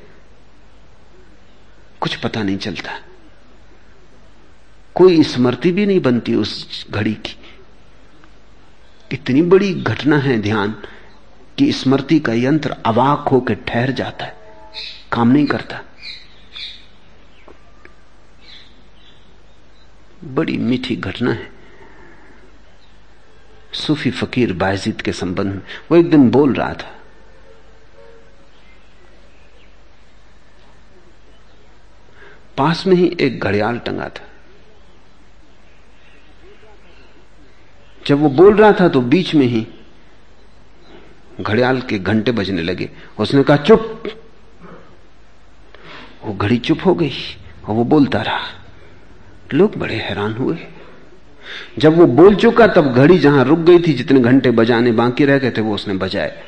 कुछ 2.01 2.17
पता 2.17 2.43
नहीं 2.43 2.59
चलता। 2.59 2.93
कोई 4.95 5.23
स्मृति 5.23 5.73
भी 5.73 5.87
नहीं 5.87 6.01
बनती 6.01 6.35
उस 6.35 6.87
घड़ी 6.91 7.15
की। 7.15 7.37
इतनी 9.13 9.43
बड़ी 9.43 9.75
घटना 9.75 10.19
है 10.19 10.43
ध्यान 10.43 10.75
कि 11.59 11.73
स्मृति 11.73 12.21
का 12.21 12.33
यंत्र 12.33 12.77
अवाक 12.87 13.29
होकर 13.29 13.55
ठहर 13.55 13.91
जाता 13.91 14.25
है। 14.25 14.38
काम 15.13 15.29
नहीं 15.29 15.47
करता। 15.47 15.81
बड़ी 20.25 20.57
मीठी 20.57 20.97
घटना 20.97 21.33
है। 21.33 21.51
सूफी 23.73 24.11
फकीर 24.11 24.53
बायजीद 24.53 25.03
के 25.03 25.13
संबंध 25.13 25.47
में, 25.47 25.63
वो 25.91 25.97
एक 25.97 26.11
दिन 26.11 26.31
बोल 26.31 26.55
रहा 26.55 26.75
था। 26.75 26.95
पास 32.57 32.87
में 32.87 32.97
ही 32.97 33.17
एक 33.21 33.41
घड़ियाल 33.41 33.79
टंगा 33.79 34.09
था। 34.09 34.25
जब 38.07 38.19
वो 38.19 38.29
बोल 38.29 38.57
रहा 38.57 38.73
था 38.73 38.89
तो 38.89 39.01
बीच 39.01 39.35
में 39.35 39.47
ही 39.47 39.67
घड़ियाल 41.41 41.81
के 41.81 41.99
घंटे 41.99 42.33
बजने 42.33 42.63
लगे। 42.63 42.91
उसने 43.19 43.43
कहा, 43.43 43.57
चुप! 43.57 44.03
वो 46.29 46.35
घड़ी 46.35 46.57
चुप 46.59 46.79
हो 46.87 46.95
गई 46.95 47.13
और 47.65 47.75
वो 47.75 47.85
बोलता 47.85 48.23
रहा। 48.23 48.41
लोग 49.55 49.77
बड़े 49.77 49.95
हैरान 49.95 50.33
हुए। 50.33 50.57
जब 51.79 51.97
वो 51.97 52.07
बोल 52.07 52.35
चुका 52.35 52.67
तब 52.67 52.95
घड़ी 52.95 53.19
जहाँ 53.19 53.45
रुक 53.45 53.59
गई 53.59 53.79
थी 53.79 53.93
जितने 53.93 54.21
घंटे 54.21 54.51
बजाने 54.51 54.93
बाकी 54.93 55.25
रह 55.25 55.39
गए 55.39 55.51
थे 55.51 55.61
वो 55.61 55.75
उसने 55.75 55.95
बजाए। 55.95 56.43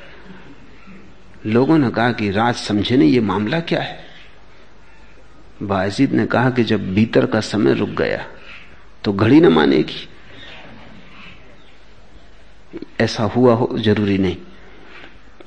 लोगों 1.46 1.78
ने 1.78 1.90
कहा 1.90 2.12
कि 2.12 2.30
राज 2.30 2.54
समझे 2.54 2.96
नहीं, 2.96 3.10
ये 3.10 3.20
मामला 3.20 3.60
क्या 3.60 3.80
है? 3.80 4.04
बाजीद 5.62 6.12
ने 6.12 6.26
कहा 6.26 6.50
कि 6.50 6.64
जब 6.64 6.92
भीतर 6.94 7.26
का 7.26 7.40
समय 7.40 7.74
रुक 7.74 7.88
गया 7.88 8.26
तो 9.04 9.12
घड़ी 9.12 9.40
न 9.40 9.46
मानेगी। 9.46 10.08
ऐसा 13.00 13.24
हुआ 13.24 13.54
हो, 13.54 13.78
ज़रूरी 13.78 14.18
नहीं। 14.18 14.36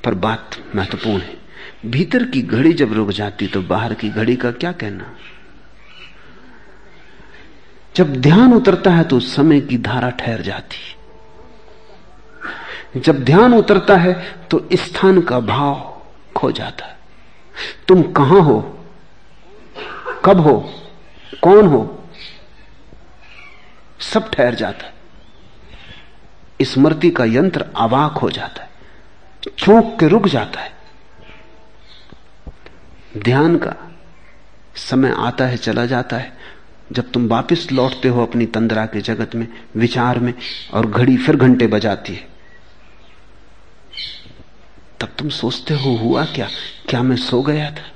पर 0.04 0.14
बात 0.14 0.50
महत्वपूर्ण 0.76 1.20
है। 1.20 1.43
भीतर 1.84 2.24
की 2.24 2.42
घड़ी 2.42 2.72
जब 2.72 2.92
रुक 2.92 3.10
जाती 3.10 3.46
तो 3.46 3.62
बाहर 3.62 3.94
की 3.94 4.08
घड़ी 4.08 4.36
का 4.36 4.50
क्या 4.50 4.72
कहना? 4.72 5.16
जब 7.96 8.16
ध्यान 8.16 8.52
उतरता 8.52 8.90
है 8.90 9.04
तो 9.04 9.20
समय 9.20 9.60
की 9.60 9.78
धारा 9.78 10.10
ठहर 10.10 10.42
जाती। 10.42 10.96
जब 13.00 13.24
ध्यान 13.24 13.54
उतरता 13.54 13.96
है 13.96 14.34
तो 14.50 14.68
स्थान 14.72 15.20
का 15.20 15.40
भाव 15.40 16.02
खो 16.36 16.52
जाता। 16.52 16.86
है 16.86 16.96
तुम 17.88 18.02
कहाँ 18.02 18.40
हो? 18.40 18.86
कब 20.24 20.40
हो? 20.40 20.74
कौन 21.42 21.66
हो? 21.66 22.08
सब 24.00 24.30
ठहर 24.30 24.54
जाता। 24.54 24.86
है 24.86 24.94
स्मृति 26.62 27.10
का 27.10 27.24
यंत्र 27.24 27.66
अवाक 27.76 28.12
हो 28.12 28.30
जाता 28.30 28.62
है। 28.62 28.70
चौंक 29.58 29.96
के 30.00 30.08
रुक 30.08 30.28
जाता 30.28 30.60
है। 30.60 30.73
ध्यान 33.16 33.56
का 33.56 33.74
समय 34.76 35.14
आता 35.18 35.46
है, 35.46 35.56
चला 35.56 35.86
जाता 35.86 36.16
है। 36.16 36.32
जब 36.92 37.10
तुम 37.10 37.28
वापस 37.28 37.68
लौटते 37.72 38.08
हो 38.08 38.22
अपनी 38.22 38.46
तंद्रा 38.46 38.86
के 38.86 39.00
जगत 39.00 39.34
में, 39.34 39.48
विचार 39.76 40.18
में, 40.18 40.34
और 40.72 40.86
घड़ी 40.86 41.16
फिर 41.16 41.36
घंटे 41.36 41.66
बजाती 41.66 42.12
है, 42.12 42.28
तब 45.00 45.08
तुम 45.18 45.28
सोचते 45.28 45.74
हो, 45.74 45.96
हुआ 45.96 46.24
क्या? 46.24 46.48
क्या 46.88 47.02
मैं 47.02 47.16
सो 47.16 47.42
गया 47.42 47.70
था? 47.70 47.90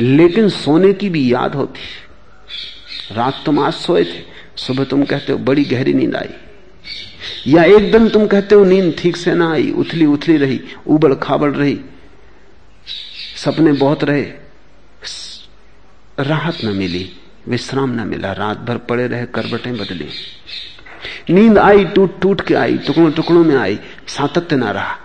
लेकिन 0.00 0.48
सोने 0.48 0.92
की 0.92 1.08
भी 1.08 1.32
याद 1.32 1.54
होती 1.54 1.80
है। 1.80 3.16
रात 3.16 3.42
तुम 3.46 3.58
आज 3.58 3.72
सोए 3.72 4.04
थे, 4.04 4.22
सुबह 4.56 4.84
तुम 4.84 5.04
कहते 5.04 5.32
हो, 5.32 5.38
बड़ी 5.38 5.64
गहरी 5.64 5.94
नींद 5.94 6.16
आई। 6.16 6.28
या 7.46 7.64
एकदम 7.64 8.08
तुम 8.08 8.26
कहते 8.26 8.54
हो, 8.54 8.64
नींद 8.64 8.94
ठीक 8.98 9.16
से 9.16 9.34
ना 9.34 9.52
आई 9.52 9.70
उथली 9.70 10.06
उथली 10.06 10.36
रही 10.36 10.60
उबड़ 10.86 11.14
खाबड़ 11.14 11.50
रही 11.50 11.80
सपने 13.36 13.72
बहुत 13.72 14.04
रहे। 14.04 14.22
राहत 16.20 16.58
न 16.64 16.68
मिली, 16.68 17.12
विश्राम 17.48 17.90
न 17.90 18.08
मिला, 18.08 18.32
रात 18.32 18.58
भर 18.58 18.76
पड़े 18.78 19.06
रहे 19.06 19.26
करबटें 19.26 19.76
बदली। 19.76 20.08
नींद 21.30 21.58
आई, 21.58 21.84
टूट 21.84 22.20
टूट 22.20 22.40
के 22.40 22.54
आई, 22.54 22.78
टुकड़ों 22.78 23.12
टुकड़ों 23.12 23.44
में 23.44 23.56
आई, 23.56 23.78
सातत्य 24.08 24.56
ना 24.56 24.70
रहा। 24.70 24.96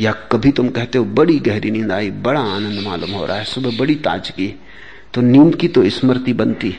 या 0.00 0.12
कभी 0.12 0.52
तुम 0.52 0.68
कहते 0.68 0.98
हो, 0.98 1.04
बड़ी 1.04 1.38
गहरी 1.38 1.70
नींद 1.70 1.92
आई, 1.92 2.10
बड़ा 2.10 2.40
आनंद 2.40 2.80
मालूम 2.80 3.10
हो 3.10 3.26
रहा 3.26 3.36
है, 3.36 3.44
सुबह 3.44 3.78
बड़ी 3.78 3.94
ताजगी। 3.94 4.60
तो 5.14 5.20
नींद 5.20 5.56
की 5.56 5.68
तो 5.68 5.90
स्मृति 5.90 6.32
बनती। 6.32 6.76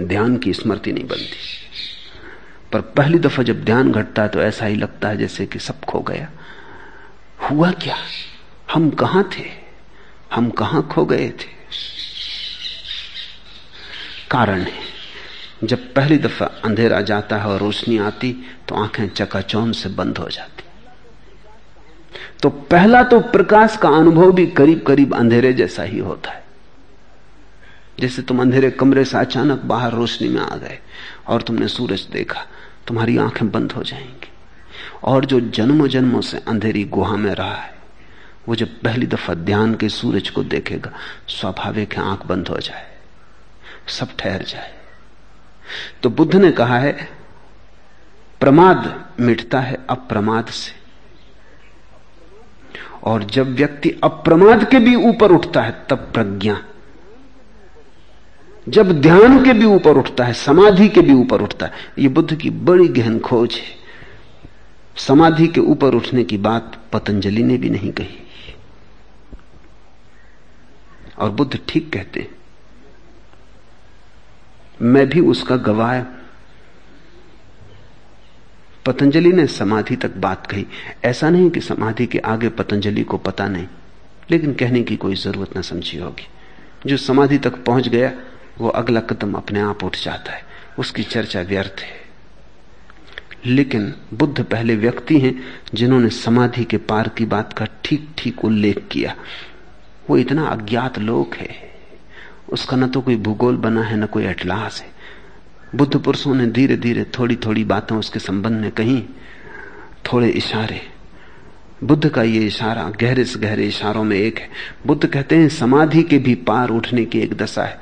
ध्यान 0.00 0.36
की 0.36 0.52
स्मृति 0.52 0.92
नहीं 0.92 1.06
बनती। 1.06 1.60
पर 2.72 2.80
पहली 2.80 3.18
दफ़ा 3.18 3.42
जब 3.42 3.64
ध्यान 3.64 3.92
घटता 3.92 4.22
है 4.22 4.28
तो 4.28 4.40
ऐसा 4.40 4.66
ही 4.66 4.76
लगता 4.76 5.08
है 5.08 5.16
जैसे 5.16 5.46
कि 5.46 5.58
सब 5.58 5.80
खो 5.80 6.00
गया। 6.00 6.30
हुआ 7.50 7.70
क्या? 7.70 7.96
हम 8.72 8.90
कहाँ 8.90 9.30
थे? 9.38 9.44
हम 10.34 10.50
कहाँ 10.50 10.88
खो 10.92 11.04
गए 11.04 11.28
थे? 11.28 11.48
कारण 14.30 14.60
है। 14.60 14.90
जब 15.64 15.94
पहली 15.94 16.18
दफ़ा 16.18 16.46
अंधेरा 16.46 17.00
जाता 17.00 17.36
है 17.36 17.44
और 17.44 17.58
रोशनी 17.58 17.98
आती 17.98 18.32
तो 18.68 18.74
आँखें 18.74 19.08
चकाचौंध 19.08 19.74
से 19.74 19.88
बंद 19.88 20.18
हो 20.18 20.28
जाती। 20.28 20.62
तो 22.42 22.50
पहला 22.50 23.02
तो 23.02 23.20
प्रकाश 23.20 23.76
का 23.76 23.88
अनुभव 23.88 24.32
भी 24.32 24.46
करीब 24.46 24.82
करीब 24.86 25.14
अंधेरे 25.14 25.52
जैसा 25.52 25.82
ही 25.82 25.98
होता 25.98 26.30
है। 26.30 26.44
जैसे 28.00 28.22
तुम 28.22 28.40
अंधेरे 28.40 28.70
कमरे 28.70 29.04
से 29.04 29.18
अचानक 29.18 29.62
बाहर 29.62 29.92
रोशनी 29.92 30.28
में 30.28 30.40
आ 30.40 30.56
गए 30.56 30.78
और 31.26 31.42
तुमने 31.42 31.68
सूरज 31.68 32.00
देखा, 32.00 32.46
तुम्हारी 32.86 33.18
आँखें 33.18 33.50
बंद 33.50 33.72
हो 33.72 33.82
जाएँगी। 33.82 34.28
और 35.04 35.24
जो 35.24 35.40
जन्मों 35.40 35.88
जन्मों 35.88 36.20
से 36.20 36.38
अंधेरी 36.38 36.84
गुहा 36.84 37.16
में 37.16 37.34
रहा 37.34 37.54
है 37.54 37.79
वो 38.50 38.56
जब 38.56 38.68
पहली 38.80 39.06
दफ़ा 39.06 39.34
ध्यान 39.34 39.74
के 39.74 39.88
सूरज 39.88 40.30
को 40.30 40.42
देखेगा, 40.44 40.90
स्वाभाविक 41.28 41.94
है 41.94 42.02
आँख 42.02 42.26
बंद 42.26 42.48
हो 42.48 42.58
जाए, 42.58 42.86
सब 43.88 44.08
ठहर 44.18 44.42
जाए। 44.42 44.72
तो 46.02 46.10
बुद्ध 46.10 46.34
ने 46.34 46.50
कहा 46.50 46.78
है, 46.78 47.08
प्रमाद 48.40 49.10
मिटता 49.20 49.60
है 49.60 49.78
अप्रमाद 49.90 50.46
से। 50.46 50.72
और 53.04 53.24
जब 53.24 53.54
व्यक्ति 53.54 53.90
अप्रमाद 54.04 54.64
के 54.70 54.78
भी 54.78 54.94
ऊपर 54.94 55.32
उठता 55.32 55.62
है, 55.62 55.86
तब 55.88 55.96
प्रज्ञा। 55.96 56.64
जब 58.68 59.00
ध्यान 59.00 59.44
के 59.44 59.52
भी 59.52 59.64
ऊपर 59.64 59.96
उठता 59.96 60.24
है, 60.24 60.32
समाधि 60.32 60.88
के 60.88 61.00
भी 61.00 61.12
ऊपर 61.12 61.42
उठता 61.42 61.66
है, 61.66 61.72
ये 61.98 62.08
बुद्ध 62.08 62.34
की 62.36 62.50
बड़ी 62.50 62.88
गहन 62.88 63.18
खोज 63.18 63.54
है। 63.54 63.76
समाधि 64.96 65.46
के 65.46 65.60
ऊपर 65.60 65.94
उठने 65.94 66.24
की 66.24 66.38
बात 66.38 66.80
पतंजलि 66.92 67.42
ने 67.42 67.56
भी 67.56 67.70
नहीं 67.70 67.92
कही। 67.92 68.26
और 71.20 71.30
बुद्ध 71.30 71.58
ठीक 71.68 71.92
कहते 71.92 72.28
मैं 74.82 75.08
भी 75.08 75.20
उसका 75.20 75.56
गवाह। 75.56 76.02
पतंजलि 78.86 79.32
ने 79.32 79.46
समाधि 79.46 79.96
तक 79.96 80.16
बात 80.16 80.46
कही। 80.46 80.66
ऐसा 81.04 81.30
नहीं 81.30 81.50
कि 81.50 81.60
समाधि 81.60 82.06
के 82.06 82.18
आगे 82.18 82.48
पतंजलि 82.48 83.02
को 83.02 83.16
पता 83.16 83.48
नहीं, 83.48 83.66
लेकिन 84.30 84.54
कहने 84.54 84.82
की 84.82 84.96
कोई 84.96 85.14
ज़रूरत 85.14 85.56
ना 85.56 85.62
समझी 85.62 85.98
होगी। 85.98 86.26
जो 86.86 86.96
समाधि 86.96 87.38
तक 87.38 87.64
पहुँच 87.64 87.88
गया, 87.88 88.12
वो 88.58 88.68
अगला 88.68 89.00
कदम 89.00 89.34
अपने 89.34 89.60
आप 89.60 89.84
उठ 89.84 89.96
जाता 89.96 90.32
है। 90.32 90.42
उसकी 90.78 91.02
चर्चा 91.02 91.40
व्यर्थ 91.40 91.80
है। 91.80 92.00
लेकिन 93.46 93.94
बुद्ध 94.14 94.44
पहले 94.44 94.76
व्यक्ति 94.76 95.18
हैं, 95.18 95.42
जिन्होंने 95.74 96.08
समाधि 96.08 96.64
के 96.64 96.76
पार 96.76 97.08
की 97.08 97.24
बात 97.24 97.52
का 97.52 97.66
ठीक 97.84 98.08
ठीक 98.18 98.44
उल्लेख 98.44 98.88
किया। 98.90 99.16
वो 100.10 100.16
इतना 100.18 100.46
अज्ञात 100.46 100.98
लोक 100.98 101.34
है। 101.34 101.48
उसका 102.52 102.76
न 102.76 102.86
तो 102.86 103.00
कोई 103.00 103.16
भूगोल 103.16 103.56
बना 103.56 103.82
है, 103.82 103.96
न 103.96 104.06
कोई 104.06 104.24
अटलास 104.24 104.80
है। 104.82 104.88
बुद्ध 105.74 105.96
पुरुषों 105.96 106.34
ने 106.34 106.46
धीरे 106.46 106.76
धीरे 106.76 107.04
थोड़ी 107.18 107.36
थोड़ी 107.36 107.64
बातें 107.64 107.96
उसके 107.96 108.18
संबंध 108.18 108.60
में 108.60 108.70
कही, 108.70 109.04
थोड़े 110.06 110.28
इशारे। 110.28 110.80
बुद्ध 111.84 112.08
का 112.08 112.22
ये 112.22 112.40
इशारा 112.46 112.90
गहरे 113.00 113.24
से 113.24 113.38
गहरे 113.38 113.66
इशारों 113.66 114.04
में 114.04 114.16
एक 114.16 114.38
है। 114.38 114.48
बुद्ध 114.86 115.06
कहते 115.06 115.36
हैं, 115.36 115.48
समाधि 115.48 116.02
के 116.02 116.18
भी 116.18 116.34
पार 116.34 116.70
उठने 116.70 117.04
की 117.04 117.20
एक 117.20 117.36
दशा 117.36 117.64
है। 117.64 117.78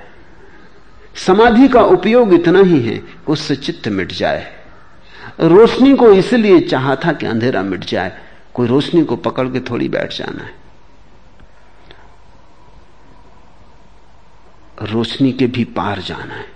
समाधि 1.27 1.69
का 1.69 1.83
उपयोग 1.83 2.35
इतना 2.35 2.61
ही 2.61 2.81
है 2.81 3.03
उससे 3.29 3.57
चित्त 3.57 3.89
मिट 3.89 4.13
जाए। 4.13 4.47
रोशनी 5.41 5.97
को 5.97 6.13
इसलिए 6.13 6.61
चाहा 6.61 6.97
था 6.97 7.13
कि 7.13 7.27
अंधेरा 7.27 7.63
मिट 7.63 7.85
जाए। 7.85 8.19
कोई 8.55 8.69
रोशनी 8.69 9.05
को 9.05 9.17
पकड़ 9.17 9.49
के 9.49 9.61
थोड़ी 9.61 9.89
बैठ 9.89 10.17
जाना 10.19 10.45
है। 10.45 10.68
रोशनी 14.83 15.33
के 15.33 15.47
भी 15.47 15.65
पार 15.65 16.01
जाना 16.01 16.35
है। 16.35 16.47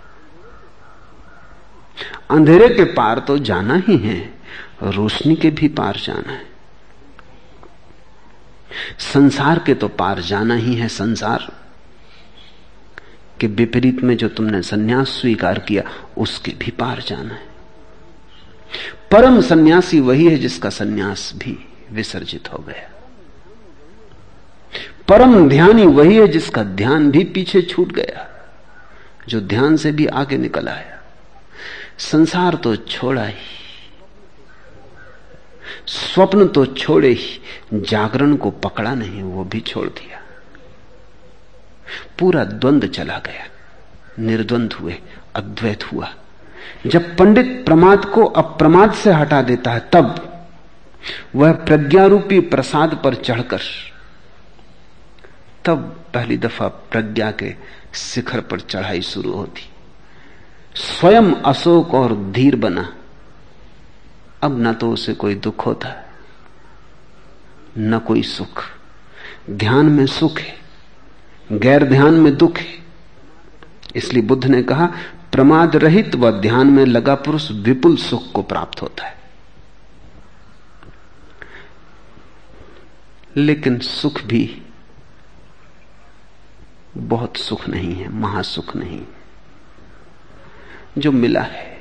अंधेरे 2.30 2.68
के 2.68 2.84
पार 2.84 3.18
तो 3.18 3.38
जाना 3.38 3.74
ही 3.74 3.96
है, 3.96 4.34
रोशनी 4.82 5.36
के 5.36 5.50
भी 5.50 5.68
पार 5.68 5.96
जाना 5.96 6.32
है। 6.32 6.46
संसार 8.98 9.58
के 9.58 9.74
तो 9.74 9.88
पार 9.88 10.20
जाना 10.20 10.54
ही 10.54 10.74
है 10.74 10.88
संसार, 10.88 11.52
के 13.40 13.46
विपरीत 13.46 14.02
में 14.02 14.16
जो 14.16 14.28
तुमने 14.28 14.62
सन्यास 14.62 15.08
स्वीकार 15.08 15.58
किया, 15.58 15.82
उसके 16.18 16.52
भी 16.52 16.70
पार 16.70 17.00
जाना 17.00 17.34
है। 17.34 17.50
परम 19.10 19.40
सन्यासी 19.40 20.00
वही 20.00 20.26
है 20.26 20.36
जिसका 20.36 20.70
सन्यास 20.70 21.32
भी 21.36 21.58
विसर्जित 21.90 22.52
हो 22.52 22.58
गया। 22.58 23.01
परम 25.08 25.48
ध्यानी 25.48 25.86
वही 25.86 26.16
है 26.16 26.26
जिसका 26.28 26.62
ध्यान 26.62 27.10
भी 27.10 27.24
पीछे 27.24 27.62
छूट 27.62 27.92
गया, 27.92 28.26
जो 29.28 29.40
ध्यान 29.40 29.76
से 29.76 29.92
भी 29.92 30.06
आगे 30.06 30.36
निकल 30.38 30.68
आया। 30.68 31.00
संसार 32.00 32.54
तो 32.54 32.74
छोड़ा 32.76 33.24
ही, 33.24 33.34
स्वप्न 35.86 36.46
तो 36.48 36.64
छोड़े 36.66 37.08
ही, 37.08 37.40
जागरण 37.74 38.34
को 38.36 38.50
पकड़ा 38.50 38.94
नहीं, 38.94 39.22
वो 39.22 39.44
भी 39.44 39.60
छोड़ 39.60 39.88
दिया। 39.88 40.20
पूरा 42.18 42.44
द्वंद 42.44 42.86
चला 42.86 43.18
गया, 43.18 43.46
निर्द्वंद 44.18 44.72
हुए, 44.72 44.98
अद्वैत 45.34 45.92
हुआ। 45.92 46.08
जब 46.86 47.16
पंडित 47.16 47.62
प्रमाद 47.66 48.04
को 48.04 48.24
अप्रमाद 48.24 48.92
से 48.94 49.12
हटा 49.12 49.42
देता 49.42 49.70
है, 49.70 49.88
तब 49.92 50.28
वह 51.34 51.52
प्रज्ञारूपी 51.52 52.40
प्रसाद 52.40 53.00
पर 53.04 53.14
चढ़कर 53.14 53.60
तब 55.64 56.04
पहली 56.14 56.36
दफ़ा 56.36 56.68
प्रज्ञा 56.68 57.30
के 57.30 57.54
शिखर 57.94 58.40
पर 58.40 58.60
चढ़ाई 58.60 59.02
शुरू 59.02 59.32
होती। 59.32 59.62
स्वयं 60.74 61.32
अशोक 61.32 61.94
और 61.94 62.16
धीर 62.32 62.56
बना। 62.56 62.94
अब 64.42 64.62
न 64.62 64.72
तो 64.72 64.90
उसे 64.90 65.14
कोई 65.14 65.34
दुख 65.34 65.66
होता, 65.66 66.10
न 67.78 67.98
कोई 67.98 68.22
सुख। 68.22 68.64
ध्यान 69.50 69.86
में 69.86 70.06
सुख 70.06 70.38
है, 70.38 70.58
गैर 71.52 71.84
ध्यान 71.84 72.14
में 72.14 72.36
दुख 72.36 72.58
है। 72.58 72.78
इसलिए 73.96 74.22
बुद्ध 74.22 74.44
ने 74.46 74.62
कहा, 74.62 74.86
प्रमाद 75.32 75.76
रहित 75.76 76.14
व 76.14 76.30
ध्यान 76.30 76.66
में 76.66 76.84
लगा 76.86 77.14
पुरुष 77.14 77.50
विपुल 77.50 77.96
सुख 77.96 78.32
को 78.32 78.42
प्राप्त 78.42 78.82
होता 78.82 79.06
है। 79.06 79.20
लेकिन 83.36 83.78
सुख 83.78 84.22
भी 84.22 84.62
बहुत 86.96 87.36
सुख 87.36 87.68
नहीं 87.68 87.94
है, 87.94 88.08
महासुख 88.08 88.76
नहीं। 88.76 89.02
जो 90.98 91.12
मिला 91.12 91.40
है, 91.40 91.78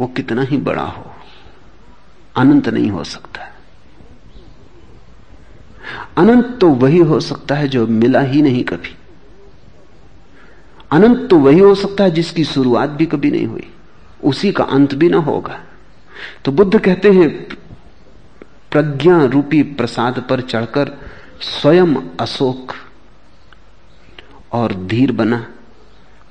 वो 0.00 0.06
कितना 0.06 0.42
ही 0.42 0.56
बड़ा 0.56 0.82
हो, 0.82 1.14
अनंत 2.36 2.68
नहीं 2.68 2.90
हो 2.90 3.04
सकता। 3.04 3.40
अनंत 6.16 6.58
तो 6.60 6.68
वही 6.68 6.98
हो 6.98 7.20
सकता 7.20 7.54
है 7.54 7.68
जो 7.68 7.86
मिला 7.86 8.20
ही 8.20 8.42
नहीं 8.42 8.64
कभी। 8.64 8.96
अनंत 10.90 11.30
तो 11.30 11.38
वही 11.38 11.58
हो 11.58 11.74
सकता 11.74 12.04
है 12.04 12.10
जिसकी 12.10 12.44
शुरुआत 12.44 12.90
भी 12.90 13.06
कभी 13.06 13.30
नहीं 13.30 13.46
हुई। 13.46 13.72
उसी 14.24 14.52
का 14.52 14.64
अंत 14.64 14.94
भी 14.94 15.08
ना 15.08 15.18
होगा। 15.18 15.64
तो 16.44 16.52
बुद्ध 16.52 16.80
कहते 16.80 17.10
हैं, 17.10 17.44
प्रज्ञा 18.70 19.24
रूपी 19.24 19.62
प्रसाद 19.62 20.26
पर 20.30 20.40
चढ़कर 20.40 20.98
स्वयं 21.40 21.94
अशोक 22.20 22.72
और 24.52 24.74
धीर 24.74 25.12
बना। 25.12 25.46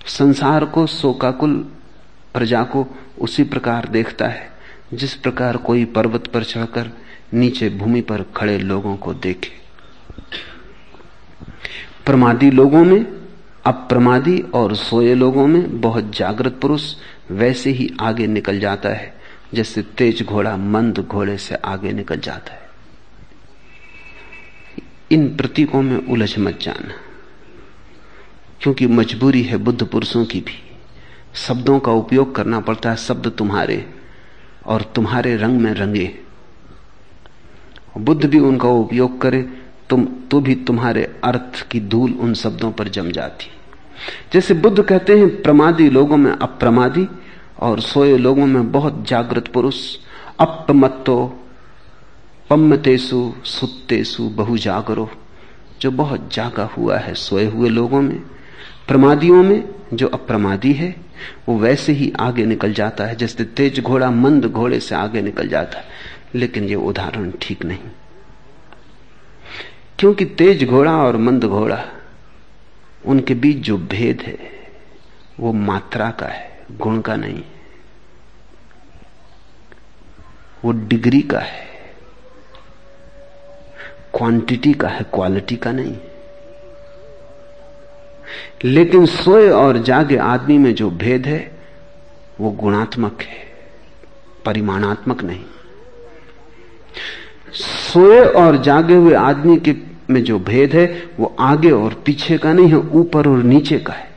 संसार 0.06 0.66
को 0.66 0.88
शोकाकुल 0.88 1.72
प्रजा 2.34 2.64
को 2.64 2.88
उसी 3.20 3.44
प्रकार 3.44 3.88
देखता 3.88 4.28
है, 4.28 4.52
जिस 4.94 5.16
प्रकार 5.16 5.58
कोई 5.58 5.86
पर्वत 5.86 6.28
पर 6.28 6.44
चढ़कर 6.44 6.92
नीचे 7.34 7.70
भूमि 7.70 8.02
पर 8.02 8.26
खड़े 8.36 8.58
लोगों 8.58 8.98
को 8.98 9.14
देखे। 9.14 9.52
प्रमादी 12.06 12.52
लोगों 12.52 12.86
में, 12.86 13.06
अप्रमादी 13.66 14.40
और 14.40 14.76
सोए 14.76 15.14
लोगों 15.14 15.48
में 15.48 15.82
बहुत 15.82 16.16
जागृत 16.16 16.60
पुरुष 16.62 16.96
वैसे 17.32 17.70
ही 17.70 17.94
आगे 18.02 18.28
निकल 18.28 18.60
जाता 18.60 18.90
है, 18.90 19.14
जैसे 19.54 19.82
तेज 19.82 20.24
घोड़ा 20.24 20.58
मंद 20.58 21.00
घोड़े 21.00 21.38
से 21.38 21.56
आगे 21.56 21.92
निकल 21.92 22.20
जाता 22.20 22.54
है। 22.54 22.70
इन 25.12 25.36
प्रतीकों 25.36 25.82
में 25.82 26.08
उलझ 26.08 26.38
मत 26.38 26.60
जाना। 26.62 27.07
क्योंकि 28.62 28.88
मजबूरी 28.88 29.44
है 29.44 29.58
बुद्ध 29.58 29.84
पुरुषों 29.84 30.26
की 30.26 30.40
भी। 30.40 30.64
शब्दों 31.34 31.80
का 31.80 31.92
उपयोग 31.92 32.36
करना 32.36 32.60
पड़ता 32.60 32.90
है 32.90 32.96
शब्द 32.96 33.28
तुम्हारे, 33.28 33.86
और 34.66 34.82
तुम्हारे 34.82 35.36
रंग 35.36 35.60
में 35.62 35.74
रंगे। 35.74 36.16
बुद्ध 37.98 38.26
भी 38.26 38.40
उनका 38.40 38.70
उपयोग 38.70 39.22
करे, 39.22 39.42
तुम 39.90 40.06
तो 40.06 40.40
भी 40.40 40.56
तुम्हारे 40.56 41.04
अर्थ 41.24 41.68
की 41.72 41.80
धूल 41.80 42.12
उन 42.12 42.34
शब्दों 42.34 42.72
पर 42.72 42.88
जम 42.88 43.12
जाती। 43.12 43.48
जैसे 44.34 44.54
बुद्ध 44.54 44.82
कहते 44.84 45.20
हैं, 45.20 45.42
प्रमादी 45.42 45.90
लोगों 45.90 46.18
में 46.18 46.32
अप्रमादी, 46.32 47.08
और 47.60 47.80
सोए 47.80 48.18
लोगों 48.18 48.46
में 48.46 48.72
बहुत 48.72 49.08
जागृत 49.08 49.48
पुरुष। 49.48 49.96
अपमत्तो 50.40 51.46
पम्मतेसु 52.50 53.34
सुत्तेसु 53.44 54.24
बहु 54.30 54.58
जागरो 54.58 55.10
जो 55.82 55.92
बहुत 55.92 56.34
जागा 56.34 56.64
हुआ 56.64 56.98
है 56.98 57.14
सोए 57.14 57.46
हुए 57.46 57.70
लोगों 57.70 58.02
में। 58.02 58.22
प्रमादियों 58.88 59.44
में 59.44 59.70
जो 59.94 60.08
अप्रमादी 60.08 60.74
है, 60.74 60.96
वो 61.50 61.58
वैसे 61.60 61.92
ही 61.92 62.14
आगे 62.20 62.46
निकल 62.46 62.74
जाता 62.74 63.06
है, 63.06 63.16
जैसे 63.16 63.44
तेज 63.46 63.80
घोड़ा 63.80 64.12
मंद 64.12 64.46
घोड़े 64.46 64.80
से 64.80 64.96
आगे 64.96 65.22
निकल 65.22 65.48
जाता 65.48 65.78
है, 65.78 65.86
लेकिन 66.36 66.64
ये 66.64 66.76
उदाहरण 66.76 67.32
ठीक 67.42 67.66
नहीं। 67.66 67.90
क्योंकि 70.00 70.26
तेज 70.26 70.64
घोड़ा 70.64 70.98
और 70.98 71.18
मंद 71.18 71.46
घोड़ा, 71.46 71.86
उनके 73.06 73.34
बीच 73.34 73.58
जो 73.58 73.78
भेद 73.78 74.22
है, 74.22 74.38
वो 75.40 75.54
मात्रा 75.54 76.10
का 76.12 76.26
है, 76.26 76.66
गुण 76.72 77.02
का 77.02 77.16
नहीं 77.16 77.44
वो 80.66 80.72
डिग्री 80.72 81.22
का 81.22 81.40
है, 81.40 81.66
क्वांटिटी 84.18 84.74
का 84.74 84.88
है, 84.88 85.06
क्वालिटी 85.14 85.56
का 85.56 85.72
नहीं 85.72 85.96
लेकिन 88.64 89.06
सोए 89.06 89.50
और 89.50 89.78
जागे 89.78 90.18
आदमी 90.18 90.58
में 90.58 90.76
जो 90.76 90.90
भेद 90.90 91.28
है, 91.28 91.58
वो 92.42 92.52
गुणात्मक 92.52 93.22
है, 93.22 93.48
परिमाणात्मक 94.46 95.24
नहीं। 95.24 95.46
सोए 97.54 98.26
और 98.26 98.58
जागे 98.58 98.96
हुए 98.96 99.14
आदमी 99.14 99.58
के 99.58 99.76
में 100.10 100.24
जो 100.24 100.40
भेद 100.40 100.74
है, 100.74 101.10
वो 101.20 101.36
आगे 101.40 101.72
और 101.72 101.94
पीछे 102.06 102.38
का 102.38 102.54
नहीं 102.54 102.68
है, 102.68 102.76
ऊपर 102.76 103.28
और 103.28 103.38
नीचे 103.38 103.80
का 103.80 103.94
है। 103.94 104.10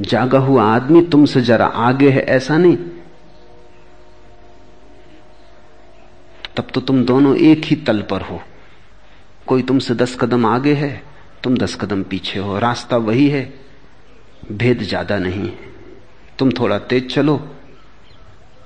जागा 0.00 0.38
हुआ 0.38 0.64
आदमी 0.64 1.02
तुमसे 1.02 1.40
जरा 1.40 1.66
आगे 1.66 2.10
है, 2.10 2.20
ऐसा 2.20 2.58
नहीं। 2.58 2.76
तब 6.56 6.66
तो 6.74 6.80
तुम 6.80 7.04
दोनों 7.04 7.36
एक 7.36 7.64
ही 7.64 7.76
तल 7.76 8.02
पर 8.02 8.20
हो। 8.20 8.42
कोई 9.46 9.62
तुमसे 9.62 9.94
दस 9.94 10.16
कदम 10.20 10.46
आगे 10.46 10.74
है 10.74 11.15
तुम 11.46 11.56
दस 11.56 11.74
कदम 11.74 12.02
पीछे 12.02 12.38
हो। 12.38 12.58
रास्ता 12.58 12.96
वही 12.96 13.28
है। 13.28 13.42
भेद 14.52 14.82
ज़्यादा 14.82 15.18
नहीं 15.18 15.40
है। 15.40 15.58
तुम 16.38 16.50
थोड़ा 16.50 16.78
तेज 16.78 17.12
चलो। 17.14 17.36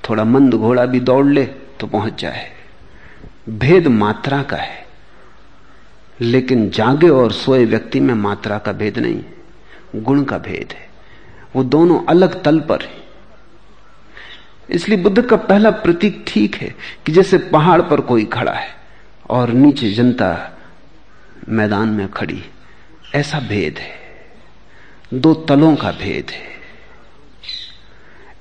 थोड़ा 0.04 0.24
मंद 0.24 0.54
घोड़ा 0.54 0.84
भी 0.86 1.00
दौड़ 1.00 1.26
ले 1.26 1.44
तो 1.80 1.86
पहुँच 1.86 2.20
जाए। 2.20 2.46
भेद 3.48 3.86
मात्रा 3.86 4.42
का 4.42 4.56
है। 4.56 4.86
लेकिन 6.20 6.68
जागे 6.70 7.08
और 7.08 7.32
सोए 7.32 7.64
व्यक्ति 7.64 8.00
में 8.00 8.14
मात्रा 8.14 8.58
का 8.58 8.72
भेद 8.72 8.98
नहीं। 8.98 10.02
गुण 10.02 10.22
का 10.24 10.38
भेद 10.38 10.72
है। 10.72 10.88
वो 11.56 11.64
दोनों 11.64 11.98
अलग 12.08 12.42
तल 12.42 12.60
पर 12.60 12.82
है। 12.82 12.98
इसलिए 14.68 14.98
बुद्ध 14.98 15.22
का 15.22 15.36
पहला 15.36 15.70
प्रतीक 15.70 16.24
ठीक 16.28 16.54
है 16.54 16.74
कि 17.06 17.12
जैसे 17.12 17.38
पहाड़ 17.50 17.80
पर 17.82 18.00
कोई 18.00 18.24
खड़ा 18.24 18.52
है 18.52 18.72
और 19.30 19.50
नीचे 19.50 19.90
जनता 19.90 20.30
मैदान 21.48 21.88
में 21.88 22.08
खड़ी 22.08 22.42
ऐसा 23.14 23.40
भेद 23.40 23.78
है। 23.78 24.00
दो 25.14 25.34
तलों 25.34 25.76
का 25.76 25.92
भेद 25.92 26.30
है। 26.30 26.50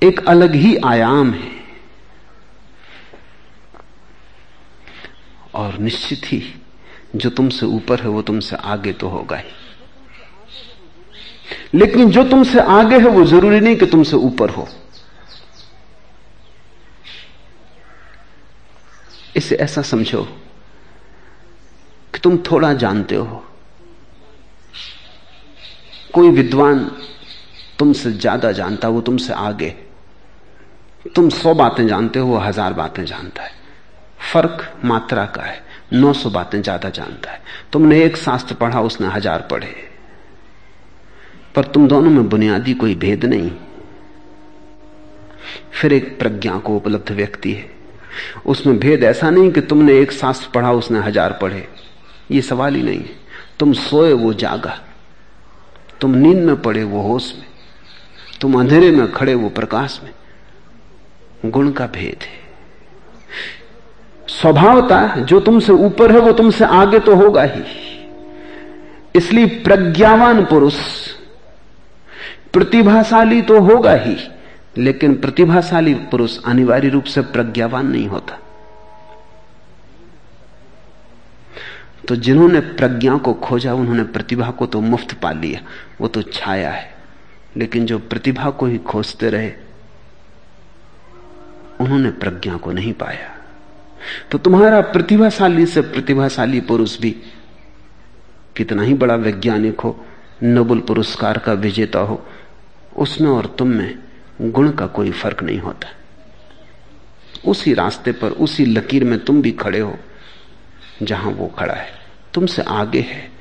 एक 0.03 0.27
अलग 0.27 0.55
ही 0.55 0.77
आयाम 0.85 1.33
है। 1.33 1.51
और 5.53 5.77
निश्चित 5.77 6.21
ही 6.25 6.55
जो 7.15 7.29
तुमसे 7.29 7.65
ऊपर 7.65 7.99
है, 8.01 8.07
वो 8.07 8.21
तुमसे 8.21 8.55
आगे 8.55 8.93
तो 8.93 9.07
होगा 9.07 9.37
ही। 9.37 9.51
लेकिन 11.73 12.11
जो 12.11 12.23
तुमसे 12.23 12.59
आगे 12.59 12.99
है, 12.99 13.05
वो 13.05 13.25
ज़रूरी 13.25 13.59
नहीं 13.59 13.75
कि 13.75 13.85
तुमसे 13.85 14.15
ऊपर 14.15 14.49
हो। 14.49 14.69
इसे 19.35 19.55
ऐसा 19.55 19.81
समझो 19.81 20.23
कि 22.13 22.19
तुम 22.19 22.37
थोड़ा 22.37 22.73
जानते 22.73 23.15
हो। 23.15 23.45
कोई 26.13 26.29
विद्वान 26.29 26.89
तुमसे 27.79 28.11
ज़्यादा 28.11 28.51
जानता 28.51 28.87
वो 28.87 29.01
तुमसे 29.01 29.33
आगे 29.33 29.75
तुम 31.15 31.29
सौ 31.29 31.53
बातें 31.53 31.87
जानते 31.87 32.19
हो, 32.19 32.27
वो 32.27 32.37
हज़ार 32.37 32.73
बातें 32.73 33.05
जानता 33.05 33.43
है। 33.43 33.51
फ़र्क 34.33 34.81
मात्रा 34.85 35.25
का 35.25 35.41
है, 35.41 35.61
नौ 35.93 36.11
सौ 36.13 36.29
बातें 36.29 36.61
ज़्यादा 36.61 36.89
जानता 36.89 37.31
है। 37.31 37.41
तुमने 37.73 38.03
एक 38.03 38.17
शास्त्र 38.17 38.55
पढ़ा, 38.55 38.81
उसने 38.81 39.07
हज़ार 39.07 39.47
पढ़े। 39.51 39.73
पर 41.55 41.65
तुम 41.65 41.87
दोनों 41.87 42.11
में 42.11 42.29
बुनियादी 42.29 42.73
कोई 42.73 42.95
भेद 42.95 43.25
नहीं। 43.25 43.51
फिर 45.71 45.93
एक 45.93 46.19
प्रज्ञा 46.19 46.57
को 46.57 46.75
उपलब्ध 46.75 47.11
व्यक्ति 47.11 47.51
है। 47.51 47.69
उसमें 48.45 48.79
भेद 48.79 49.03
ऐसा 49.03 49.29
नहीं 49.29 49.51
कि 49.51 49.61
तुमने 49.61 49.99
एक 49.99 50.11
शास्त्र 50.11 50.49
पढ़ा, 50.53 50.71
उसने 50.71 50.99
हज़ार 50.99 51.37
पढ़े। 51.41 51.67
ये 52.31 52.41
सवाल 52.41 52.75
ही 52.75 52.83
नहीं 52.83 52.99
है। 52.99 53.17
तुम 53.59 53.73
सोए, 53.73 54.13
वो 54.13 54.33
जागा। 54.33 54.77
तुम 56.01 56.15
नींद 56.15 56.37
में 56.37 56.61
पड़े 56.61 56.83
वो 56.83 57.01
होश 57.01 57.33
में, 57.37 57.45
तुम 58.41 58.59
अंधेरे 58.59 58.91
में 58.91 59.11
खड़े 59.11 59.33
वो 59.35 59.49
प्रकाश 59.49 59.99
में। 60.03 60.11
गुण 61.45 61.71
का 61.71 61.87
भेद 61.87 62.23
है। 62.23 62.37
स्वभावता 64.29 65.15
जो 65.19 65.39
तुमसे 65.39 65.73
ऊपर 65.73 66.11
है 66.11 66.19
वो 66.19 66.31
तुमसे 66.31 66.65
आगे 66.65 66.99
तो 66.99 67.15
होगा 67.15 67.43
ही। 67.43 67.63
इसलिए 69.15 69.45
प्रज्ञावान 69.59 70.43
पुरुष 70.45 70.75
प्रतिभाशाली 72.53 73.41
तो 73.41 73.59
होगा 73.61 73.93
ही, 73.95 74.15
लेकिन 74.77 75.13
प्रतिभाशाली 75.15 75.93
पुरुष 76.11 76.37
अनिवार्य 76.45 76.89
रूप 76.89 77.03
से 77.03 77.21
प्रज्ञावान 77.21 77.87
नहीं 77.87 78.07
होता। 78.07 78.37
तो 82.09 82.15
जिन्होंने 82.15 82.59
प्रज्ञा 82.59 83.17
को 83.17 83.33
खोजा, 83.33 83.73
उन्होंने 83.73 84.03
प्रतिभा 84.03 84.51
को 84.51 84.65
तो 84.65 84.81
मुफ़्त 84.81 85.13
पा 85.13 85.31
लिया। 85.31 85.61
वो 86.01 86.07
तो 86.07 86.21
छाया 86.21 86.71
है। 86.71 86.93
लेकिन 87.57 87.85
जो 87.85 87.99
प्रतिभा 87.99 88.49
को 88.49 88.65
ही 88.65 88.77
खोजते 88.77 89.29
रहे, 89.29 89.51
उन्होंने 91.81 92.11
प्रज्ञा 92.11 92.57
को 92.57 92.71
नहीं 92.71 92.93
पाया। 92.93 93.37
तो 94.31 94.37
तुम्हारा 94.37 94.81
प्रतिभाशाली 94.81 95.65
से 95.65 95.81
प्रतिभाशाली 95.81 96.61
पुरुष 96.61 96.99
भी 96.99 97.11
कितना 98.57 98.83
ही 98.83 98.93
बड़ा 98.93 99.15
वैज्ञानिक 99.15 99.79
हो, 99.79 100.05
नोबल 100.43 100.79
पुरस्कार 100.79 101.37
का 101.37 101.53
विजेता 101.53 101.99
हो, 101.99 102.25
उसमें 102.97 103.29
और 103.29 103.55
तुम 103.59 103.67
में 103.67 103.99
गुण 104.41 104.71
का 104.71 104.87
कोई 104.87 105.11
फ़र्क 105.11 105.43
नहीं 105.43 105.59
होता। 105.59 105.87
उसी 107.47 107.73
रास्ते 107.73 108.11
पर, 108.11 108.29
उसी 108.29 108.65
लकीर 108.65 109.03
में 109.03 109.19
तुम 109.19 109.41
भी 109.41 109.51
खड़े 109.51 109.79
हो, 109.79 109.97
जहाँ 111.03 111.31
वो 111.31 111.47
खड़ा 111.47 111.73
है। 111.73 111.98
तुमसे 112.33 112.61
आगे 112.61 113.01
है। 113.01 113.31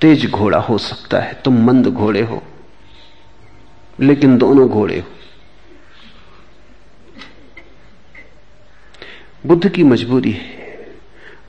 तेज 0.00 0.30
घोड़ा 0.30 0.58
हो 0.58 0.78
सकता 0.78 1.20
है। 1.20 1.42
तुम 1.44 1.66
मंद 1.66 1.86
घोड़े 1.86 2.20
हो, 2.22 2.42
लेकिन 4.00 4.38
दोनों 4.38 4.68
घोड़े 4.68 4.98
हो। 5.00 5.08
बुद्ध 9.46 9.68
की 9.68 9.82
मजबूरी 9.82 10.32
है। 10.32 10.48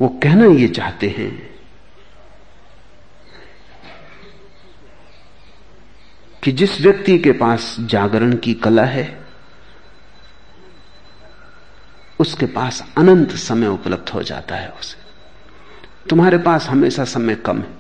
वो 0.02 0.08
कहना 0.24 0.46
ये 0.46 0.68
चाहते 0.68 1.16
हैं, 1.18 1.50
कि 6.44 6.52
जिस 6.52 6.82
व्यक्ति 6.82 7.18
के 7.20 7.32
पास 7.32 7.76
जागरण 7.80 8.36
की 8.36 8.54
कला 8.54 8.84
है, 8.84 9.20
उसके 12.20 12.46
पास 12.46 12.94
अनंत 12.98 13.32
समय 13.32 13.68
उपलब्ध 13.68 14.10
हो 14.10 14.24
जाता 14.24 14.56
है 14.56 14.70
उसे। 14.70 15.09
तुम्हारे 16.08 16.38
पास 16.38 16.68
हमेशा 16.68 17.04
समय 17.04 17.36
कम 17.36 17.58
है। 17.58 17.78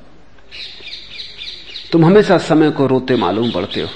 तुम 1.91 2.05
हमेशा 2.05 2.38
समय 2.38 2.72
को 2.72 2.88
रोते 2.88 3.15
मालूम 3.15 3.51
पड़ते 3.51 3.82
हो। 3.82 3.88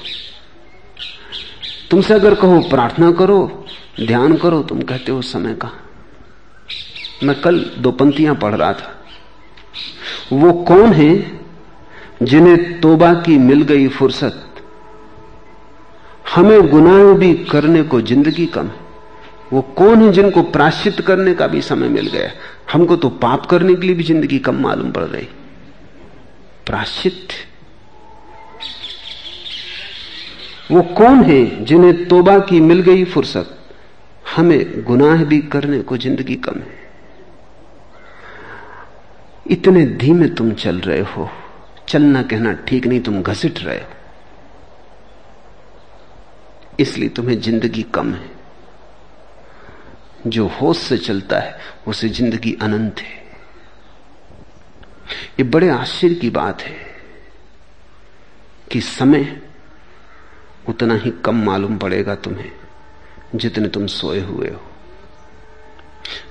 तुमसे 1.92 2.14
अगर 2.14 2.36
कहो, 2.36 2.60
प्रार्थना 2.60 3.12
करो, 3.12 3.66
ध्यान 4.08 4.36
करो, 4.38 4.62
तुम 4.64 4.82
कहते 4.82 5.12
हो, 5.12 5.22
समय 5.22 5.54
का 5.54 5.72
मैं 7.24 7.40
कल 7.42 7.60
दो 7.78 7.92
पंक्तियाँ 7.92 8.36
पढ़ 8.36 8.56
रहा 8.56 8.74
था। 8.74 8.92
वो 10.34 10.52
कौन 10.64 10.94
है 10.94 11.42
जिन्हें 12.24 12.80
तोबा 12.82 13.14
की 13.14 13.38
मिल 13.38 13.62
गई 13.62 13.88
फुर्सत? 13.88 14.40
हमें 16.36 16.68
गुनाह 16.70 17.14
भी 17.14 17.34
करने 17.44 17.84
को 17.84 18.02
ज़िंदगी 18.02 18.46
कम 18.46 18.70
वो 19.54 19.62
कौन 19.78 20.02
है 20.02 20.12
जिनको 20.12 20.42
प्राश्चित 20.44 21.02
करने 21.02 21.34
का 21.34 21.48
भी 21.48 21.62
समय 21.62 21.90
मिल 21.90 22.08
गया 22.08 22.30
हमको 22.72 22.96
तो 22.96 23.10
पाप 23.10 23.46
करने 23.46 23.76
के 23.76 23.88
लिए 23.88 23.96
भी 23.96 24.04
ज़िंदगी 24.04 24.40
कम 24.40 24.62
मालूम 24.62 24.92
पड़ 24.92 25.04
रही? 25.04 25.28
प्राश्चित। 26.66 27.28
वो 30.72 30.82
कौन 30.98 31.24
है 31.24 31.66
जिन्हें 31.66 32.08
तोबा 32.08 32.38
की 32.40 32.60
मिल 32.62 32.82
गई 32.82 33.04
फुर्सत? 33.06 33.60
हमें 34.36 34.84
गुनाह 34.84 35.24
भी 35.24 35.40
करने 35.48 35.80
को 35.82 35.98
ज़िंदगी 35.98 36.36
कम 36.36 36.60
है। 36.60 36.82
इतने 39.52 39.86
धीमे 39.86 40.28
तुम 40.28 40.52
चल 40.54 40.80
रहे 40.80 41.02
हो। 41.08 41.30
चलना 41.88 42.22
कहना 42.24 42.54
ठीक 42.68 42.88
नहीं, 42.88 43.00
तुम 43.00 43.22
घसीट 43.22 43.60
रहे 43.60 43.78
हो। 43.78 43.88
इसलिए 46.80 47.10
तुम्हें 47.10 47.40
ज़िंदगी 47.42 47.84
कम 47.94 48.14
है। 48.14 48.33
जो 50.28 50.48
होश 50.48 50.78
से 50.78 50.98
चलता 50.98 51.40
है, 51.40 51.60
उसे 51.88 52.10
ज़िंदगी 52.10 52.58
अनंत 52.62 53.00
है। 53.00 53.24
ये 55.40 55.44
बड़े 55.44 55.70
आश्चर्य 55.70 56.16
की 56.16 56.30
बात 56.30 56.62
है 56.62 56.76
कि 58.72 58.82
समय 58.82 59.42
उतना 60.70 60.96
ही 60.96 61.12
कम 61.12 61.44
मालूम 61.46 61.78
पड़ेगा 61.78 62.16
तुम्हें, 62.16 62.52
जितने 63.36 63.68
तुम 63.68 63.88
सोए 63.88 64.20
हुए 64.20 64.50
हो। 64.50 64.62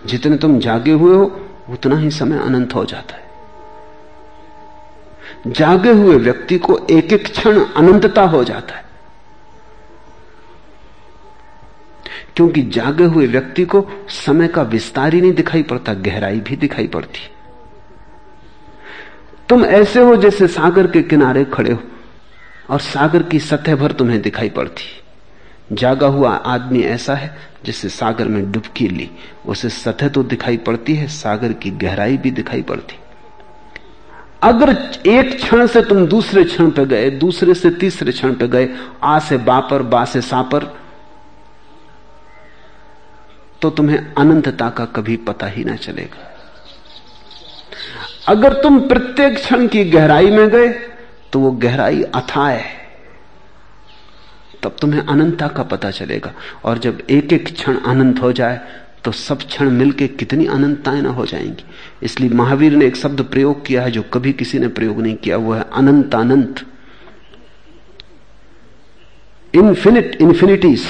जितने 0.07 0.37
तुम 0.37 0.59
जागे 0.59 0.93
हुए 0.93 1.17
हो, 1.17 1.25
उतना 1.71 1.99
ही 1.99 2.11
समय 2.11 2.39
अनंत 2.39 2.75
हो 2.75 2.85
जाता 2.85 3.15
है। 3.15 3.31
जागे 5.47 5.93
हुए 5.93 6.17
व्यक्ति 6.17 6.59
को 6.59 6.87
एक 6.91 7.13
एक 7.13 7.27
क्षण 7.27 7.65
अनंतता 7.65 8.23
हो 8.23 8.45
जाता 8.45 8.75
है। 8.75 8.85
क्योंकि 12.37 12.63
जागे 12.63 13.05
हुए 13.05 13.27
व्यक्ति 13.27 13.65
को 13.65 13.87
समय 14.09 14.49
का 14.49 14.63
विस्तार 14.63 15.15
ही 15.15 15.21
नहीं 15.21 15.33
दिखाई 15.33 15.63
पड़ता, 15.63 15.95
गहराई 15.95 16.41
भी 16.41 16.57
दिखाई 16.57 16.87
पड़ती। 16.87 17.29
तुम 19.49 19.65
ऐसे 19.65 20.01
हो 20.01 20.17
जैसे 20.17 20.47
सागर 20.49 20.87
के 20.87 21.03
किनारे 21.03 21.45
खड़े 21.45 21.73
हो, 21.73 21.79
और 22.71 22.81
सागर 22.81 23.23
की 23.23 23.39
सतह 23.39 23.77
भर 23.77 23.93
तुम्हें 23.93 24.21
दिखाई 24.23 24.49
पड़ती। 24.49 24.85
जागा 25.73 26.07
हुआ 26.07 26.31
आदमी 26.31 26.81
ऐसा 26.81 27.15
है 27.15 27.37
जिससे 27.65 27.89
सागर 27.89 28.29
में 28.29 28.51
डुबकी 28.53 28.89
ली, 28.89 29.11
उसे 29.47 29.69
सतह 29.69 30.09
तो 30.09 30.23
दिखाई 30.23 30.57
पड़ती 30.57 30.95
है, 30.95 31.07
सागर 31.07 31.53
की 31.53 31.71
गहराई 31.71 32.17
भी 32.17 32.31
दिखाई 32.31 32.63
पड़ती। 32.63 32.99
अगर 34.43 34.71
एक 35.07 35.37
क्षण 35.37 35.67
से 35.67 35.83
तुम 35.83 36.07
दूसरे 36.07 36.45
क्षण 36.45 36.71
पे 36.71 36.85
गए, 36.87 37.11
दूसरे 37.11 37.55
से 37.55 37.71
तीसरे 37.71 38.13
क्षण 38.13 38.35
पे 38.35 38.49
गए, 38.49 38.69
आ 39.03 39.19
से 39.19 39.37
बापर, 39.39 39.83
बा 39.83 40.05
से 40.05 40.21
सापर 40.21 40.65
तो 43.63 43.71
तुम्हें 43.71 43.99
अनंतता 44.15 44.69
का 44.71 44.85
कभी 44.95 45.17
पता 45.23 45.47
ही 45.47 45.65
ना 45.65 45.77
चलेगा। 45.77 46.29
अगर 48.29 48.53
तुम 48.63 48.79
प्रत्येक 48.89 49.35
क्षण 49.35 49.67
की 49.69 49.85
गहराई 49.85 50.31
में 50.31 50.49
गए 50.49 50.69
तो 51.33 51.41
वो 51.41 51.51
गहराई 51.53 52.03
अथाय 52.15 52.57
है। 52.57 52.81
तब 54.63 54.77
तुम्हें 54.81 55.01
अनंतता 55.03 55.49
का 55.49 55.63
पता 55.65 55.91
चलेगा। 55.91 56.33
और 56.65 56.79
जब 56.79 56.99
एक 57.11 57.33
एक 57.33 57.45
क्षण 57.47 57.77
अनंत 57.77 58.23
हो 58.23 58.33
जाए 58.33 58.61
तो 59.05 59.13
सब 59.13 59.39
क्षण 59.39 59.71
मिलके 59.71 60.07
कितनी 60.09 60.47
अनंतताएँ 60.49 61.01
ना 61.03 61.11
हो 61.11 61.27
जाएँगी। 61.27 61.65
इसलिए 62.03 62.31
महावीर 62.31 62.73
ने 62.73 62.87
एक 62.87 62.97
शब्द 62.97 63.23
प्रयोग 63.23 63.65
किया 63.67 63.83
है, 63.83 63.91
जो 63.91 64.03
कभी 64.13 64.33
किसी 64.33 64.59
ने 64.59 64.69
प्रयोग 64.69 65.01
नहीं 65.01 65.17
किया। 65.17 65.37
वो 65.37 65.53
है 65.53 65.65
अनंत 65.73 66.15
अनंत 66.15 66.67
इन्फिनिट 69.55 70.17
इन्फिनिटीज 70.21 70.87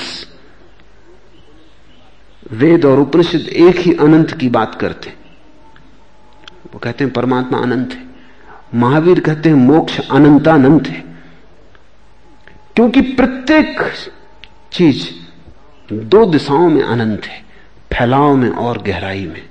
वेद 2.53 2.85
और 2.85 3.01
उपनिषद 3.01 3.41
एक 3.41 3.77
ही 3.77 3.95
अनंत 3.95 4.31
की 4.31 4.49
बात 4.49 4.75
करते 4.75 5.13
वो 6.73 6.79
कहते 6.79 7.05
हैं 7.05 7.13
परमात्मा 7.13 7.59
अनंत 7.59 7.93
है। 7.93 8.05
महावीर 8.75 9.21
कहते 9.21 9.49
हैं 9.49 9.57
मोक्ष 9.57 10.01
अनंतानंत 10.11 10.87
है। 10.89 11.01
क्योंकि 12.77 13.01
प्रत्येक 13.01 13.93
चीज़ 14.73 15.09
दो 15.95 16.27
दिशाओं 16.27 16.71
में 16.71 16.83
अनंत 16.83 17.25
है, 17.25 17.41
फैलाव 17.93 18.37
में 18.37 18.51
और 18.51 18.83
गहराई 18.83 19.27
में। 19.27 19.49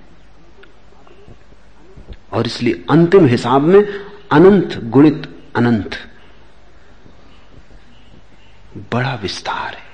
और 2.34 2.46
इसलिए 2.46 2.86
अंतिम 2.90 3.26
हिसाब 3.26 3.62
में 3.62 3.86
अनंत 4.32 4.82
गुणित 4.84 5.46
अनंत। 5.56 5.92
बड़ा 8.78 9.16
विस्तार 9.16 9.74
है। 9.74 9.91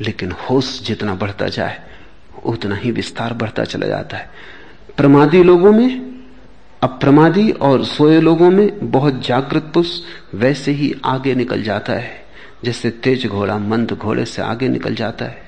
लेकिन 0.00 0.32
होश 0.32 0.82
जितना 0.82 1.14
बढ़ता 1.14 1.48
जाए, 1.48 1.80
उतना 2.44 2.76
ही 2.76 2.90
विस्तार 2.90 3.32
बढ़ता 3.32 3.64
चला 3.64 3.86
जाता 3.86 4.16
है। 4.16 4.30
प्रमादी 4.96 5.42
लोगों 5.42 5.72
में, 5.72 6.18
अप्रमादी 6.82 7.50
और 7.50 7.84
सोए 7.84 8.20
लोगों 8.20 8.50
में 8.50 8.90
बहुत 8.90 9.26
जागृत 9.26 9.70
पुरुष 9.74 10.00
वैसे 10.34 10.72
ही 10.72 10.94
आगे 11.04 11.34
निकल 11.34 11.62
जाता 11.62 11.92
है, 11.92 12.26
जैसे 12.64 12.90
तेज 12.90 13.26
घोड़ा 13.26 13.58
मंद 13.58 13.92
घोड़े 13.92 14.24
से 14.24 14.42
आगे 14.42 14.68
निकल 14.68 14.94
जाता 14.94 15.24
है। 15.24 15.42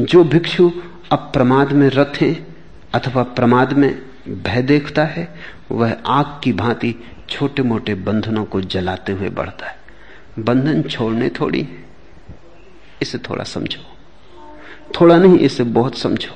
जो 0.00 0.24
भिक्षु 0.24 0.70
अप्रमाद 1.12 1.72
में 1.72 1.88
रथ 1.88 2.20
है 2.20 2.46
अथवा 2.94 3.22
प्रमाद 3.22 3.72
में 3.72 4.02
भय 4.28 4.62
देखता 4.62 5.04
है, 5.04 5.34
वह 5.70 5.96
आग 6.06 6.40
की 6.44 6.52
भांति 6.52 6.94
छोटे 7.28 7.62
मोटे 7.62 7.94
बंधनों 7.94 8.44
को 8.44 8.60
जलाते 8.60 9.12
हुए 9.12 9.28
बढ़ता 9.28 9.66
है। 9.66 9.76
बंधन 10.38 10.82
छोड़ने 10.82 11.28
थोड़ी 11.28 11.68
इसे 13.02 13.18
थोड़ा 13.18 13.44
समझो। 13.44 13.96
थोड़ा 15.00 15.16
नहीं, 15.16 15.38
इसे 15.38 15.64
बहुत 15.64 15.98
समझो। 15.98 16.34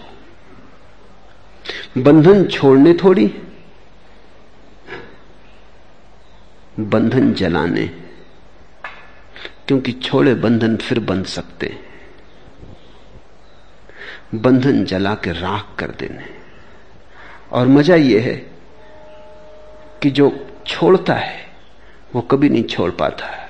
बंधन 2.03 2.45
छोड़ने 2.45 2.95
थोड़ी, 2.95 3.43
बंधन 6.81 7.35
जलाने। 7.35 8.01
क्योंकि 9.69 9.93
छोड़े 9.93 10.35
बंधन 10.35 10.77
फिर 10.77 11.01
बंध 11.01 11.27
सकते 11.27 11.79
बंधन 14.35 14.85
जला 14.85 15.15
के 15.15 15.33
राख 15.33 15.67
कर 15.79 15.91
देने। 15.91 16.25
और 17.53 17.67
मज़ा 17.67 17.95
यह 17.95 18.23
है 18.23 18.35
कि 20.03 20.11
जो 20.11 20.47
छोड़ता 20.67 21.15
है, 21.15 21.47
वो 22.15 22.23
कभी 22.23 22.49
नहीं 22.49 22.65
छोड़ 22.65 22.91
पाता 22.91 23.27
है। 23.27 23.44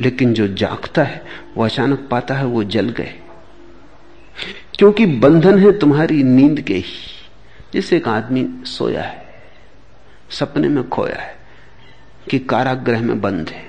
लेकिन 0.00 0.34
जो 0.34 0.48
जागता 0.48 1.02
है, 1.02 1.26
वो 1.56 1.64
अचानक 1.64 2.08
पाता 2.10 2.34
है, 2.34 2.44
वो 2.44 2.64
जल 2.64 2.88
गए। 2.88 3.14
क्योंकि 4.78 5.06
बंधन 5.06 5.58
है 5.58 5.78
तुम्हारी 5.78 6.22
नींद 6.22 6.60
के 6.60 6.74
ही, 6.74 7.28
जिसे 7.72 7.96
एक 7.96 8.08
आदमी 8.08 8.48
सोया 8.64 9.02
है, 9.02 9.26
सपने 10.30 10.68
में 10.68 10.88
खोया 10.88 11.22
है, 11.22 11.36
कि 12.30 12.38
कारागृह 12.38 13.00
में 13.00 13.20
बंद 13.20 13.48
है, 13.48 13.62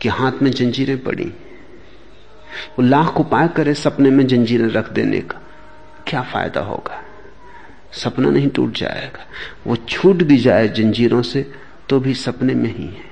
कि 0.00 0.08
हाथ 0.08 0.32
में 0.42 0.50
जंजीरें 0.50 1.02
पड़ी। 1.02 1.24
वो 1.24 2.82
लाख 2.82 3.20
उपाय 3.20 3.48
करे 3.48 3.74
सपने 3.74 4.10
में 4.10 4.26
जंजीरें 4.26 4.68
रख 4.68 4.92
देने 4.92 5.20
का, 5.20 5.40
क्या 6.06 6.22
फ़ायदा 6.22 6.60
होगा? 6.60 7.04
सपना 7.92 8.30
नहीं 8.30 8.48
टूट 8.48 8.72
जाएगा। 8.76 9.26
वो 9.66 9.76
छूट 9.76 10.16
भी 10.16 10.36
जाए 10.36 10.68
जंजीरों 10.68 11.22
से 11.22 11.52
तो 11.88 12.00
भी 12.00 12.14
सपने 12.14 12.54
में 12.54 12.76
ही 12.76 12.86
है। 12.86 13.09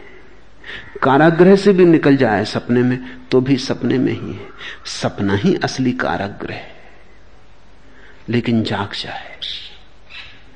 कारागृह 1.02 1.56
से 1.56 1.72
भी 1.72 1.84
निकल 1.84 2.16
जाए 2.16 2.44
सपने 2.44 2.82
में 2.82 2.98
तो 3.30 3.40
भी 3.40 3.56
सपने 3.56 3.98
में 3.98 4.12
ही 4.12 4.32
है। 4.32 4.48
सपना 4.86 5.34
ही 5.34 5.54
असली 5.54 5.92
कारागृह 5.92 6.60
लेकिन 8.28 8.62
जाग 8.62 8.92
जाए 8.92 9.36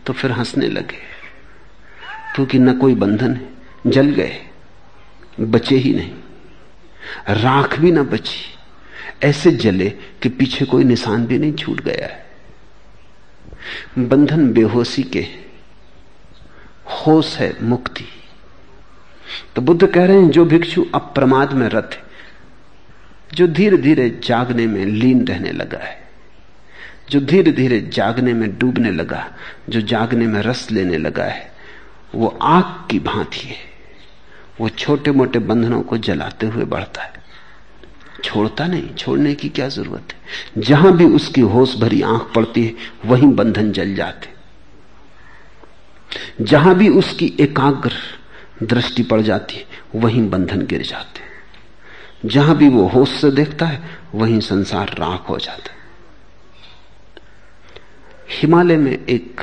तो 0.06 0.12
फिर 0.12 0.32
हंसने 0.32 0.68
लगे। 0.68 1.12
क्योंकि 2.34 2.58
न 2.58 2.78
कोई 2.78 2.94
बंधन 2.94 3.34
है, 3.34 3.48
जल 3.86 4.06
गए, 4.06 4.38
बचे 5.40 5.76
ही 5.76 5.94
नहीं। 5.94 6.14
राख 7.28 7.78
भी 7.78 7.92
ना 7.92 8.02
बची, 8.02 8.40
ऐसे 9.22 9.50
जले 9.50 9.90
कि 10.22 10.28
पीछे 10.28 10.64
कोई 10.64 10.84
निशान 10.84 11.26
भी 11.26 11.38
नहीं 11.38 11.52
छूट 11.52 11.80
गया 11.80 12.06
है। 12.06 12.26
बंधन 13.98 14.52
बेहोशी 14.52 15.02
के 15.02 15.26
होश 16.86 17.36
है 17.36 17.56
मुक्ति। 17.62 18.21
तो 19.57 19.62
बुद्ध 19.62 19.87
कह 19.87 20.05
रहे 20.05 20.16
हैं, 20.16 20.30
जो 20.30 20.45
भिक्षु 20.45 20.87
अप्रमाद 20.95 21.53
में 21.53 21.68
रथ 21.68 21.99
जो 23.35 23.47
धीरे 23.47 23.76
धीरे 23.76 24.20
जागने 24.24 24.66
में 24.66 24.85
लीन 24.87 25.26
रहने 25.26 25.53
लगा 25.53 25.78
है, 25.78 26.03
जो 27.11 27.20
धीरे 27.20 27.53
धीरे 27.53 27.80
जागने 27.80 28.35
में 28.35 28.59
डूबने 28.59 28.91
लगा, 28.91 29.30
जो 29.68 29.80
जागने 29.80 30.26
में 30.26 30.41
रस 30.43 30.70
लेने 30.70 30.99
लगा 30.99 31.24
है, 31.24 31.53
वो 32.14 32.39
आग 32.43 32.89
की 32.91 32.99
भांति 32.99 33.49
है। 33.49 33.57
वो 34.61 34.68
छोटे 34.68 35.11
मोटे 35.11 35.38
बंधनों 35.38 35.83
को 35.83 35.99
जलाते 35.99 36.46
हुए 36.46 36.64
बढ़ता 36.64 37.03
है। 37.03 37.13
छोड़ता 38.25 38.67
नहीं, 38.67 38.95
छोड़ने 38.95 39.34
की 39.34 39.49
क्या 39.49 39.68
ज़रूरत 39.68 40.09
है? 40.13 40.63
जहाँ 40.63 40.96
भी 40.96 41.04
उसकी 41.04 41.41
होश 41.41 41.76
भरी 41.76 42.03
आँख 42.03 42.33
पड़ती 42.34 42.64
है, 42.64 42.75
वहीं 43.07 43.34
बंधन 43.34 43.72
जल 43.72 43.95
जाते 43.95 44.33
जहाँ 46.41 46.75
भी 46.75 46.88
उसकी 46.88 47.37
एकाग्र 47.41 47.92
दृष्टि 48.63 49.03
पड़ 49.03 49.21
जाती 49.21 49.57
है, 49.57 49.64
वहीं 49.95 50.29
बंधन 50.30 50.67
गिर 50.67 50.83
जाते 50.83 51.21
जहाँ 52.25 52.57
भी 52.57 52.68
वो 52.68 52.87
होश 52.89 53.11
से 53.11 53.30
देखता 53.30 53.67
है, 53.67 53.83
वहीं 54.14 54.41
संसार 54.41 54.89
राख 54.99 55.29
हो 55.29 55.39
जाता 55.39 55.72
है। 55.72 55.80
हिमालय 58.33 58.76
में 58.76 58.93
एक, 58.93 59.41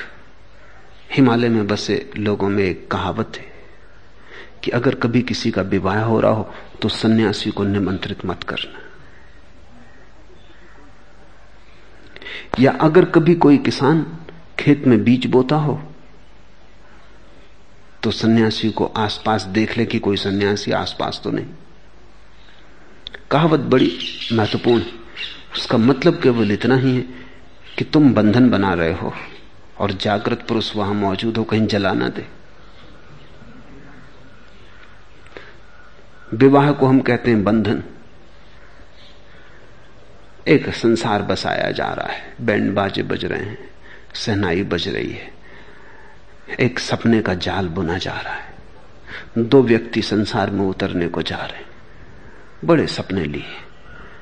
हिमालय 1.11 1.49
में 1.49 1.67
बसे 1.67 2.11
लोगों 2.17 2.49
में 2.49 2.63
एक 2.63 2.87
कहावत 2.91 3.37
है 3.37 3.47
कि 4.63 4.71
अगर 4.71 4.95
कभी 4.95 5.21
किसी 5.21 5.51
का 5.51 5.61
विवाह 5.61 6.01
हो 6.03 6.19
रहा 6.19 6.31
हो 6.31 6.53
तो 6.81 6.89
सन्यासी 6.89 7.51
को 7.51 7.63
निमंत्रित 7.63 8.25
मत 8.25 8.43
करना। 8.43 8.79
या 12.59 12.71
अगर 12.81 13.05
कभी 13.05 13.35
कोई 13.35 13.57
किसान 13.57 14.05
खेत 14.59 14.87
में 14.87 15.03
बीज 15.03 15.25
बोता 15.25 15.55
हो 15.55 15.81
तो 18.03 18.11
सन्यासी 18.11 18.69
को 18.69 18.85
आसपास 18.97 19.43
देख 19.43 19.77
ले 19.77 19.85
कि 19.85 19.99
कोई 19.99 20.17
सन्यासी 20.17 20.71
आसपास 20.71 21.21
तो 21.23 21.31
नहीं। 21.31 21.45
कहावत 23.31 23.59
बड़ी 23.59 23.91
महत्वपूर्ण 24.33 24.83
उसका 25.55 25.77
मतलब 25.77 26.21
केवल 26.21 26.51
इतना 26.51 26.75
ही 26.75 26.95
है 26.95 27.01
कि 27.77 27.83
तुम 27.83 28.13
बंधन 28.13 28.49
बना 28.49 28.73
रहे 28.73 28.93
हो 28.93 29.13
और 29.77 29.91
जागृत 29.91 30.45
पुरुष 30.47 30.75
वहाँ 30.75 30.93
मौजूद 30.93 31.37
हो, 31.37 31.43
कहीं 31.43 31.67
जला 31.67 31.93
ना 31.93 32.09
दे। 32.09 32.25
विवाह 36.33 36.71
को 36.71 36.85
हम 36.85 36.99
कहते 36.99 37.31
हैं 37.31 37.43
बंधन। 37.43 37.83
एक 40.47 40.69
संसार 40.69 41.21
बसाया 41.21 41.71
जा 41.71 41.87
रहा 41.87 42.07
है। 42.07 42.33
बैंड 42.41 42.73
बाजे 42.73 43.03
बज 43.03 43.25
रहे 43.25 43.43
हैं, 43.43 43.69
सहनाई 44.15 44.63
बज 44.63 44.87
रही 44.87 45.11
है। 45.11 45.38
एक 46.59 46.79
सपने 46.79 47.21
का 47.21 47.33
जाल 47.33 47.67
बुना 47.67 47.97
जा 47.97 48.11
रहा 48.11 48.33
है। 48.33 48.53
दो 49.37 49.63
व्यक्ति 49.63 50.01
संसार 50.01 50.49
में 50.49 50.65
उतरने 50.65 51.07
को 51.07 51.21
जा 51.21 51.37
रहे 51.37 51.57
हैं। 51.57 51.65
बड़े 52.65 52.87
सपने 52.87 53.23
लिए। 53.23 53.43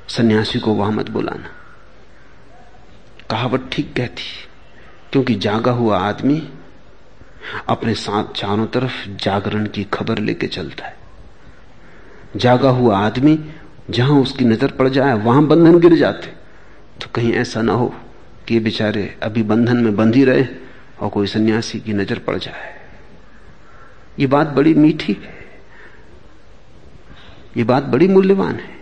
सन्यासी 0.08 0.60
को 0.60 0.74
वहाँ 0.74 0.92
मत 0.92 1.10
बुलाना। 1.10 1.50
कहावत 3.30 3.70
ठीक 3.72 3.94
कहती 3.94 4.24
क्योंकि 5.12 5.36
जागा 5.36 5.72
हुआ 5.72 6.00
आदमी 6.00 6.50
अपने 7.68 7.94
साथ 7.94 8.24
चारों 8.34 8.66
तरफ़ 8.66 9.10
जागरण 9.10 9.66
की 9.66 9.84
खबर 9.84 10.18
लेके 10.18 10.48
चलता 10.48 10.86
है। 10.86 10.98
जागा 12.36 12.70
हुआ 12.70 12.98
आदमी 12.98 13.40
जहाँ 13.90 14.22
उसकी 14.22 14.46
नज़र 14.46 14.72
पड़ 14.72 14.90
जाए, 14.90 15.14
वहाँ 15.14 15.46
बंधन 15.46 15.80
गिर 15.80 15.96
जाते। 15.96 16.28
तो 17.02 17.08
कहीं 17.16 17.34
ऐसा 17.34 17.62
ना 17.62 17.74
हो 17.74 17.96
कि 18.48 18.60
बेचारे 18.60 19.18
अभी 19.24 19.44
बंधन 19.44 19.78
में 19.78 19.96
बंधी 19.96 20.24
रहे। 20.24 20.67
और 21.02 21.10
कोई 21.10 21.28
सन्यासी 21.28 21.80
की 21.80 21.94
नज़र 21.94 22.20
पड़ 22.20 22.38
जाए। 22.38 22.76
ये 24.20 24.28
बात 24.28 24.48
बड़ी 24.48 24.74
मीठी 24.74 25.14
है। 25.14 25.36
ये 27.58 27.64
बात 27.64 27.84
बड़ी 27.84 28.08
मूल्यवान 28.08 28.56
है। 28.56 28.76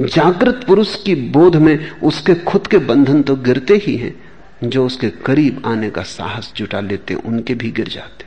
जागृत 0.00 0.64
पुरुष 0.66 0.94
की 1.02 1.14
बोध 1.32 1.56
में 1.56 1.90
उसके 2.00 2.34
खुद 2.42 2.66
के 2.66 2.78
बंधन 2.78 3.22
तो 3.22 3.36
गिरते 3.36 3.74
ही 3.76 3.96
हैं, 3.96 4.14
जो 4.64 4.84
उसके 4.86 5.10
करीब 5.24 5.62
आने 5.66 5.90
का 5.90 6.02
साहस 6.02 6.52
जुटा 6.56 6.80
लेते, 6.80 7.14
उनके 7.14 7.54
भी 7.54 7.70
गिर 7.70 7.88
जाते। 7.88 8.24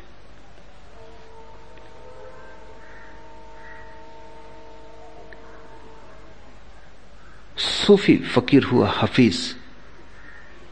सूफी 7.57 8.15
फकीर 8.27 8.63
हुआ, 8.63 8.89
हफीज, 8.97 9.39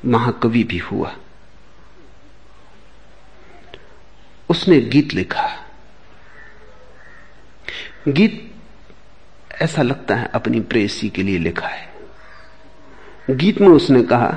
महाकवि 0.05 0.63
भी 0.63 0.77
हुआ। 0.77 1.15
उसने 4.49 4.79
गीत 4.79 5.13
लिखा। 5.13 5.47
गीत 8.07 8.43
ऐसा 9.61 9.81
लगता 9.81 10.15
है 10.15 10.29
अपनी 10.33 10.59
प्रेसी 10.59 11.09
के 11.09 11.23
लिए 11.23 11.37
लिखा 11.37 11.67
है। 11.67 11.87
गीत 13.29 13.61
में 13.61 13.67
उसने 13.67 14.03
कहा 14.03 14.27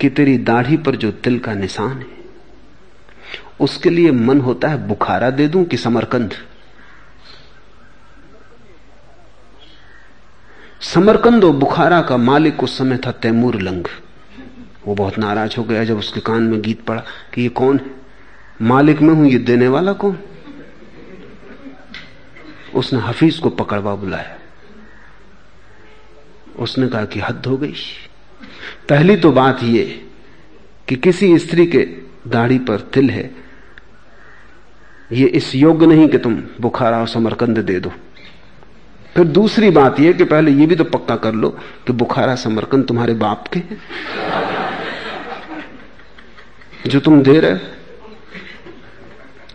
कि 0.00 0.08
तेरी 0.10 0.38
दाढ़ी 0.38 0.76
पर 0.76 0.96
जो 0.96 1.10
तिल 1.12 1.38
का 1.38 1.54
निशान 1.54 1.98
है, 1.98 2.06
उसके 3.60 3.90
लिए 3.90 4.10
मन 4.10 4.40
होता 4.40 4.68
है 4.68 4.86
बुखारा 4.88 5.30
दे 5.30 5.48
दूँ 5.48 5.64
कि 5.64 5.76
समरकंद। 5.76 6.34
समरकंद 10.80 11.44
और 11.44 11.52
बुखारा 11.52 12.00
का 12.02 12.16
मालिक 12.16 12.62
उस 12.62 12.78
समय 12.78 12.96
था 12.96 13.12
तैमूर 13.12 13.60
लंग। 13.60 13.84
वो 14.86 14.94
बहुत 14.94 15.18
नाराज़ 15.18 15.56
हो 15.58 15.64
गया 15.64 15.84
जब 15.84 15.98
उसके 15.98 16.20
कान 16.20 16.42
में 16.42 16.60
गीत 16.62 16.84
पड़ा 16.84 17.02
कि 17.34 17.42
ये 17.42 17.48
कौन 17.48 17.78
है? 17.78 18.03
मालिक 18.62 19.00
में 19.00 19.14
हूँ, 19.14 19.26
ये 19.26 19.38
देने 19.38 19.68
वाला 19.68 19.92
कौन? 19.92 20.18
उसने 22.74 23.00
हफीज 23.00 23.38
को 23.38 23.48
पकड़वा 23.48 23.94
बुलाया। 23.94 24.38
उसने 26.58 26.88
कहा 26.88 27.04
कि 27.04 27.20
हद 27.20 27.46
हो 27.46 27.56
गई। 27.56 27.74
पहली 28.88 29.16
तो 29.16 29.32
बात 29.32 29.62
यह 29.62 30.00
कि 30.88 30.96
किसी 30.96 31.38
स्त्री 31.38 31.66
के 31.66 31.78
दाढ़ी 32.26 32.58
पर 32.58 32.80
तिल 32.80 33.10
है। 33.10 33.30
ये 35.12 35.26
इस 35.26 35.54
योग्य 35.54 35.86
नहीं 35.86 36.08
कि 36.08 36.18
तुम 36.18 36.42
बुखारा 36.60 36.98
और 36.98 37.08
समरकंद 37.08 37.58
दे 37.58 37.80
दो। 37.80 37.92
फिर 39.14 39.24
दूसरी 39.24 39.70
बात 39.70 40.00
यह 40.00 40.12
कि 40.12 40.24
पहले 40.24 40.50
यह 40.50 40.66
भी 40.66 40.76
तो 40.76 40.84
पक्का 40.84 41.16
कर 41.16 41.32
लो 41.32 41.48
कि 41.86 41.92
बुखारा, 41.92 42.34
समरकंद 42.34 42.84
तुम्हारे 42.84 43.14
बाप 43.14 43.48
के 43.48 43.58
हैं। 43.58 43.82
जो 46.86 47.00
तुम 47.00 47.22
दे 47.22 47.40
रहे 47.40 47.73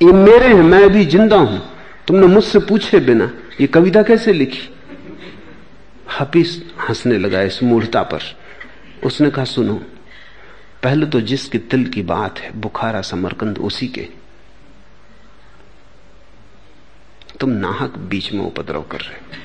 ये 0.02 0.12
मेरे 0.12 0.48
हैं, 0.48 0.62
मैं 0.64 0.84
अभी 0.84 1.06
ज़िंदा 1.06 1.38
हूँ। 1.38 1.62
तुमने 2.08 2.28
मुझसे 2.28 2.60
पूछे 2.60 3.00
बिना 3.00 3.32
ये 3.62 3.68
कविता 3.68 4.04
कैसे 4.04 4.34
लिखी? 4.34 4.70
हफीज 6.20 6.64
हंसने 6.90 7.18
लगा 7.18 7.42
इस 7.42 7.64
मूर्ता 7.64 8.04
पर। 8.04 8.22
उसने 9.06 9.30
कहा, 9.30 9.46
सुनो, 9.46 9.74
पहले 10.84 11.06
तो 11.06 11.22
जिसके 11.22 11.58
तिल 11.58 11.86
की 11.86 12.02
बात 12.02 12.40
है, 12.40 12.52
बुखारा 12.60 13.02
समरकंद 13.02 13.58
उसी 13.58 13.88
के। 13.88 14.08
तुम 17.40 17.50
नाहक 17.50 17.98
बीच 17.98 18.34
में 18.34 18.42
उपद्रव 18.42 18.82
कर 18.82 19.00
रहे 19.00 19.38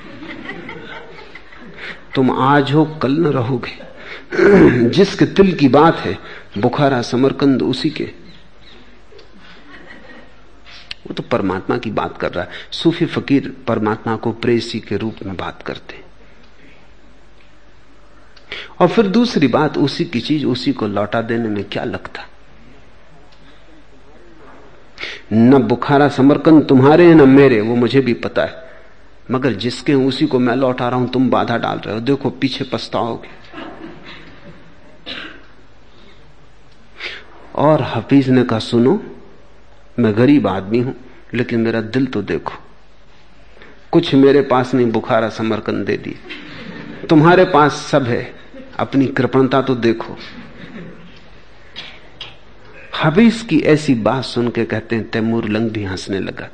तुम 2.15 2.31
आज 2.31 2.71
हो, 2.73 2.85
कल 2.85 3.11
न 3.11 3.27
रहोगे। 3.27 4.89
जिसके 4.89 5.25
तिल 5.25 5.53
की 5.53 5.67
बात 5.67 5.97
है, 5.97 6.17
बुखारा 6.57 7.01
समरकंद 7.01 7.61
उसी 7.61 7.89
के। 7.89 8.24
वो 11.07 11.13
तो 11.13 11.23
परमात्मा 11.23 11.77
की 11.77 11.91
बात 11.91 12.17
कर 12.17 12.31
रहा 12.31 12.43
है। 12.43 12.51
सूफी 12.71 13.05
फकीर 13.05 13.55
परमात्मा 13.67 14.15
को 14.15 14.31
प्रेसी 14.31 14.79
के 14.79 14.97
रूप 14.97 15.15
में 15.25 15.35
बात 15.37 15.61
करते 15.63 16.03
और 18.79 18.87
फिर 18.87 19.07
दूसरी 19.07 19.47
बात, 19.47 19.77
उसी 19.77 20.05
की 20.05 20.19
चीज़, 20.19 20.45
उसी 20.45 20.73
को 20.73 20.87
लौटा 20.87 21.21
देने 21.21 21.49
में 21.49 21.63
क्या 21.63 21.83
लगता 21.83 22.21
न 25.33 25.57
बुखारा 25.57 26.07
समरकंद 26.07 26.65
तुम्हारे 26.65 27.05
हैं, 27.05 27.15
न 27.15 27.29
मेरे, 27.29 27.61
वो 27.61 27.75
मुझे 27.75 28.01
भी 28.01 28.13
पता 28.13 28.43
है। 28.43 28.65
मगर 29.31 29.53
जिसके 29.53 29.93
उसी 29.93 30.27
को 30.27 30.39
मैं 30.39 30.55
लौटा 30.55 30.89
रहा 30.89 30.99
हूँ, 30.99 31.09
तुम 31.09 31.29
बाधा 31.29 31.57
डाल 31.57 31.77
रहे 31.77 31.95
हो। 31.95 32.01
देखो, 32.01 32.29
पीछे 32.29 32.63
पछताओगे। 32.63 33.29
और 37.55 37.81
हफीज 37.81 38.29
ने 38.29 38.43
कहा, 38.43 38.59
सुनो 38.59 39.14
मैं 39.99 40.17
गरीब 40.17 40.47
आदमी 40.47 40.79
हूँ, 40.79 40.95
लेकिन 41.33 41.59
मेरा 41.59 41.81
दिल 41.81 42.05
तो 42.05 42.21
देखो। 42.21 42.53
कुछ 43.91 44.13
मेरे 44.15 44.41
पास 44.41 44.73
नहीं, 44.73 44.91
बुखारा 44.91 45.29
समरकन 45.29 45.83
दे 45.85 45.97
दी 45.97 46.15
तुम्हारे 47.09 47.45
पास 47.45 47.73
सब 47.91 48.03
है, 48.03 48.33
अपनी 48.79 49.07
कृपणता 49.07 49.61
तो 49.61 49.75
देखो। 49.75 50.17
हबीस 53.03 53.41
की 53.43 53.59
ऐसी 53.59 53.93
बात 53.95 54.23
सुन 54.23 54.49
के 54.49 54.65
कहते 54.65 54.95
हैं, 54.95 55.09
तैमूर 55.09 55.49
लंग 55.49 55.69
भी 55.71 55.83
हंसने 55.83 56.19
लगा। 56.19 56.49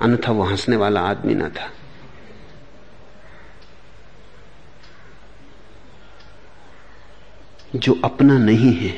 अन्यथा 0.00 0.32
वो 0.32 0.42
हंसने 0.42 0.76
वाला 0.76 1.00
आदमी 1.00 1.34
ना 1.34 1.48
था। 1.48 1.70
जो 7.76 8.00
अपना 8.04 8.38
नहीं 8.38 8.72
है, 8.72 8.94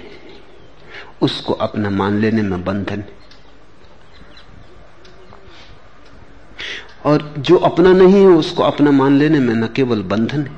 उसको 1.23 1.53
अपना 1.53 1.91
मान 1.91 2.19
लेने 2.19 2.43
में 2.43 2.65
बंधन 2.65 3.05
और 7.07 7.35
जो 7.39 7.57
अपना 7.57 7.93
नहीं 7.93 8.21
है, 8.21 8.27
उसको 8.27 8.63
अपना 8.63 8.91
मान 8.91 9.19
लेने 9.19 9.39
में 9.39 9.55
न 9.55 9.67
केवल 9.67 10.03
बंधन 10.03 10.43
है, 10.43 10.57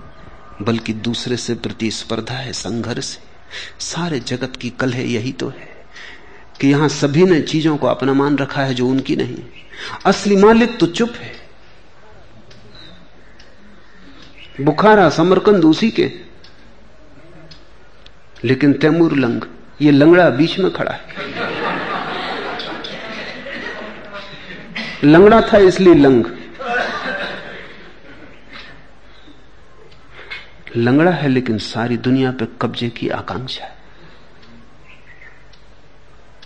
बल्कि 0.62 0.92
दूसरे 0.92 1.36
से 1.36 1.54
प्रतिस्पर्धा 1.54 2.34
है, 2.34 2.52
संघर्ष 2.52 3.16
है। 3.16 3.24
सारे 3.80 4.20
जगत 4.20 4.52
की 4.60 4.70
कल 4.70 4.92
है, 4.92 5.08
यही 5.08 5.32
तो 5.32 5.48
है 5.48 5.68
कि 6.60 6.68
यहाँ 6.68 6.88
सभी 6.88 7.24
ने 7.24 7.40
चीज़ों 7.40 7.76
को 7.76 7.86
अपना 7.86 8.12
मान 8.12 8.38
रखा 8.38 8.62
है 8.62 8.74
जो 8.74 8.88
उनकी 8.88 9.16
नहीं 9.16 9.36
असली 10.06 10.36
मालिक 10.36 10.78
तो 10.78 10.86
चुप 10.86 11.12
है। 11.16 11.32
बुखारा, 14.60 15.10
समरकंद 15.10 15.64
उसी 15.64 15.90
के। 15.90 16.12
लेकिन 18.44 18.72
तैमूर 18.72 19.16
लंग, 19.16 19.40
ये 19.82 19.90
लंगड़ा 19.90 20.30
बीच 20.30 20.58
में 20.58 20.72
खड़ा 20.72 20.92
है। 20.92 21.02
लंगड़ा 25.04 25.40
था 25.40 25.58
इसलिए 25.58 25.94
लंग। 25.94 26.24
लंगड़ा 30.76 31.10
है, 31.10 31.28
लेकिन 31.28 31.58
सारी 31.58 31.96
दुनिया 31.96 32.30
पे 32.30 32.48
कब्जे 32.62 32.88
की 32.90 33.08
आकांक्षा 33.08 33.64
है। 33.64 33.78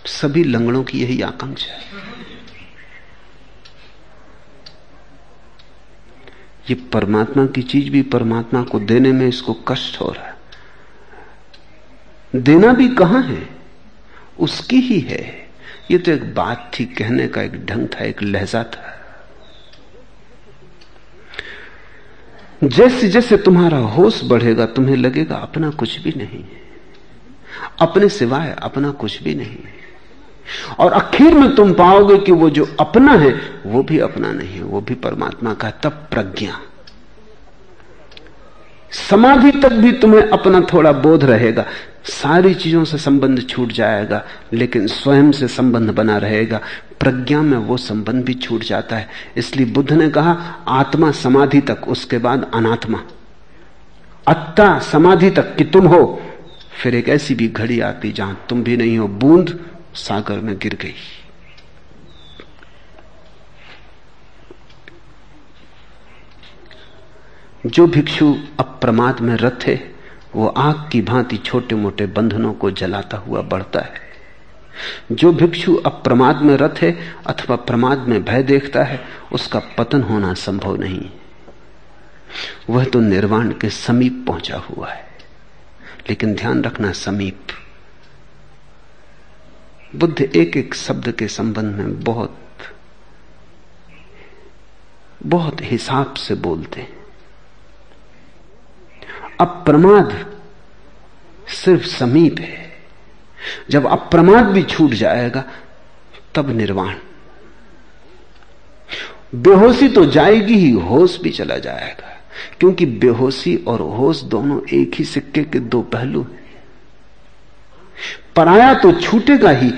सभी 0.05 0.43
लंगड़ों 0.43 0.83
की 0.83 1.01
यही 1.01 1.21
आकांक्षा 1.21 1.73
है। 1.73 1.81
ये 6.69 6.75
परमात्मा 6.75 7.45
की 7.45 7.61
चीज़ 7.61 7.89
भी 7.89 8.01
परमात्मा 8.01 8.63
को 8.63 8.79
देने 8.79 9.11
में 9.11 9.27
इसको 9.27 9.53
कष्ट 9.53 10.01
हो 10.01 10.11
रहा 10.11 10.27
है। 10.27 10.35
देना 12.35 12.73
भी 12.73 12.89
कहाँ 12.89 13.23
है? 13.23 13.49
उसकी 14.39 14.79
ही 14.79 14.99
है। 14.99 15.49
ये 15.91 15.97
तो 15.97 16.11
एक 16.11 16.35
बात 16.35 16.71
थी, 16.79 16.85
कहने 16.85 17.27
का 17.27 17.41
एक 17.41 17.65
ढंग 17.65 17.87
था, 17.87 18.05
एक 18.05 18.23
लहजा 18.23 18.63
था। 18.63 18.92
जैसे 22.63 23.07
जैसे 23.07 23.37
तुम्हारा 23.37 23.77
होश 23.77 24.23
बढ़ेगा, 24.23 24.65
तुम्हें 24.65 24.95
लगेगा 24.95 25.35
अपना 25.35 25.69
कुछ 25.69 25.99
भी 25.99 26.13
नहीं 26.17 26.43
अपने 27.81 28.09
सिवाय 28.09 28.55
अपना 28.63 28.91
कुछ 28.91 29.23
भी 29.23 29.35
नहीं 29.35 29.57
और 30.79 30.93
आखिर 30.93 31.33
में 31.33 31.55
तुम 31.55 31.73
पाओगे 31.73 32.17
कि 32.17 32.31
वो 32.31 32.49
जो 32.49 32.75
अपना 32.79 33.11
है, 33.11 33.41
वो 33.65 33.83
भी 33.83 33.99
अपना 33.99 34.31
नहीं 34.31 34.49
है, 34.49 34.63
वो 34.63 34.81
भी 34.81 34.93
परमात्मा 34.93 35.53
का 35.53 35.69
तब 35.69 36.07
प्रज्ञा। 36.11 36.59
समाधि 39.09 39.51
तक 39.51 39.71
भी 39.71 39.91
तुम्हें 39.91 40.29
अपना 40.29 40.61
थोड़ा 40.61 40.91
बोध 40.91 41.23
रहेगा। 41.23 41.65
सारी 42.05 42.53
चीज़ों 42.53 42.83
से 42.85 42.97
संबंध 42.97 43.47
छूट 43.49 43.71
जाएगा, 43.71 44.25
लेकिन 44.53 44.87
स्वयं 44.87 45.31
से 45.31 45.47
संबंध 45.47 45.89
बना 45.89 46.17
रहेगा। 46.17 46.61
प्रज्ञा 47.03 47.41
में 47.41 47.57
वो 47.57 47.77
संबंध 47.77 48.25
भी 48.25 48.33
छूट 48.33 48.63
जाता 48.63 48.95
है। 48.95 49.09
इसलिए 49.37 49.65
बुद्ध 49.65 49.93
ने 49.93 50.09
कहा, 50.09 50.31
आत्मा 50.67 51.11
समाधि 51.11 51.61
तक, 51.61 51.87
उसके 51.87 52.17
बाद 52.17 52.51
अनात्मा। 52.53 53.03
अत्ता 54.27 54.79
समाधि 54.79 55.29
तक 55.29 55.55
कि 55.55 55.63
तुम 55.63 55.87
हो। 55.87 56.21
फिर 56.83 56.95
एक 56.95 57.09
ऐसी 57.09 57.35
भी 57.35 57.47
घड़ी 57.47 57.79
आती 57.79 58.11
जहाँ 58.11 58.45
तुम 58.49 58.63
भी 58.63 58.77
नहीं 58.77 58.97
हो। 58.97 59.07
बूंद 59.07 59.65
सागर 59.95 60.39
में 60.39 60.57
गिर 60.57 60.77
गई। 60.81 60.93
जो 67.65 67.87
भिक्षु 67.87 68.35
अप्रमाद 68.59 69.19
में 69.19 69.35
रथ 69.35 69.63
है, 69.63 69.95
वो 70.35 70.47
आग 70.47 70.89
की 70.91 71.01
भांति 71.01 71.37
छोटे 71.37 71.75
मोटे 71.75 72.05
बंधनों 72.05 72.53
को 72.53 72.71
जलाता 72.71 73.17
हुआ 73.17 73.41
बढ़ता 73.41 73.79
है। 73.79 74.02
जो 75.11 75.33
भिक्षु 75.33 75.75
अप्रमाद 75.75 76.41
में 76.41 76.57
रथ 76.57 76.75
है 76.81 77.15
अथवा 77.27 77.55
प्रमाद 77.55 77.99
में 77.99 78.23
भय 78.23 78.43
देखता 78.43 78.83
है, 78.83 79.05
उसका 79.31 79.59
पतन 79.59 80.01
होना 80.01 80.33
संभव 80.33 80.75
नहीं। 80.75 81.09
वह 82.69 82.85
तो 82.85 82.99
निर्वाण 82.99 83.51
के 83.51 83.69
समीप 83.69 84.25
पहुँचा 84.27 84.57
हुआ 84.57 84.91
है। 84.91 85.07
लेकिन 86.09 86.35
ध्यान 86.35 86.63
रखना 86.63 86.91
समीप। 86.91 87.47
बुद्ध 89.95 90.21
एक 90.21 90.57
एक 90.57 90.75
शब्द 90.75 91.11
के 91.11 91.27
संबंध 91.27 91.75
में 91.75 91.99
बहुत 91.99 92.37
बहुत 95.25 95.57
हिसाब 95.61 96.13
से 96.13 96.35
बोलते 96.35 96.81
हैं। 96.81 97.03
अप्रमाद 99.39 100.41
सिर्फ़ 101.47 101.83
समीप 101.83 102.35
है। 102.39 102.72
जब 103.69 103.87
अप्रमाद 103.87 104.45
भी 104.45 104.63
छूट 104.63 104.91
जाएगा, 104.91 105.43
तब 106.35 106.49
निर्वाण। 106.49 106.95
बेहोशी 109.35 109.87
तो 109.87 110.05
जाएगी 110.05 110.53
ही, 110.53 110.71
होश 110.71 111.21
भी 111.21 111.29
चला 111.29 111.57
जाएगा। 111.57 112.09
क्योंकि 112.59 112.85
बेहोशी 112.85 113.55
और 113.55 113.81
होश 113.81 114.21
दोनों 114.21 114.61
एक 114.73 114.91
ही 114.95 115.05
सिक्के 115.05 115.43
के 115.43 115.59
दो 115.59 115.81
पहलू 115.81 116.21
हैं। 116.21 116.43
पराया 118.35 118.73
तो 118.73 118.91
छूटेगा 118.91 119.49
ही, 119.49 119.73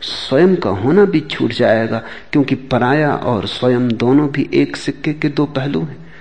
स्वयं 0.00 0.56
का 0.56 0.70
होना 0.70 1.04
भी 1.04 1.20
छूट 1.20 1.52
जाएगा, 1.52 1.98
क्योंकि 2.32 2.54
पराया 2.54 3.14
और 3.14 3.46
स्वयं 3.46 3.88
दोनों 3.88 4.28
भी 4.28 4.50
एक 4.54 4.76
सिक्के 4.76 5.12
के 5.12 5.28
दो 5.28 5.46
पहलू 5.46 5.80
हैं। 5.80 6.12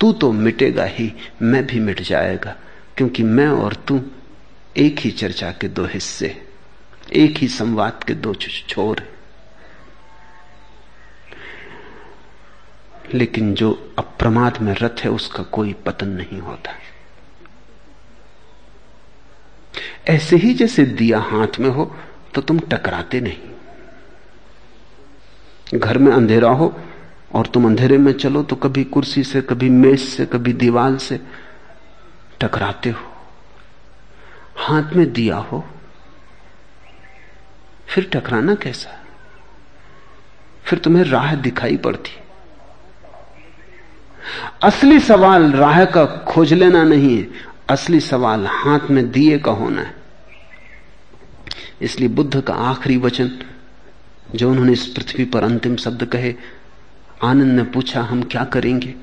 तू 0.00 0.12
तो 0.12 0.32
मिटेगा 0.32 0.84
ही, 0.84 1.12
मैं 1.42 1.66
भी 1.66 1.80
मिट 1.80 2.02
जाएगा, 2.02 2.56
क्योंकि 2.96 3.22
मैं 3.22 3.48
और 3.48 3.74
तू 3.74 4.00
एक 4.76 4.98
ही 4.98 5.10
चर्चा 5.10 5.50
के 5.50 5.68
दो 5.68 5.84
हिस्से, 5.84 6.46
एक 7.12 7.38
ही 7.38 7.48
संवाद 7.48 8.04
के 8.04 8.14
दो 8.14 8.34
छोर। 8.34 9.02
लेकिन 13.14 13.54
जो 13.54 13.94
अप्रमाद 13.98 14.58
में 14.58 14.74
रथ 14.74 15.00
है, 15.00 15.10
उसका 15.10 15.42
कोई 15.42 15.72
पतन 15.86 16.08
नहीं 16.08 16.40
होता। 16.40 16.72
ऐसे 20.08 20.36
ही 20.36 20.54
जैसे 20.54 20.84
दिया 20.84 21.20
हाथ 21.20 21.58
में 21.60 21.68
हो 21.70 21.96
तो 22.34 22.40
तुम 22.40 22.58
टकराते 22.60 23.20
नहीं। 23.20 23.38
घर 25.74 25.98
में 25.98 26.12
अंधेरा 26.12 26.50
हो, 26.50 26.74
और 27.34 27.46
तुम 27.46 27.66
अंधेरे 27.66 27.98
में 27.98 28.12
चलो 28.12 28.42
तो 28.42 28.56
कभी 28.56 28.84
कुर्सी 28.84 29.24
से, 29.24 29.40
कभी 29.40 29.68
मेज 29.70 30.00
से, 30.00 30.26
कभी 30.26 30.52
दीवार 30.52 30.98
से 30.98 31.20
टकराते 32.40 32.90
हो। 32.90 33.09
हाथ 34.60 34.92
में 34.92 35.12
दिया 35.12 35.36
हो, 35.36 35.64
फिर 37.88 38.10
टकराना 38.12 38.54
कैसा? 38.54 38.90
फिर 40.64 40.78
तुम्हें 40.78 41.04
राह 41.04 41.34
दिखाई 41.34 41.76
पड़ती। 41.76 42.10
असली 44.62 45.00
सवाल 45.00 45.52
राह 45.52 45.84
का 45.84 46.04
खोज 46.06 46.52
लेना 46.52 46.82
नहीं 46.82 47.16
है, 47.18 47.28
असली 47.70 48.00
सवाल 48.00 48.46
हाथ 48.46 48.90
में 48.90 49.10
दिए 49.10 49.38
का 49.38 49.52
होना 49.52 49.82
है। 49.82 49.94
इसलिए 51.82 52.08
बुद्ध 52.08 52.40
का 52.40 52.54
आखिरी 52.54 52.96
वचन, 52.96 53.30
जो 54.34 54.50
उन्होंने 54.50 54.72
इस 54.72 54.86
पृथ्वी 54.86 55.24
पर 55.24 55.44
अंतिम 55.44 55.76
शब्द 55.76 56.04
कहे, 56.04 56.34
आनंद 57.22 57.56
ने 57.56 57.62
पूछा, 57.62 58.02
हम 58.02 58.22
क्या 58.22 58.44
करेंगे? 58.44 58.94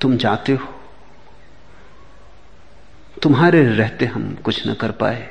तुम 0.00 0.16
जाते 0.16 0.52
हो? 0.52 0.77
तुम्हारे 3.22 3.64
रहते 3.64 4.06
हम 4.06 4.34
कुछ 4.34 4.68
न 4.68 4.74
कर 4.74 4.90
पाए। 4.90 5.28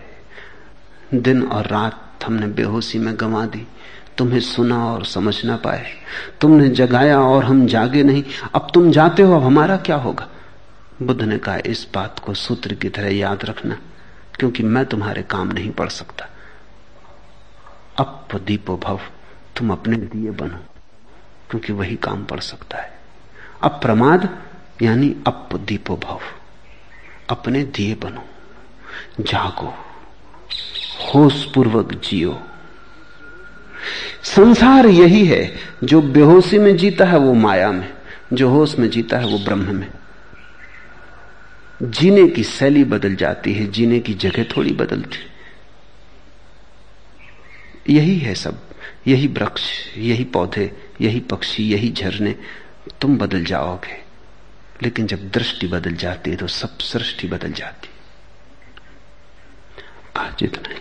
दिन 1.14 1.44
और 1.44 1.68
रात 1.68 2.24
हमने 2.26 2.48
बेहोशी 2.48 3.00
में 3.00 3.20
गंवा 3.20 3.46
दी। 3.46 3.68
तुम्हें 4.18 4.40
सुना 4.40 4.86
और 4.86 5.06
समझ 5.06 5.46
ना 5.46 5.58
पाए। 5.58 5.94
तुमने 6.42 6.70
जगाया 6.70 7.22
और 7.22 7.46
हम 7.46 7.68
जागे 7.68 8.04
नहीं। 8.04 8.24
अब 8.56 8.68
तुम 8.74 8.92
जाते 8.92 9.24
हो, 9.24 9.36
अब 9.36 9.44
हमारा 9.44 9.78
क्या 9.78 9.96
होगा? 9.96 10.28
बुद्ध 11.02 11.22
ने 11.22 11.38
कहा, 11.38 11.58
इस 11.66 11.88
बात 11.94 12.20
को 12.20 12.34
सूत्र 12.34 12.74
की 12.74 12.90
तरह 12.90 13.16
याद 13.16 13.46
रखना, 13.46 13.78
क्योंकि 14.40 14.64
मैं 14.64 14.86
तुम्हारे 14.86 15.24
काम 15.24 15.48
नहीं 15.48 15.72
पड़ 15.72 15.90
सकता। 15.90 16.26
अप 17.98 18.28
दीपो 18.36 18.78
भव, 18.78 19.00
तुम 19.58 19.72
अपने 19.72 19.98
दिए 19.98 20.32
बनो, 20.32 20.60
क्योंकि 21.50 21.74
वही 21.74 21.96
काम 21.96 22.24
पड़ 22.26 22.40
सकता 22.40 22.78
है। 22.78 23.00
अप्रमाद 23.64 24.38
यानी 24.82 25.16
अप 25.28 25.50
दीपो 25.56 25.96
भव। 25.96 26.20
अपने 27.30 27.64
दिए 27.64 27.96
बनो। 27.96 28.26
जागो 29.24 29.74
होश 31.06 31.46
पूर्वक 31.46 31.94
जियो। 31.94 32.44
संसार 34.24 34.86
यही 34.86 35.26
है, 35.26 35.60
जो 35.84 36.02
बेहोशी 36.02 36.58
में 36.58 36.78
जीता 36.78 37.06
है 37.06 37.18
वो 37.18 37.34
माया 37.34 37.72
में, 37.72 37.94
जो 38.34 38.50
होश 38.50 38.76
में 38.80 38.90
जीता 38.90 39.18
है 39.18 39.26
वो 39.26 39.40
ब्रह्म 39.40 39.76
में। 39.76 39.92
जीने 41.84 42.28
की 42.28 42.44
शैली 42.44 42.84
बदल 42.84 43.16
जाती 43.16 43.54
है, 43.54 43.68
जीने 43.68 44.00
की 44.00 44.14
जगह 44.14 44.44
थोड़ी 44.44 44.72
बदलती। 44.72 45.18
यही 47.94 48.20
है 48.20 48.36
सब, 48.36 48.62
यही 49.08 49.28
वृक्ष, 49.28 49.62
यही 49.98 50.24
पौधे, 50.24 50.72
यही 51.02 51.20
पक्षी, 51.20 51.64
यही 51.64 51.92
झरने, 51.92 52.36
तुम 53.02 53.18
बदल 53.18 53.44
जाओगे। 53.46 54.07
लेकिन 54.84 55.08
जब 55.08 55.30
दृष्टि 55.30 55.68
बदल 55.68 55.96
जाती 55.96 56.32
है 56.32 56.38
तो 56.38 56.48
सब 56.48 56.78
सृष्टि 56.80 57.28
बदल 57.28 57.54
जाती 57.54 57.88
है। 57.88 57.96
आज 60.18 60.44
इतना 60.44 60.76